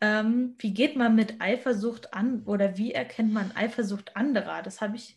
Ähm, 0.00 0.54
wie 0.58 0.74
geht 0.74 0.96
man 0.96 1.14
mit 1.14 1.40
Eifersucht 1.40 2.14
an 2.14 2.42
oder 2.44 2.76
wie 2.76 2.92
erkennt 2.92 3.32
man 3.32 3.52
Eifersucht 3.52 4.16
anderer? 4.16 4.62
Das 4.62 4.80
habe 4.80 4.96
ich 4.96 5.16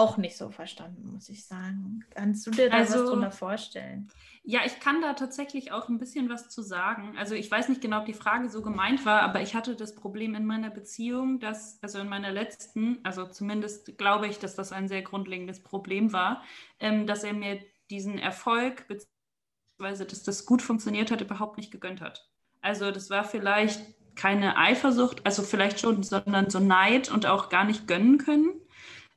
auch 0.00 0.16
nicht 0.16 0.36
so 0.36 0.50
verstanden, 0.50 1.12
muss 1.12 1.28
ich 1.28 1.44
sagen. 1.44 2.04
Kannst 2.14 2.46
du 2.46 2.50
dir 2.50 2.70
da 2.70 2.78
also, 2.78 3.00
was 3.00 3.10
drunter 3.10 3.30
vorstellen? 3.30 4.08
Ja, 4.42 4.60
ich 4.64 4.80
kann 4.80 5.02
da 5.02 5.12
tatsächlich 5.12 5.72
auch 5.72 5.88
ein 5.88 5.98
bisschen 5.98 6.30
was 6.30 6.48
zu 6.48 6.62
sagen. 6.62 7.18
Also 7.18 7.34
ich 7.34 7.50
weiß 7.50 7.68
nicht 7.68 7.82
genau, 7.82 8.00
ob 8.00 8.06
die 8.06 8.14
Frage 8.14 8.48
so 8.48 8.62
gemeint 8.62 9.04
war, 9.04 9.20
aber 9.22 9.42
ich 9.42 9.54
hatte 9.54 9.76
das 9.76 9.94
Problem 9.94 10.34
in 10.34 10.46
meiner 10.46 10.70
Beziehung, 10.70 11.38
dass, 11.40 11.82
also 11.82 11.98
in 11.98 12.08
meiner 12.08 12.30
letzten, 12.30 12.98
also 13.02 13.26
zumindest 13.26 13.98
glaube 13.98 14.26
ich, 14.28 14.38
dass 14.38 14.54
das 14.54 14.72
ein 14.72 14.88
sehr 14.88 15.02
grundlegendes 15.02 15.62
Problem 15.62 16.12
war, 16.12 16.42
ähm, 16.78 17.06
dass 17.06 17.24
er 17.24 17.34
mir 17.34 17.60
diesen 17.90 18.18
Erfolg 18.18 18.86
beziehungsweise 18.88 20.06
dass 20.06 20.22
das 20.22 20.46
gut 20.46 20.62
funktioniert 20.62 21.10
hat, 21.10 21.20
überhaupt 21.20 21.58
nicht 21.58 21.70
gegönnt 21.70 22.00
hat. 22.00 22.29
Also 22.60 22.90
das 22.90 23.10
war 23.10 23.24
vielleicht 23.24 23.80
keine 24.16 24.56
Eifersucht, 24.56 25.24
also 25.24 25.42
vielleicht 25.42 25.80
schon, 25.80 26.02
sondern 26.02 26.50
so 26.50 26.60
Neid 26.60 27.10
und 27.10 27.26
auch 27.26 27.48
gar 27.48 27.64
nicht 27.64 27.86
gönnen 27.86 28.18
können. 28.18 28.50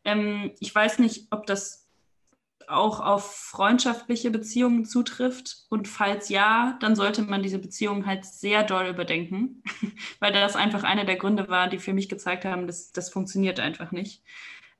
Ähm, 0.05 0.51
ich 0.59 0.73
weiß 0.73 0.99
nicht, 0.99 1.27
ob 1.31 1.45
das 1.45 1.83
auch 2.67 2.99
auf 3.01 3.35
freundschaftliche 3.35 4.31
Beziehungen 4.31 4.85
zutrifft. 4.85 5.65
Und 5.69 5.87
falls 5.87 6.29
ja, 6.29 6.77
dann 6.79 6.95
sollte 6.95 7.21
man 7.23 7.43
diese 7.43 7.59
Beziehung 7.59 8.05
halt 8.05 8.25
sehr 8.25 8.63
doll 8.63 8.87
überdenken, 8.87 9.63
weil 10.19 10.31
das 10.31 10.55
einfach 10.55 10.83
einer 10.83 11.05
der 11.05 11.17
Gründe 11.17 11.49
war, 11.49 11.67
die 11.67 11.79
für 11.79 11.93
mich 11.93 12.09
gezeigt 12.09 12.45
haben, 12.45 12.67
dass 12.67 12.91
das 12.91 13.09
funktioniert 13.09 13.59
einfach 13.59 13.91
nicht 13.91 14.23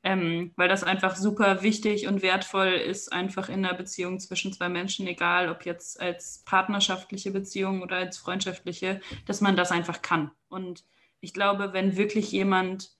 ähm, 0.03 0.51
weil 0.57 0.67
das 0.67 0.83
einfach 0.83 1.15
super 1.15 1.63
wichtig 1.63 2.07
und 2.07 2.21
wertvoll 2.21 2.73
ist, 2.73 3.11
einfach 3.11 3.47
in 3.47 3.65
einer 3.65 3.73
Beziehung 3.73 4.19
zwischen 4.19 4.51
zwei 4.51 4.67
Menschen, 4.67 5.07
egal 5.07 5.49
ob 5.49 5.65
jetzt 5.65 5.99
als 5.99 6.43
partnerschaftliche 6.45 7.31
Beziehung 7.31 7.81
oder 7.81 7.97
als 7.97 8.17
freundschaftliche, 8.17 8.99
dass 9.25 9.39
man 9.39 9.55
das 9.55 9.71
einfach 9.71 10.01
kann. 10.01 10.31
Und 10.49 10.83
ich 11.21 11.33
glaube, 11.33 11.71
wenn 11.71 11.95
wirklich 11.95 12.31
jemand 12.33 12.91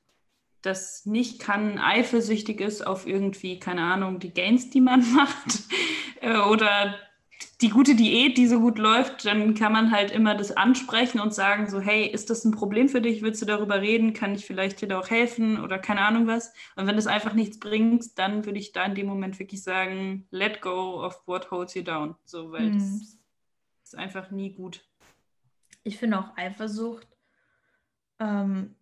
das 0.61 1.05
nicht 1.05 1.39
kann, 1.39 1.77
eifersüchtig 1.77 2.61
ist 2.61 2.87
auf 2.87 3.05
irgendwie, 3.05 3.59
keine 3.59 3.83
Ahnung, 3.83 4.19
die 4.19 4.33
Gains, 4.33 4.69
die 4.69 4.79
man 4.79 5.03
macht 5.13 5.63
äh, 6.21 6.37
oder 6.37 6.95
die 7.63 7.69
gute 7.69 7.95
Diät, 7.95 8.37
die 8.37 8.47
so 8.47 8.59
gut 8.59 8.77
läuft, 8.77 9.25
dann 9.25 9.55
kann 9.55 9.71
man 9.71 9.91
halt 9.91 10.11
immer 10.11 10.35
das 10.35 10.51
ansprechen 10.51 11.21
und 11.21 11.33
sagen 11.33 11.69
so, 11.69 11.79
hey, 11.79 12.05
ist 12.05 12.29
das 12.29 12.43
ein 12.43 12.51
Problem 12.51 12.89
für 12.89 12.99
dich? 12.99 13.21
Willst 13.21 13.41
du 13.41 13.45
darüber 13.45 13.79
reden? 13.79 14.13
Kann 14.13 14.35
ich 14.35 14.45
vielleicht 14.45 14.81
dir 14.81 14.89
da 14.89 14.99
auch 14.99 15.09
helfen 15.09 15.63
oder 15.63 15.79
keine 15.79 16.01
Ahnung 16.01 16.27
was? 16.27 16.53
Und 16.75 16.87
wenn 16.87 16.97
das 16.97 17.07
einfach 17.07 17.33
nichts 17.33 17.59
bringt, 17.59 18.19
dann 18.19 18.45
würde 18.45 18.59
ich 18.59 18.73
da 18.73 18.83
in 18.83 18.95
dem 18.95 19.07
Moment 19.07 19.39
wirklich 19.39 19.63
sagen, 19.63 20.27
let 20.29 20.61
go 20.61 21.01
of 21.03 21.25
what 21.25 21.51
holds 21.51 21.73
you 21.73 21.83
down. 21.83 22.15
So, 22.25 22.51
weil 22.51 22.71
hm. 22.71 22.73
das 22.73 23.17
ist 23.85 23.95
einfach 23.95 24.29
nie 24.29 24.53
gut. 24.53 24.85
Ich 25.83 25.97
finde 25.97 26.19
auch 26.19 26.35
Eifersucht, 26.35 27.07
ähm, 28.19 28.75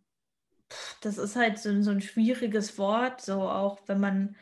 das 1.02 1.20
ist 1.20 1.36
halt 1.36 1.60
so, 1.60 1.82
so 1.84 1.92
ein 1.92 2.02
schwieriges 2.02 2.80
Wort, 2.80 3.22
so 3.22 3.44
auch 3.44 3.80
wenn 3.86 4.00
man 4.00 4.36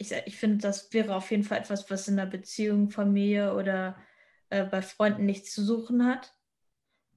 ich, 0.00 0.12
ich 0.12 0.38
finde, 0.38 0.58
das 0.58 0.92
wäre 0.94 1.14
auf 1.14 1.30
jeden 1.30 1.44
Fall 1.44 1.58
etwas, 1.58 1.90
was 1.90 2.08
in 2.08 2.18
einer 2.18 2.28
Beziehung, 2.28 2.90
Familie 2.90 3.54
oder 3.54 3.96
äh, 4.48 4.64
bei 4.64 4.80
Freunden 4.80 5.26
nichts 5.26 5.52
zu 5.52 5.62
suchen 5.62 6.06
hat. 6.06 6.34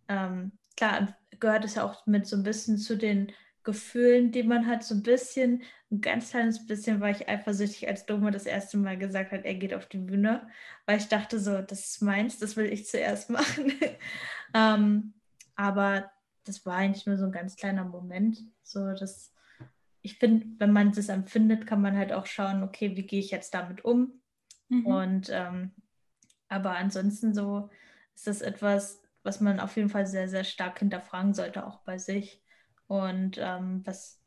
Ähm, 0.09 0.51
klar, 0.75 1.17
gehört 1.39 1.63
es 1.63 1.75
ja 1.75 1.83
auch 1.85 2.05
mit 2.05 2.27
so 2.27 2.35
ein 2.35 2.43
bisschen 2.43 2.77
zu 2.77 2.97
den 2.97 3.31
Gefühlen, 3.63 4.33
die 4.33 4.43
man 4.43 4.67
hat, 4.67 4.83
so 4.83 4.95
ein 4.95 5.03
bisschen, 5.03 5.63
ein 5.89 6.01
ganz 6.01 6.31
kleines 6.31 6.67
bisschen 6.67 6.99
war 6.99 7.09
ich 7.09 7.29
eifersüchtig, 7.29 7.87
als 7.87 8.05
Doma 8.05 8.31
das 8.31 8.45
erste 8.45 8.77
Mal 8.77 8.97
gesagt 8.97 9.31
hat, 9.31 9.45
er 9.45 9.55
geht 9.55 9.73
auf 9.73 9.87
die 9.87 9.99
Bühne, 9.99 10.45
weil 10.85 10.97
ich 10.97 11.07
dachte 11.07 11.39
so, 11.39 11.61
das 11.61 11.85
ist 11.85 12.01
meins, 12.01 12.37
das 12.37 12.57
will 12.57 12.65
ich 12.65 12.85
zuerst 12.85 13.29
machen. 13.29 13.71
ähm, 14.53 15.13
aber 15.55 16.11
das 16.43 16.65
war 16.65 16.75
eigentlich 16.75 17.05
nur 17.05 17.17
so 17.17 17.25
ein 17.25 17.31
ganz 17.31 17.55
kleiner 17.55 17.85
Moment. 17.85 18.39
So, 18.63 18.93
das 18.93 19.33
ich 20.03 20.19
finde, 20.19 20.45
wenn 20.59 20.71
man 20.71 20.89
es 20.89 21.09
empfindet, 21.09 21.65
kann 21.65 21.81
man 21.81 21.97
halt 21.97 22.11
auch 22.11 22.25
schauen, 22.25 22.61
okay, 22.61 22.95
wie 22.95 23.07
gehe 23.07 23.21
ich 23.21 23.31
jetzt 23.31 23.53
damit 23.53 23.83
um? 23.83 24.21
Mhm. 24.67 24.85
Und 24.85 25.29
ähm, 25.31 25.71
aber 26.49 26.75
ansonsten 26.75 27.33
so 27.33 27.69
ist 28.13 28.27
das 28.27 28.41
etwas, 28.41 29.01
was 29.23 29.39
man 29.39 29.59
auf 29.59 29.75
jeden 29.77 29.89
Fall 29.89 30.05
sehr, 30.05 30.27
sehr 30.27 30.43
stark 30.43 30.79
hinterfragen 30.79 31.33
sollte, 31.33 31.65
auch 31.65 31.79
bei 31.79 31.97
sich. 31.97 32.43
Und 32.87 33.37
ähm, 33.41 33.81
was 33.85 34.21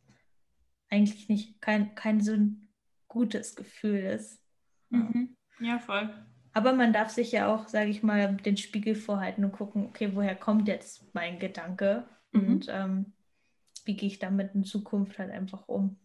eigentlich 0.88 1.28
nicht 1.28 1.60
kein, 1.60 1.94
kein 1.94 2.20
so 2.20 2.32
ein 2.32 2.68
gutes 3.06 3.54
Gefühl 3.54 4.00
ist. 4.00 4.42
Mhm. 4.88 5.36
Ja, 5.60 5.78
voll. 5.78 6.10
Aber 6.54 6.72
man 6.72 6.94
darf 6.94 7.10
sich 7.10 7.32
ja 7.32 7.54
auch, 7.54 7.68
sage 7.68 7.90
ich 7.90 8.02
mal, 8.02 8.34
den 8.38 8.56
Spiegel 8.56 8.94
vorhalten 8.94 9.44
und 9.44 9.52
gucken, 9.52 9.84
okay, 9.84 10.12
woher 10.14 10.34
kommt 10.34 10.68
jetzt 10.68 11.04
mein 11.14 11.38
Gedanke 11.38 12.08
mhm. 12.32 12.48
und 12.48 12.66
ähm, 12.70 13.12
wie 13.87 13.97
gehe 13.97 14.09
ich 14.09 14.18
damit 14.18 14.55
in 14.55 14.64
Zukunft 14.64 15.18
halt 15.18 15.30
einfach 15.30 15.66
um. 15.66 15.97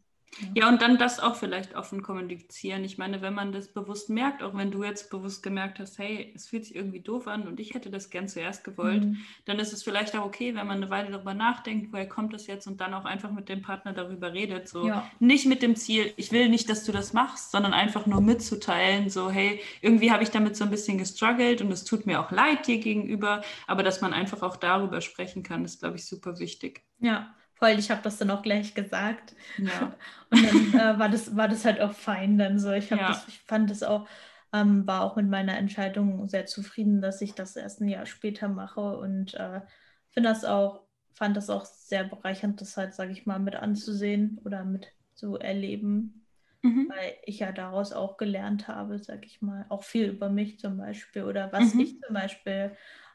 Ja, 0.56 0.70
und 0.70 0.82
dann 0.82 0.98
das 0.98 1.20
auch 1.20 1.36
vielleicht 1.36 1.76
offen 1.76 2.02
kommunizieren. 2.02 2.84
Ich 2.84 2.98
meine, 2.98 3.22
wenn 3.22 3.34
man 3.34 3.52
das 3.52 3.68
bewusst 3.68 4.10
merkt, 4.10 4.42
auch 4.42 4.56
wenn 4.56 4.72
du 4.72 4.84
jetzt 4.84 5.10
bewusst 5.10 5.44
gemerkt 5.44 5.80
hast, 5.80 6.00
hey, 6.00 6.32
es 6.34 6.48
fühlt 6.48 6.66
sich 6.66 6.76
irgendwie 6.76 7.02
doof 7.02 7.28
an 7.28 7.48
und 7.48 7.60
ich 7.60 7.74
hätte 7.74 7.90
das 7.90 8.10
gern 8.10 8.28
zuerst 8.28 8.64
gewollt, 8.64 9.04
mhm. 9.04 9.18
dann 9.46 9.60
ist 9.60 9.74
es 9.74 9.84
vielleicht 9.84 10.16
auch 10.16 10.26
okay, 10.26 10.56
wenn 10.56 10.68
man 10.68 10.78
eine 10.78 10.90
Weile 10.90 11.12
darüber 11.12 11.34
nachdenkt, 11.34 11.92
woher 11.92 12.08
kommt 12.08 12.34
das 12.34 12.48
jetzt 12.48 12.66
und 12.66 12.80
dann 12.80 12.94
auch 12.94 13.06
einfach 13.06 13.32
mit 13.32 13.50
dem 13.50 13.62
Partner 13.62 13.94
darüber 13.94 14.34
redet. 14.34 14.70
So 14.70 14.88
ja. 14.88 15.10
nicht 15.20 15.46
mit 15.46 15.62
dem 15.62 15.76
Ziel, 15.76 16.14
ich 16.16 16.32
will 16.32 16.48
nicht, 16.50 16.70
dass 16.70 16.86
du 16.86 16.92
das 16.92 17.14
machst, 17.14 17.52
sondern 17.52 17.74
einfach 17.74 18.06
nur 18.06 18.22
mitzuteilen, 18.22 19.10
so, 19.10 19.30
hey, 19.30 19.60
irgendwie 19.82 20.12
habe 20.12 20.24
ich 20.24 20.32
damit 20.32 20.56
so 20.56 20.64
ein 20.64 20.72
bisschen 20.72 20.98
gestruggelt 20.98 21.62
und 21.62 21.72
es 21.72 21.84
tut 21.84 22.06
mir 22.06 22.22
auch 22.22 22.32
leid 22.32 22.68
dir 22.68 22.80
gegenüber, 22.80 23.42
aber 23.68 23.84
dass 23.84 24.02
man 24.02 24.14
einfach 24.14 24.42
auch 24.42 24.56
darüber 24.56 25.02
sprechen 25.02 25.44
kann, 25.44 25.66
ist, 25.66 25.82
glaube 25.82 25.98
ich, 25.98 26.06
super 26.06 26.40
wichtig. 26.40 26.84
Ja, 27.00 27.34
voll, 27.62 27.78
ich 27.78 27.92
habe 27.92 28.02
das 28.02 28.18
dann 28.18 28.32
auch 28.32 28.42
gleich 28.42 28.74
gesagt. 28.74 29.36
Ja. 29.58 29.94
Und 30.32 30.74
dann 30.74 30.96
äh, 30.96 31.00
war, 31.00 31.10
das, 31.10 31.36
war 31.36 31.48
das 31.48 31.64
halt 31.64 31.80
auch 31.80 31.94
fein 31.94 32.38
dann 32.38 32.58
so. 32.58 32.72
Ich, 32.72 32.90
ja. 32.90 33.10
das, 33.10 33.28
ich 33.28 33.40
fand 33.42 33.70
das 33.70 33.84
auch, 33.84 34.08
ähm, 34.52 34.88
war 34.88 35.04
auch 35.04 35.16
mit 35.16 35.28
meiner 35.28 35.58
Entscheidung 35.58 36.28
sehr 36.28 36.48
zufrieden, 36.48 37.02
dass 37.02 37.22
ich 37.22 37.36
das 37.36 37.56
erst 37.56 37.82
ein 37.82 37.88
Jahr 37.88 38.06
später 38.06 38.48
mache 38.48 38.98
und 38.98 39.36
äh, 39.36 39.62
finde 40.10 40.30
das 40.30 40.44
auch, 40.44 40.82
fand 41.14 41.38
das 41.38 41.50
auch 41.50 41.66
sehr 41.66 42.04
bereichernd, 42.04 42.60
das 42.62 42.78
halt, 42.78 42.96
sage 42.96 43.12
ich 43.12 43.26
mal, 43.26 43.40
mit 43.40 43.56
anzusehen 43.56 44.40
oder 44.44 44.66
mit 44.66 44.88
zu 45.14 45.38
erleben. 45.38 46.26
Mhm. 46.64 46.90
Weil 46.90 47.14
ich 47.26 47.40
ja 47.40 47.52
daraus 47.52 47.94
auch 47.94 48.18
gelernt 48.18 48.68
habe, 48.68 48.98
sage 49.00 49.26
ich 49.26 49.42
mal, 49.42 49.66
auch 49.70 49.84
viel 49.84 50.08
über 50.08 50.30
mich 50.30 50.60
zum 50.60 50.78
Beispiel 50.78 51.24
oder 51.24 51.52
was 51.52 51.74
mhm. 51.74 51.82
ich 51.82 52.02
zum 52.02 52.14
Beispiel 52.14 52.72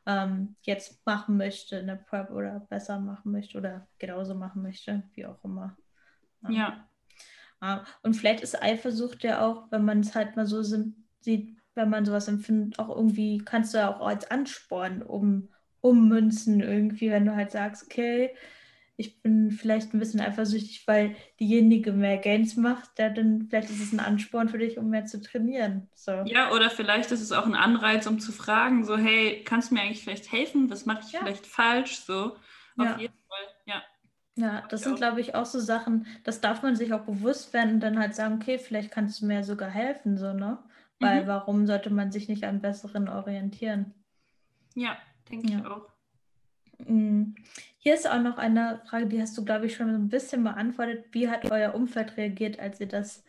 ähm, 0.06 0.56
jetzt 0.62 1.04
machen 1.04 1.36
möchte 1.36 1.76
in 1.76 1.88
der 1.88 1.96
Prep 1.96 2.30
oder 2.30 2.60
besser 2.60 3.00
machen 3.00 3.32
möchte 3.32 3.58
oder 3.58 3.88
genauso 3.98 4.34
machen 4.34 4.62
möchte, 4.62 5.02
wie 5.14 5.26
auch 5.26 5.42
immer. 5.44 5.76
Ähm, 6.44 6.52
ja. 6.52 6.88
Äh, 7.60 7.78
und 8.02 8.14
vielleicht 8.14 8.42
ist 8.42 8.60
Eifersucht 8.62 9.24
ja 9.24 9.44
auch, 9.44 9.70
wenn 9.70 9.84
man 9.84 10.00
es 10.00 10.14
halt 10.14 10.36
mal 10.36 10.46
so 10.46 10.62
sieht, 10.62 11.56
wenn 11.74 11.90
man 11.90 12.04
sowas 12.04 12.28
empfindet, 12.28 12.78
auch 12.78 12.88
irgendwie 12.88 13.38
kannst 13.38 13.74
du 13.74 13.78
ja 13.78 13.94
auch 13.94 14.06
als 14.06 14.30
Ansporn 14.30 15.02
um, 15.02 15.50
ummünzen 15.80 16.60
irgendwie, 16.60 17.10
wenn 17.10 17.26
du 17.26 17.34
halt 17.34 17.50
sagst, 17.50 17.84
okay, 17.84 18.34
ich 18.96 19.20
bin 19.22 19.50
vielleicht 19.50 19.92
ein 19.92 19.98
bisschen 19.98 20.20
eifersüchtig, 20.20 20.86
weil 20.86 21.14
diejenige 21.38 21.92
mehr 21.92 22.16
Gains 22.16 22.56
macht, 22.56 22.98
ja, 22.98 23.10
dann 23.10 23.46
vielleicht 23.48 23.68
ist 23.68 23.82
es 23.82 23.92
ein 23.92 24.00
Ansporn 24.00 24.48
für 24.48 24.58
dich, 24.58 24.78
um 24.78 24.88
mehr 24.88 25.04
zu 25.04 25.20
trainieren. 25.20 25.88
So. 25.94 26.12
Ja, 26.24 26.50
oder 26.52 26.70
vielleicht 26.70 27.12
ist 27.12 27.20
es 27.20 27.32
auch 27.32 27.44
ein 27.44 27.54
Anreiz, 27.54 28.06
um 28.06 28.18
zu 28.18 28.32
fragen, 28.32 28.84
so, 28.84 28.96
hey, 28.96 29.42
kannst 29.44 29.70
du 29.70 29.74
mir 29.74 29.82
eigentlich 29.82 30.02
vielleicht 30.02 30.32
helfen? 30.32 30.70
Was 30.70 30.86
mache 30.86 31.02
ich 31.06 31.12
ja. 31.12 31.20
vielleicht 31.20 31.46
falsch? 31.46 31.96
So, 31.96 32.36
auf 32.78 32.84
ja. 32.84 32.98
jeden 32.98 33.18
Fall, 33.28 33.54
ja. 33.66 33.82
Ja, 34.38 34.64
das 34.68 34.82
sind, 34.82 34.96
glaube 34.96 35.20
ich, 35.20 35.34
auch 35.34 35.46
so 35.46 35.58
Sachen, 35.60 36.06
das 36.24 36.42
darf 36.42 36.62
man 36.62 36.76
sich 36.76 36.92
auch 36.92 37.04
bewusst 37.04 37.54
werden 37.54 37.74
und 37.74 37.80
dann 37.80 37.98
halt 37.98 38.14
sagen, 38.14 38.34
okay, 38.34 38.58
vielleicht 38.58 38.90
kannst 38.90 39.20
du 39.20 39.26
mir 39.26 39.44
sogar 39.44 39.70
helfen, 39.70 40.18
so, 40.18 40.34
ne? 40.34 40.58
Weil 41.00 41.22
mhm. 41.22 41.26
warum 41.26 41.66
sollte 41.66 41.90
man 41.90 42.12
sich 42.12 42.28
nicht 42.28 42.44
an 42.44 42.60
Besseren 42.60 43.08
orientieren? 43.08 43.94
Ja, 44.74 44.96
denke 45.30 45.52
ja. 45.52 45.58
ich 45.58 45.66
auch. 45.66 45.95
Mhm. 46.78 47.34
Hier 47.78 47.94
ist 47.94 48.08
auch 48.08 48.20
noch 48.20 48.38
eine 48.38 48.82
Frage, 48.88 49.06
die 49.06 49.20
hast 49.20 49.36
du, 49.38 49.44
glaube 49.44 49.66
ich, 49.66 49.76
schon 49.76 49.94
ein 49.94 50.08
bisschen 50.08 50.42
beantwortet. 50.44 51.06
Wie 51.12 51.28
hat 51.28 51.50
euer 51.50 51.74
Umfeld 51.74 52.16
reagiert, 52.16 52.58
als 52.58 52.80
ihr 52.80 52.88
das 52.88 53.22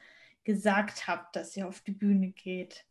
gesagt 0.43 1.07
habt, 1.07 1.35
dass 1.35 1.55
ihr 1.55 1.67
auf 1.67 1.81
die 1.81 1.91
Bühne 1.91 2.29
geht? 2.29 2.85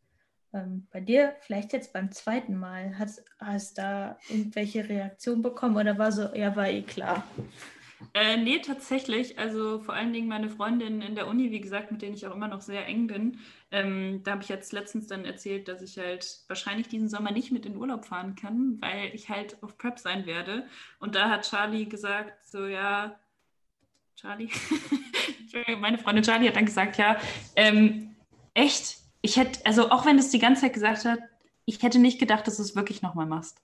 Ähm, 0.53 0.87
bei 0.93 1.01
dir, 1.01 1.35
vielleicht 1.41 1.73
jetzt 1.73 1.93
beim 1.93 2.13
zweiten 2.13 2.57
Mal, 2.57 2.99
hast, 2.99 3.25
hast 3.39 3.79
da 3.79 4.19
irgendwelche 4.29 4.89
Reaktionen 4.89 5.43
bekommen 5.43 5.77
oder 5.77 5.99
war 5.99 6.13
so, 6.13 6.35
ja, 6.35 6.55
war 6.55 6.69
eh 6.69 6.83
klar? 6.83 7.25
Äh, 8.15 8.37
nee, 8.37 8.59
tatsächlich. 8.61 9.39
Also 9.39 9.81
vor 9.81 9.95
allen 9.95 10.13
Dingen 10.13 10.29
meine 10.29 10.51
Freundin 10.51 11.01
in 11.01 11.15
der 11.15 11.27
Uni, 11.27 11.51
wie 11.51 11.61
gesagt, 11.61 11.93
mit 11.93 12.03
denen 12.03 12.15
ich 12.15 12.27
auch 12.27 12.35
immer 12.35 12.49
noch 12.49 12.61
sehr 12.61 12.87
eng 12.87 13.07
bin. 13.07 13.39
Ähm, 13.71 14.23
da 14.23 14.33
habe 14.33 14.43
ich 14.43 14.49
jetzt 14.49 14.73
letztens 14.73 15.07
dann 15.07 15.25
erzählt, 15.25 15.69
dass 15.69 15.83
ich 15.83 15.99
halt 15.99 16.41
wahrscheinlich 16.49 16.89
diesen 16.89 17.09
Sommer 17.09 17.31
nicht 17.31 17.53
mit 17.53 17.67
in 17.67 17.77
Urlaub 17.77 18.05
fahren 18.05 18.35
kann, 18.37 18.79
weil 18.81 19.15
ich 19.15 19.29
halt 19.29 19.63
auf 19.63 19.79
Prep 19.79 19.99
sein 19.99 20.27
werde. 20.27 20.67
Und 20.99 21.15
da 21.15 21.31
hat 21.31 21.49
Charlie 21.49 21.87
gesagt, 21.87 22.47
so 22.47 22.67
ja, 22.67 23.19
Charlie, 24.17 24.51
meine 25.81 25.99
Freundin 25.99 26.25
Charlie 26.25 26.49
hat 26.49 26.57
dann 26.57 26.67
gesagt, 26.67 26.97
ja, 26.97 27.19
ähm, 27.55 28.17
echt, 28.55 28.99
ich 29.21 29.37
hätte, 29.37 29.65
also 29.67 29.91
auch 29.91 30.07
wenn 30.07 30.19
es 30.19 30.31
die 30.31 30.39
ganze 30.39 30.63
Zeit 30.63 30.75
gesagt 30.75 31.05
hat, 31.05 31.19
ich 31.67 31.83
hätte 31.83 31.99
nicht 31.99 32.19
gedacht, 32.19 32.47
dass 32.47 32.57
du 32.57 32.63
es 32.63 32.77
wirklich 32.77 33.03
nochmal 33.03 33.27
machst. 33.27 33.61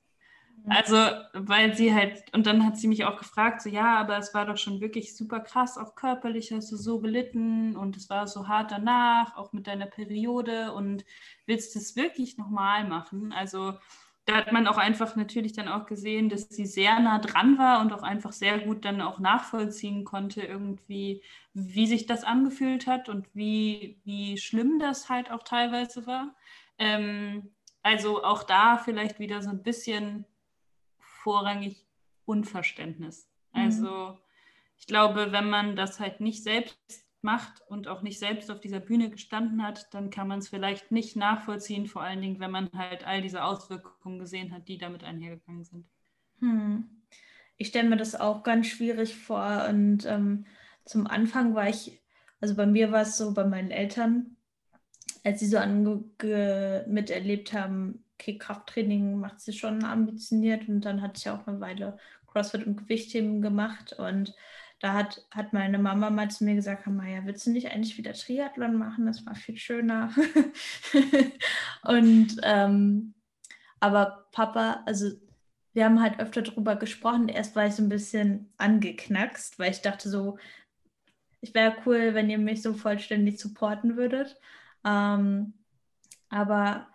Also, 0.68 0.96
weil 1.32 1.74
sie 1.74 1.92
halt, 1.92 2.22
und 2.32 2.46
dann 2.46 2.64
hat 2.64 2.76
sie 2.78 2.86
mich 2.86 3.04
auch 3.04 3.18
gefragt, 3.18 3.62
so 3.62 3.68
ja, 3.68 3.96
aber 3.98 4.16
es 4.18 4.32
war 4.32 4.46
doch 4.46 4.56
schon 4.56 4.80
wirklich 4.80 5.16
super 5.16 5.40
krass, 5.40 5.76
auch 5.76 5.96
körperlich 5.96 6.52
hast 6.52 6.70
du 6.70 6.76
so 6.76 7.00
gelitten 7.00 7.76
und 7.76 7.96
es 7.96 8.08
war 8.08 8.28
so 8.28 8.46
hart 8.46 8.70
danach, 8.70 9.36
auch 9.36 9.52
mit 9.52 9.66
deiner 9.66 9.86
Periode 9.86 10.72
und 10.72 11.04
willst 11.46 11.74
du 11.74 11.80
es 11.80 11.96
wirklich 11.96 12.38
nochmal 12.38 12.86
machen? 12.86 13.32
Also, 13.32 13.74
da 14.24 14.36
hat 14.36 14.52
man 14.52 14.68
auch 14.68 14.78
einfach 14.78 15.16
natürlich 15.16 15.52
dann 15.52 15.66
auch 15.68 15.86
gesehen, 15.86 16.28
dass 16.28 16.48
sie 16.48 16.66
sehr 16.66 17.00
nah 17.00 17.18
dran 17.18 17.58
war 17.58 17.80
und 17.80 17.92
auch 17.92 18.04
einfach 18.04 18.32
sehr 18.32 18.60
gut 18.60 18.84
dann 18.84 19.00
auch 19.00 19.18
nachvollziehen 19.18 20.04
konnte, 20.04 20.42
irgendwie, 20.42 21.22
wie 21.54 21.88
sich 21.88 22.06
das 22.06 22.22
angefühlt 22.22 22.86
hat 22.86 23.08
und 23.08 23.26
wie, 23.34 24.00
wie 24.04 24.38
schlimm 24.38 24.78
das 24.78 25.08
halt 25.08 25.30
auch 25.32 25.42
teilweise 25.42 26.06
war. 26.06 26.36
Ähm, 26.78 27.50
also 27.82 28.22
auch 28.22 28.44
da 28.44 28.78
vielleicht 28.78 29.18
wieder 29.18 29.42
so 29.42 29.50
ein 29.50 29.64
bisschen 29.64 30.24
vorrangig 31.22 31.86
Unverständnis. 32.24 33.28
Mhm. 33.52 33.60
Also 33.60 34.18
ich 34.78 34.86
glaube, 34.86 35.32
wenn 35.32 35.48
man 35.48 35.76
das 35.76 36.00
halt 36.00 36.20
nicht 36.20 36.42
selbst 36.42 36.78
macht 37.22 37.62
und 37.68 37.86
auch 37.86 38.02
nicht 38.02 38.18
selbst 38.18 38.50
auf 38.50 38.60
dieser 38.60 38.80
Bühne 38.80 39.10
gestanden 39.10 39.62
hat, 39.62 39.94
dann 39.94 40.10
kann 40.10 40.26
man 40.26 40.40
es 40.40 40.48
vielleicht 40.48 40.90
nicht 40.90 41.14
nachvollziehen, 41.14 41.86
vor 41.86 42.02
allen 42.02 42.20
Dingen, 42.20 42.40
wenn 42.40 42.50
man 42.50 42.68
halt 42.74 43.06
all 43.06 43.22
diese 43.22 43.44
Auswirkungen 43.44 44.18
gesehen 44.18 44.52
hat, 44.52 44.66
die 44.66 44.78
damit 44.78 45.04
einhergegangen 45.04 45.64
sind. 45.64 45.86
Hm. 46.40 46.88
Ich 47.56 47.68
stelle 47.68 47.88
mir 47.88 47.96
das 47.96 48.16
auch 48.16 48.42
ganz 48.42 48.66
schwierig 48.66 49.14
vor 49.14 49.66
und 49.68 50.04
ähm, 50.06 50.46
zum 50.84 51.06
Anfang 51.06 51.54
war 51.54 51.68
ich, 51.68 52.00
also 52.40 52.56
bei 52.56 52.66
mir 52.66 52.90
war 52.90 53.02
es 53.02 53.16
so, 53.16 53.32
bei 53.34 53.44
meinen 53.44 53.70
Eltern, 53.70 54.36
als 55.22 55.38
sie 55.38 55.46
so 55.46 55.58
miterlebt 56.88 57.52
haben, 57.52 58.04
Krafttraining 58.26 59.18
macht 59.18 59.40
sie 59.40 59.52
schon 59.52 59.84
ambitioniert 59.84 60.68
und 60.68 60.82
dann 60.82 61.02
hat 61.02 61.18
sie 61.18 61.30
auch 61.30 61.46
eine 61.46 61.60
Weile 61.60 61.98
CrossFit 62.26 62.66
und 62.66 62.76
Gewichtheben 62.76 63.42
gemacht 63.42 63.92
und 63.92 64.34
da 64.82 64.94
hat, 64.94 65.24
hat 65.30 65.52
meine 65.52 65.78
Mama 65.78 66.10
mal 66.10 66.28
zu 66.28 66.42
mir 66.44 66.56
gesagt, 66.56 66.86
Maja, 66.88 67.20
willst 67.24 67.46
du 67.46 67.52
nicht 67.52 67.70
eigentlich 67.70 67.98
wieder 67.98 68.14
Triathlon 68.14 68.76
machen? 68.76 69.06
Das 69.06 69.24
war 69.24 69.36
viel 69.36 69.56
schöner. 69.56 70.12
und 71.84 72.36
ähm, 72.42 73.14
aber 73.78 74.26
Papa, 74.32 74.82
also 74.86 75.12
wir 75.72 75.84
haben 75.84 76.02
halt 76.02 76.18
öfter 76.18 76.42
darüber 76.42 76.74
gesprochen. 76.74 77.28
Erst 77.28 77.54
war 77.54 77.66
ich 77.66 77.74
so 77.74 77.82
ein 77.82 77.88
bisschen 77.88 78.52
angeknackst, 78.58 79.58
weil 79.60 79.70
ich 79.70 79.82
dachte 79.82 80.08
so, 80.08 80.36
ich 81.40 81.54
wäre 81.54 81.76
cool, 81.86 82.14
wenn 82.14 82.28
ihr 82.28 82.38
mich 82.38 82.60
so 82.62 82.74
vollständig 82.74 83.38
supporten 83.38 83.96
würdet. 83.96 84.36
Ähm, 84.84 85.54
aber 86.28 86.88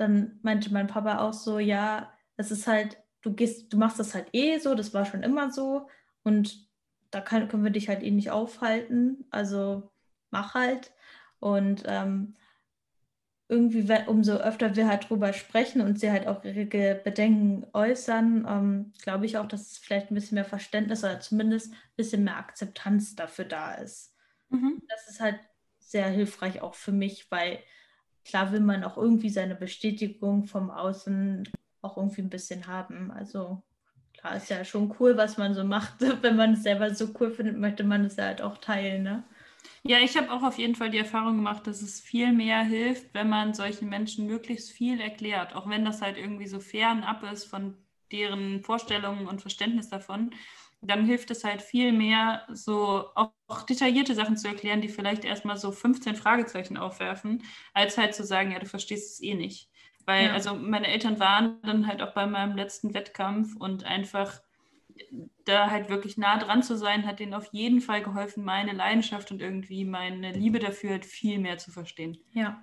dann 0.00 0.38
meinte 0.42 0.72
mein 0.72 0.86
Papa 0.86 1.18
auch 1.18 1.34
so, 1.34 1.58
ja, 1.58 2.12
es 2.36 2.50
ist 2.50 2.66
halt, 2.66 2.96
du 3.20 3.34
gehst, 3.34 3.72
du 3.72 3.76
machst 3.76 3.98
das 3.98 4.14
halt 4.14 4.28
eh 4.32 4.58
so, 4.58 4.74
das 4.74 4.94
war 4.94 5.04
schon 5.04 5.22
immer 5.22 5.50
so 5.52 5.88
und 6.22 6.68
da 7.10 7.20
kann, 7.20 7.48
können 7.48 7.64
wir 7.64 7.70
dich 7.70 7.88
halt 7.88 8.02
eh 8.02 8.10
nicht 8.10 8.30
aufhalten, 8.30 9.26
also 9.30 9.90
mach 10.30 10.54
halt. 10.54 10.92
Und 11.38 11.82
ähm, 11.86 12.34
irgendwie, 13.48 13.86
umso 14.06 14.34
öfter 14.34 14.76
wir 14.76 14.88
halt 14.88 15.10
drüber 15.10 15.32
sprechen 15.32 15.82
und 15.82 15.98
sie 15.98 16.10
halt 16.10 16.28
auch 16.28 16.44
ihre 16.44 16.94
Bedenken 16.94 17.66
äußern, 17.72 18.46
ähm, 18.48 18.92
glaube 19.02 19.26
ich 19.26 19.36
auch, 19.36 19.46
dass 19.46 19.72
es 19.72 19.78
vielleicht 19.78 20.10
ein 20.10 20.14
bisschen 20.14 20.36
mehr 20.36 20.44
Verständnis 20.44 21.04
oder 21.04 21.20
zumindest 21.20 21.72
ein 21.72 21.78
bisschen 21.96 22.24
mehr 22.24 22.36
Akzeptanz 22.36 23.16
dafür 23.16 23.44
da 23.44 23.74
ist. 23.74 24.14
Mhm. 24.50 24.80
Das 24.88 25.08
ist 25.08 25.20
halt 25.20 25.40
sehr 25.78 26.08
hilfreich 26.08 26.62
auch 26.62 26.74
für 26.74 26.92
mich, 26.92 27.30
weil 27.30 27.58
klar 28.30 28.52
will 28.52 28.60
man 28.60 28.84
auch 28.84 28.96
irgendwie 28.96 29.30
seine 29.30 29.54
Bestätigung 29.54 30.44
vom 30.46 30.70
Außen 30.70 31.48
auch 31.82 31.96
irgendwie 31.96 32.22
ein 32.22 32.30
bisschen 32.30 32.66
haben. 32.66 33.10
Also 33.10 33.62
klar 34.18 34.36
ist 34.36 34.50
ja 34.50 34.64
schon 34.64 34.94
cool, 34.98 35.16
was 35.16 35.36
man 35.36 35.54
so 35.54 35.64
macht. 35.64 35.94
Wenn 36.22 36.36
man 36.36 36.54
es 36.54 36.62
selber 36.62 36.94
so 36.94 37.08
cool 37.20 37.30
findet, 37.30 37.58
möchte 37.58 37.84
man 37.84 38.04
es 38.04 38.16
ja 38.16 38.26
halt 38.26 38.42
auch 38.42 38.58
teilen, 38.58 39.02
ne? 39.02 39.24
Ja, 39.82 39.98
ich 39.98 40.16
habe 40.16 40.30
auch 40.30 40.42
auf 40.42 40.58
jeden 40.58 40.74
Fall 40.74 40.90
die 40.90 40.98
Erfahrung 40.98 41.36
gemacht, 41.36 41.66
dass 41.66 41.80
es 41.80 42.00
viel 42.00 42.32
mehr 42.32 42.62
hilft, 42.62 43.14
wenn 43.14 43.28
man 43.30 43.54
solchen 43.54 43.88
Menschen 43.88 44.26
möglichst 44.26 44.70
viel 44.70 45.00
erklärt, 45.00 45.54
auch 45.54 45.68
wenn 45.68 45.84
das 45.84 46.02
halt 46.02 46.18
irgendwie 46.18 46.46
so 46.46 46.60
fernab 46.60 47.22
ist 47.32 47.44
von 47.44 47.76
deren 48.12 48.62
Vorstellungen 48.62 49.26
und 49.26 49.40
Verständnis 49.40 49.88
davon, 49.88 50.32
dann 50.82 51.04
hilft 51.04 51.30
es 51.30 51.44
halt 51.44 51.62
viel 51.62 51.92
mehr, 51.92 52.46
so 52.52 53.04
auch, 53.14 53.32
auch, 53.48 53.62
detaillierte 53.62 54.14
Sachen 54.14 54.36
zu 54.36 54.48
erklären, 54.48 54.80
die 54.80 54.88
vielleicht 54.88 55.24
erstmal 55.24 55.56
so 55.56 55.72
15 55.72 56.16
Fragezeichen 56.16 56.76
aufwerfen, 56.76 57.42
als 57.74 57.98
halt 57.98 58.14
zu 58.14 58.24
sagen, 58.24 58.52
ja, 58.52 58.58
du 58.58 58.66
verstehst 58.66 59.14
es 59.14 59.22
eh 59.22 59.34
nicht. 59.34 59.68
Weil, 60.06 60.26
ja. 60.26 60.32
also 60.32 60.54
meine 60.54 60.86
Eltern 60.86 61.20
waren 61.20 61.60
dann 61.62 61.86
halt 61.86 62.02
auch 62.02 62.14
bei 62.14 62.26
meinem 62.26 62.56
letzten 62.56 62.94
Wettkampf 62.94 63.54
und 63.56 63.84
einfach 63.84 64.40
da 65.44 65.70
halt 65.70 65.88
wirklich 65.88 66.16
nah 66.16 66.38
dran 66.38 66.62
zu 66.62 66.76
sein, 66.76 67.06
hat 67.06 67.20
denen 67.20 67.34
auf 67.34 67.48
jeden 67.52 67.80
Fall 67.80 68.02
geholfen, 68.02 68.44
meine 68.44 68.72
Leidenschaft 68.72 69.30
und 69.30 69.40
irgendwie 69.40 69.84
meine 69.84 70.32
Liebe 70.32 70.58
dafür 70.58 70.90
halt 70.90 71.06
viel 71.06 71.38
mehr 71.38 71.58
zu 71.58 71.70
verstehen. 71.70 72.18
Ja. 72.32 72.62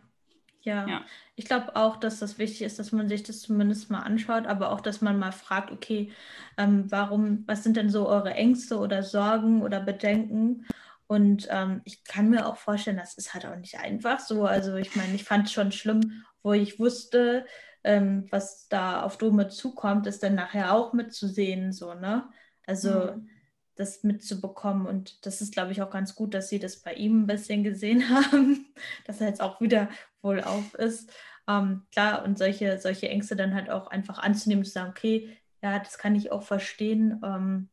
Ja, 0.62 0.88
ja. 0.88 1.06
ich 1.36 1.46
glaube 1.46 1.76
auch, 1.76 1.98
dass 1.98 2.20
das 2.20 2.38
wichtig 2.40 2.64
ist, 2.64 2.80
dass 2.80 2.92
man 2.92 3.08
sich 3.08 3.24
das 3.24 3.42
zumindest 3.42 3.90
mal 3.90 4.02
anschaut, 4.02 4.48
aber 4.48 4.72
auch, 4.72 4.82
dass 4.82 5.02
man 5.02 5.18
mal 5.18 5.32
fragt, 5.32 5.72
okay, 5.72 6.12
ähm, 6.58 6.92
warum, 6.92 7.44
was 7.48 7.64
sind 7.64 7.78
denn 7.78 7.90
so 7.90 8.08
eure 8.08 8.34
Ängste 8.34 8.78
oder 8.78 9.04
Sorgen 9.04 9.62
oder 9.62 9.80
Bedenken? 9.80 10.66
Und 11.08 11.48
ähm, 11.50 11.82
ich 11.86 12.04
kann 12.04 12.30
mir 12.30 12.48
auch 12.48 12.58
vorstellen, 12.58 12.98
das 12.98 13.18
ist 13.18 13.34
halt 13.34 13.46
auch 13.46 13.56
nicht 13.56 13.80
einfach 13.80 14.20
so. 14.20 14.46
Also 14.46 14.76
ich 14.76 14.96
meine, 14.96 15.16
ich 15.16 15.24
fand 15.24 15.48
es 15.48 15.54
schon 15.54 15.72
schlimm, 15.72 16.24
wo 16.44 16.52
ich 16.54 16.80
wusste, 16.80 17.46
ähm, 17.84 18.28
was 18.30 18.68
da 18.68 19.04
auf 19.04 19.18
Dome 19.18 19.48
zukommt, 19.48 20.06
ist 20.08 20.22
dann 20.24 20.36
nachher 20.36 20.74
auch 20.74 20.92
mitzusehen, 20.92 21.72
so, 21.72 21.94
ne? 21.94 22.28
Also 22.66 23.14
mhm. 23.16 23.30
Das 23.78 24.04
mitzubekommen. 24.04 24.88
Und 24.88 25.26
das 25.26 25.42
ist, 25.42 25.54
glaube 25.54 25.72
ich, 25.72 25.82
auch 25.82 25.90
ganz 25.90 26.16
gut, 26.16 26.34
dass 26.34 26.50
sie 26.50 26.60
das 26.60 26.78
bei 26.78 26.94
ihm 26.94 27.24
ein 27.24 27.28
bisschen 27.28 27.64
gesehen 27.64 28.10
haben, 28.10 28.66
dass 29.06 29.22
er 29.22 29.28
jetzt 29.28 29.42
auch 29.42 29.62
wieder 29.62 29.90
wohl 30.22 30.42
auf 30.42 30.74
ist. 30.76 31.12
Ähm, 31.48 31.84
klar, 31.92 32.24
und 32.26 32.38
solche, 32.38 32.78
solche 32.80 33.10
Ängste 33.10 33.36
dann 33.36 33.54
halt 33.56 33.70
auch 33.70 33.88
einfach 33.88 34.20
anzunehmen, 34.20 34.66
zu 34.66 34.72
sagen, 34.72 34.90
okay, 34.90 35.38
ja, 35.62 35.80
das 35.80 35.98
kann 35.98 36.16
ich 36.16 36.32
auch 36.32 36.44
verstehen. 36.44 37.22
Ähm, 37.24 37.70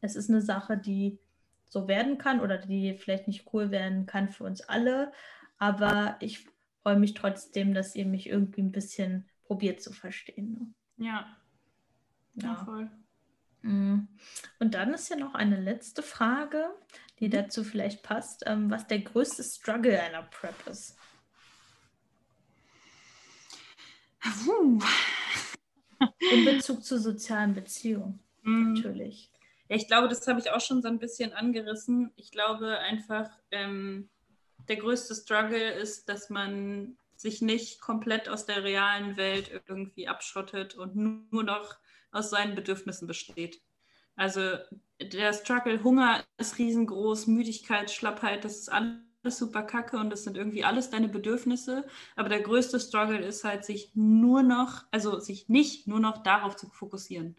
es 0.00 0.16
ist 0.16 0.30
eine 0.30 0.40
Sache, 0.40 0.78
die 0.78 1.18
so 1.68 1.88
werden 1.88 2.16
kann 2.18 2.40
oder 2.40 2.58
die 2.58 2.94
vielleicht 2.94 3.26
nicht 3.26 3.52
cool 3.52 3.70
werden 3.70 4.06
kann 4.06 4.28
für 4.28 4.44
uns 4.44 4.60
alle. 4.62 5.12
Aber 5.58 6.16
ich 6.20 6.46
freue 6.82 6.98
mich 6.98 7.14
trotzdem, 7.14 7.74
dass 7.74 7.96
ihr 7.96 8.06
mich 8.06 8.28
irgendwie 8.28 8.62
ein 8.62 8.72
bisschen 8.72 9.28
probiert 9.44 9.82
zu 9.82 9.92
verstehen. 9.92 10.74
Ne? 10.96 11.04
Ja. 11.06 11.36
Ja, 12.34 12.48
ja 12.48 12.64
voll. 12.64 12.90
Mm. 13.66 14.08
Und 14.58 14.74
dann 14.74 14.94
ist 14.94 15.08
ja 15.08 15.16
noch 15.16 15.34
eine 15.34 15.60
letzte 15.60 16.02
Frage, 16.02 16.70
die 17.18 17.26
mhm. 17.26 17.32
dazu 17.32 17.64
vielleicht 17.64 18.02
passt, 18.02 18.44
ähm, 18.46 18.70
was 18.70 18.86
der 18.86 19.00
größte 19.00 19.42
Struggle 19.42 20.00
einer 20.00 20.22
Prep 20.22 20.66
ist. 20.66 20.96
In 26.32 26.44
Bezug 26.44 26.84
zu 26.84 26.98
sozialen 26.98 27.54
Beziehungen, 27.54 28.20
mhm. 28.42 28.74
natürlich. 28.74 29.30
Ja, 29.68 29.76
ich 29.76 29.86
glaube, 29.88 30.08
das 30.08 30.26
habe 30.26 30.40
ich 30.40 30.50
auch 30.50 30.60
schon 30.60 30.82
so 30.82 30.88
ein 30.88 30.98
bisschen 30.98 31.32
angerissen. 31.32 32.12
Ich 32.16 32.30
glaube 32.30 32.78
einfach, 32.78 33.28
ähm, 33.50 34.08
der 34.68 34.76
größte 34.76 35.14
Struggle 35.14 35.72
ist, 35.72 36.08
dass 36.08 36.30
man 36.30 36.96
sich 37.16 37.40
nicht 37.40 37.80
komplett 37.80 38.28
aus 38.28 38.46
der 38.46 38.62
realen 38.62 39.16
Welt 39.16 39.50
irgendwie 39.66 40.06
abschottet 40.06 40.74
und 40.74 40.96
nur 40.96 41.42
noch 41.44 41.76
aus 42.10 42.30
seinen 42.30 42.54
Bedürfnissen 42.54 43.06
besteht. 43.06 43.60
Also 44.16 44.40
der 45.00 45.32
Struggle, 45.32 45.82
Hunger 45.82 46.24
ist 46.38 46.58
riesengroß, 46.58 47.26
Müdigkeit, 47.26 47.90
Schlappheit, 47.90 48.44
das 48.44 48.56
ist 48.58 48.72
alles 48.72 48.98
super 49.24 49.62
kacke 49.62 49.98
und 49.98 50.10
das 50.10 50.24
sind 50.24 50.36
irgendwie 50.36 50.64
alles 50.64 50.90
deine 50.90 51.08
Bedürfnisse. 51.08 51.86
Aber 52.14 52.28
der 52.28 52.40
größte 52.40 52.80
Struggle 52.80 53.18
ist 53.18 53.44
halt, 53.44 53.64
sich 53.64 53.90
nur 53.94 54.42
noch, 54.42 54.84
also 54.90 55.20
sich 55.20 55.48
nicht 55.48 55.86
nur 55.86 56.00
noch 56.00 56.22
darauf 56.22 56.56
zu 56.56 56.68
fokussieren 56.68 57.36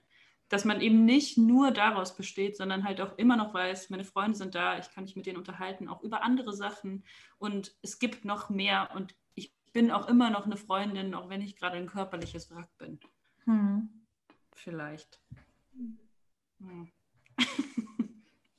dass 0.49 0.65
man 0.65 0.81
eben 0.81 1.05
nicht 1.05 1.37
nur 1.37 1.71
daraus 1.71 2.15
besteht, 2.15 2.55
sondern 2.55 2.83
halt 2.83 3.01
auch 3.01 3.17
immer 3.17 3.35
noch 3.35 3.53
weiß, 3.53 3.89
meine 3.89 4.05
Freunde 4.05 4.37
sind 4.37 4.55
da, 4.55 4.77
ich 4.77 4.89
kann 4.91 5.03
mich 5.03 5.15
mit 5.15 5.25
denen 5.25 5.37
unterhalten, 5.37 5.89
auch 5.89 6.01
über 6.03 6.23
andere 6.23 6.53
Sachen 6.53 7.03
und 7.37 7.75
es 7.81 7.99
gibt 7.99 8.23
noch 8.23 8.49
mehr 8.49 8.89
und 8.95 9.15
ich 9.35 9.53
bin 9.73 9.91
auch 9.91 10.07
immer 10.07 10.29
noch 10.29 10.45
eine 10.45 10.57
Freundin, 10.57 11.13
auch 11.13 11.29
wenn 11.29 11.41
ich 11.41 11.57
gerade 11.57 11.77
ein 11.77 11.87
körperliches 11.87 12.49
Wrack 12.51 12.69
bin. 12.77 12.99
Hm. 13.43 13.89
Vielleicht. 14.57 15.21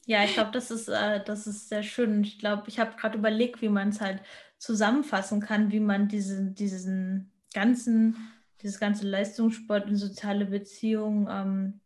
Ja, 0.06 0.24
ich 0.24 0.32
glaube, 0.32 0.52
das 0.52 0.70
ist, 0.70 0.88
äh, 0.88 1.22
das 1.22 1.46
ist 1.46 1.68
sehr 1.68 1.82
schön. 1.82 2.22
Ich 2.24 2.38
glaube, 2.38 2.64
ich 2.68 2.78
habe 2.78 2.96
gerade 2.96 3.18
überlegt, 3.18 3.60
wie 3.60 3.68
man 3.68 3.90
es 3.90 4.00
halt 4.00 4.22
zusammenfassen 4.56 5.40
kann, 5.40 5.70
wie 5.70 5.80
man 5.80 6.08
diese, 6.08 6.50
diesen 6.50 7.30
ganzen 7.52 8.16
dieses 8.62 8.80
ganze 8.80 9.06
Leistungssport 9.06 9.86
und 9.86 9.96
soziale 9.96 10.46
Beziehungen 10.46 11.28
ähm, 11.30 11.80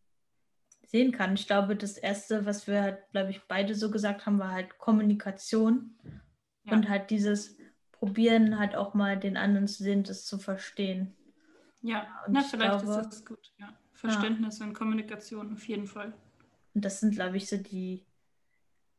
sehen 0.87 1.13
kann. 1.13 1.35
Ich 1.35 1.47
glaube, 1.47 1.77
das 1.77 1.99
Erste, 1.99 2.47
was 2.47 2.67
wir 2.67 2.83
halt, 2.83 3.11
glaube 3.13 3.31
ich, 3.31 3.43
beide 3.47 3.75
so 3.75 3.91
gesagt 3.91 4.27
haben, 4.27 4.39
war 4.39 4.53
halt 4.53 4.79
Kommunikation 4.79 5.99
ja. 6.65 6.73
und 6.73 6.89
halt 6.89 7.11
dieses 7.11 7.59
Probieren, 7.93 8.59
halt 8.59 8.75
auch 8.75 8.95
mal 8.95 9.19
den 9.19 9.37
anderen 9.37 9.69
zu 9.69 9.83
sehen, 9.83 10.03
das 10.03 10.27
zu 10.27 10.39
verstehen. 10.39 11.15
Ja, 11.83 12.07
und 12.27 12.33
na, 12.33 12.43
vielleicht 12.43 12.83
glaube, 12.83 13.01
ist 13.01 13.07
das 13.07 13.25
gut. 13.25 13.53
Ja. 13.59 13.73
Verständnis 14.03 14.59
ja. 14.59 14.67
und 14.67 14.75
Kommunikation 14.75 15.53
auf 15.53 15.67
jeden 15.69 15.87
Fall. 15.87 16.13
Und 16.75 16.85
das 16.85 17.01
sind, 17.01 17.15
glaube 17.15 17.37
ich, 17.37 17.49
so 17.49 17.57
die 17.57 18.05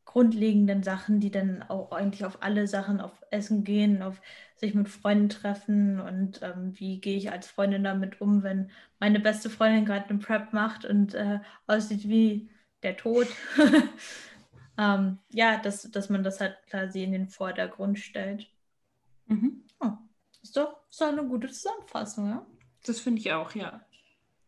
grundlegenden 0.06 0.84
Sachen, 0.84 1.20
die 1.20 1.32
dann 1.32 1.64
auch 1.64 1.92
eigentlich 1.92 2.24
auf 2.24 2.42
alle 2.42 2.68
Sachen, 2.68 3.02
auf 3.02 3.12
Essen 3.32 3.64
gehen, 3.64 4.02
auf 4.02 4.22
sich 4.56 4.74
mit 4.74 4.88
Freunden 4.88 5.30
treffen 5.30 6.00
und 6.00 6.42
ähm, 6.42 6.78
wie 6.80 7.02
gehe 7.02 7.18
ich 7.18 7.32
als 7.32 7.48
Freundin 7.48 7.84
damit 7.84 8.22
um, 8.22 8.44
wenn 8.44 8.70
meine 9.00 9.20
beste 9.20 9.50
Freundin 9.50 9.86
gerade 9.86 10.10
eine 10.10 10.20
Prep 10.20 10.54
macht 10.54 10.86
und 10.86 11.14
äh, 11.16 11.40
aussieht 11.68 12.08
wie 12.08 12.50
der 12.82 12.96
Tod. 12.96 13.28
ähm, 14.78 15.20
ja, 15.30 15.58
dass, 15.58 15.90
dass 15.92 16.10
man 16.10 16.24
das 16.24 16.40
halt 16.40 16.58
quasi 16.70 17.04
in 17.04 17.12
den 17.12 17.28
Vordergrund 17.28 18.00
stellt. 18.00 18.50
Mhm. 19.28 19.64
Oh, 19.80 19.92
ist, 20.42 20.56
doch, 20.56 20.78
ist 20.90 21.02
doch 21.02 21.08
eine 21.08 21.26
gute 21.26 21.50
Zusammenfassung, 21.50 22.30
ja? 22.30 22.46
Das 22.86 23.00
finde 23.00 23.20
ich 23.20 23.34
auch, 23.34 23.56
ja. 23.56 23.82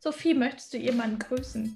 Sophie, 0.06 0.36
möchtest 0.36 0.72
du 0.72 0.78
jemanden 0.78 1.18
grüßen? 1.18 1.76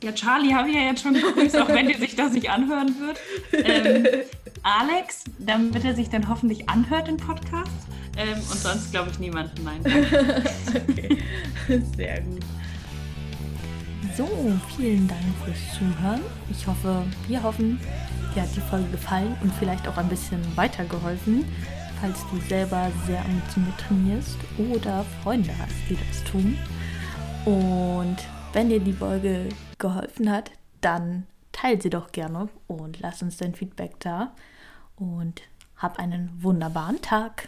Ja, 0.00 0.12
Charlie 0.12 0.54
habe 0.54 0.68
ich 0.68 0.76
ja 0.76 0.82
jetzt 0.82 1.02
schon 1.02 1.14
gegrüßt, 1.14 1.56
auch 1.56 1.68
wenn 1.68 1.88
die 1.88 1.94
sich 1.94 2.14
das 2.14 2.32
nicht 2.32 2.48
anhören 2.48 2.94
wird. 3.00 3.18
Ähm, 3.52 4.06
Alex, 4.62 5.24
damit 5.40 5.84
er 5.84 5.96
sich 5.96 6.08
dann 6.08 6.28
hoffentlich 6.28 6.68
anhört, 6.68 7.08
den 7.08 7.16
Podcast. 7.16 7.72
Ähm, 8.16 8.38
und 8.38 8.58
sonst 8.58 8.92
glaube 8.92 9.10
ich 9.10 9.18
niemanden, 9.18 9.64
nein. 9.64 9.80
okay, 10.88 11.18
sehr 11.96 12.20
gut. 12.20 12.42
So, 14.16 14.28
vielen 14.76 15.08
Dank 15.08 15.24
fürs 15.44 15.76
Zuhören. 15.76 16.20
Ich 16.48 16.64
hoffe, 16.64 17.02
wir 17.26 17.42
hoffen, 17.42 17.80
dir 18.36 18.42
hat 18.42 18.54
die 18.54 18.60
Folge 18.60 18.88
gefallen 18.92 19.36
und 19.42 19.52
vielleicht 19.58 19.88
auch 19.88 19.96
ein 19.96 20.08
bisschen 20.08 20.40
weitergeholfen, 20.56 21.44
falls 22.00 22.20
du 22.30 22.38
selber 22.48 22.92
sehr 23.04 23.24
ambitioniert 23.24 23.80
trainierst 23.80 24.38
oder 24.70 25.04
Freunde 25.24 25.50
hast, 25.58 25.74
die 25.90 25.96
das 25.96 26.22
tun. 26.30 26.56
Und 27.46 28.16
wenn 28.52 28.68
dir 28.68 28.80
die 28.80 28.92
Folge 28.92 29.48
geholfen 29.78 30.30
hat, 30.32 30.50
dann 30.80 31.28
teile 31.52 31.80
sie 31.80 31.90
doch 31.90 32.10
gerne 32.10 32.48
und 32.66 32.98
lass 33.00 33.22
uns 33.22 33.36
dein 33.36 33.54
Feedback 33.54 34.00
da. 34.00 34.32
Und 34.96 35.42
hab 35.76 36.00
einen 36.00 36.30
wunderbaren 36.42 37.00
Tag. 37.02 37.44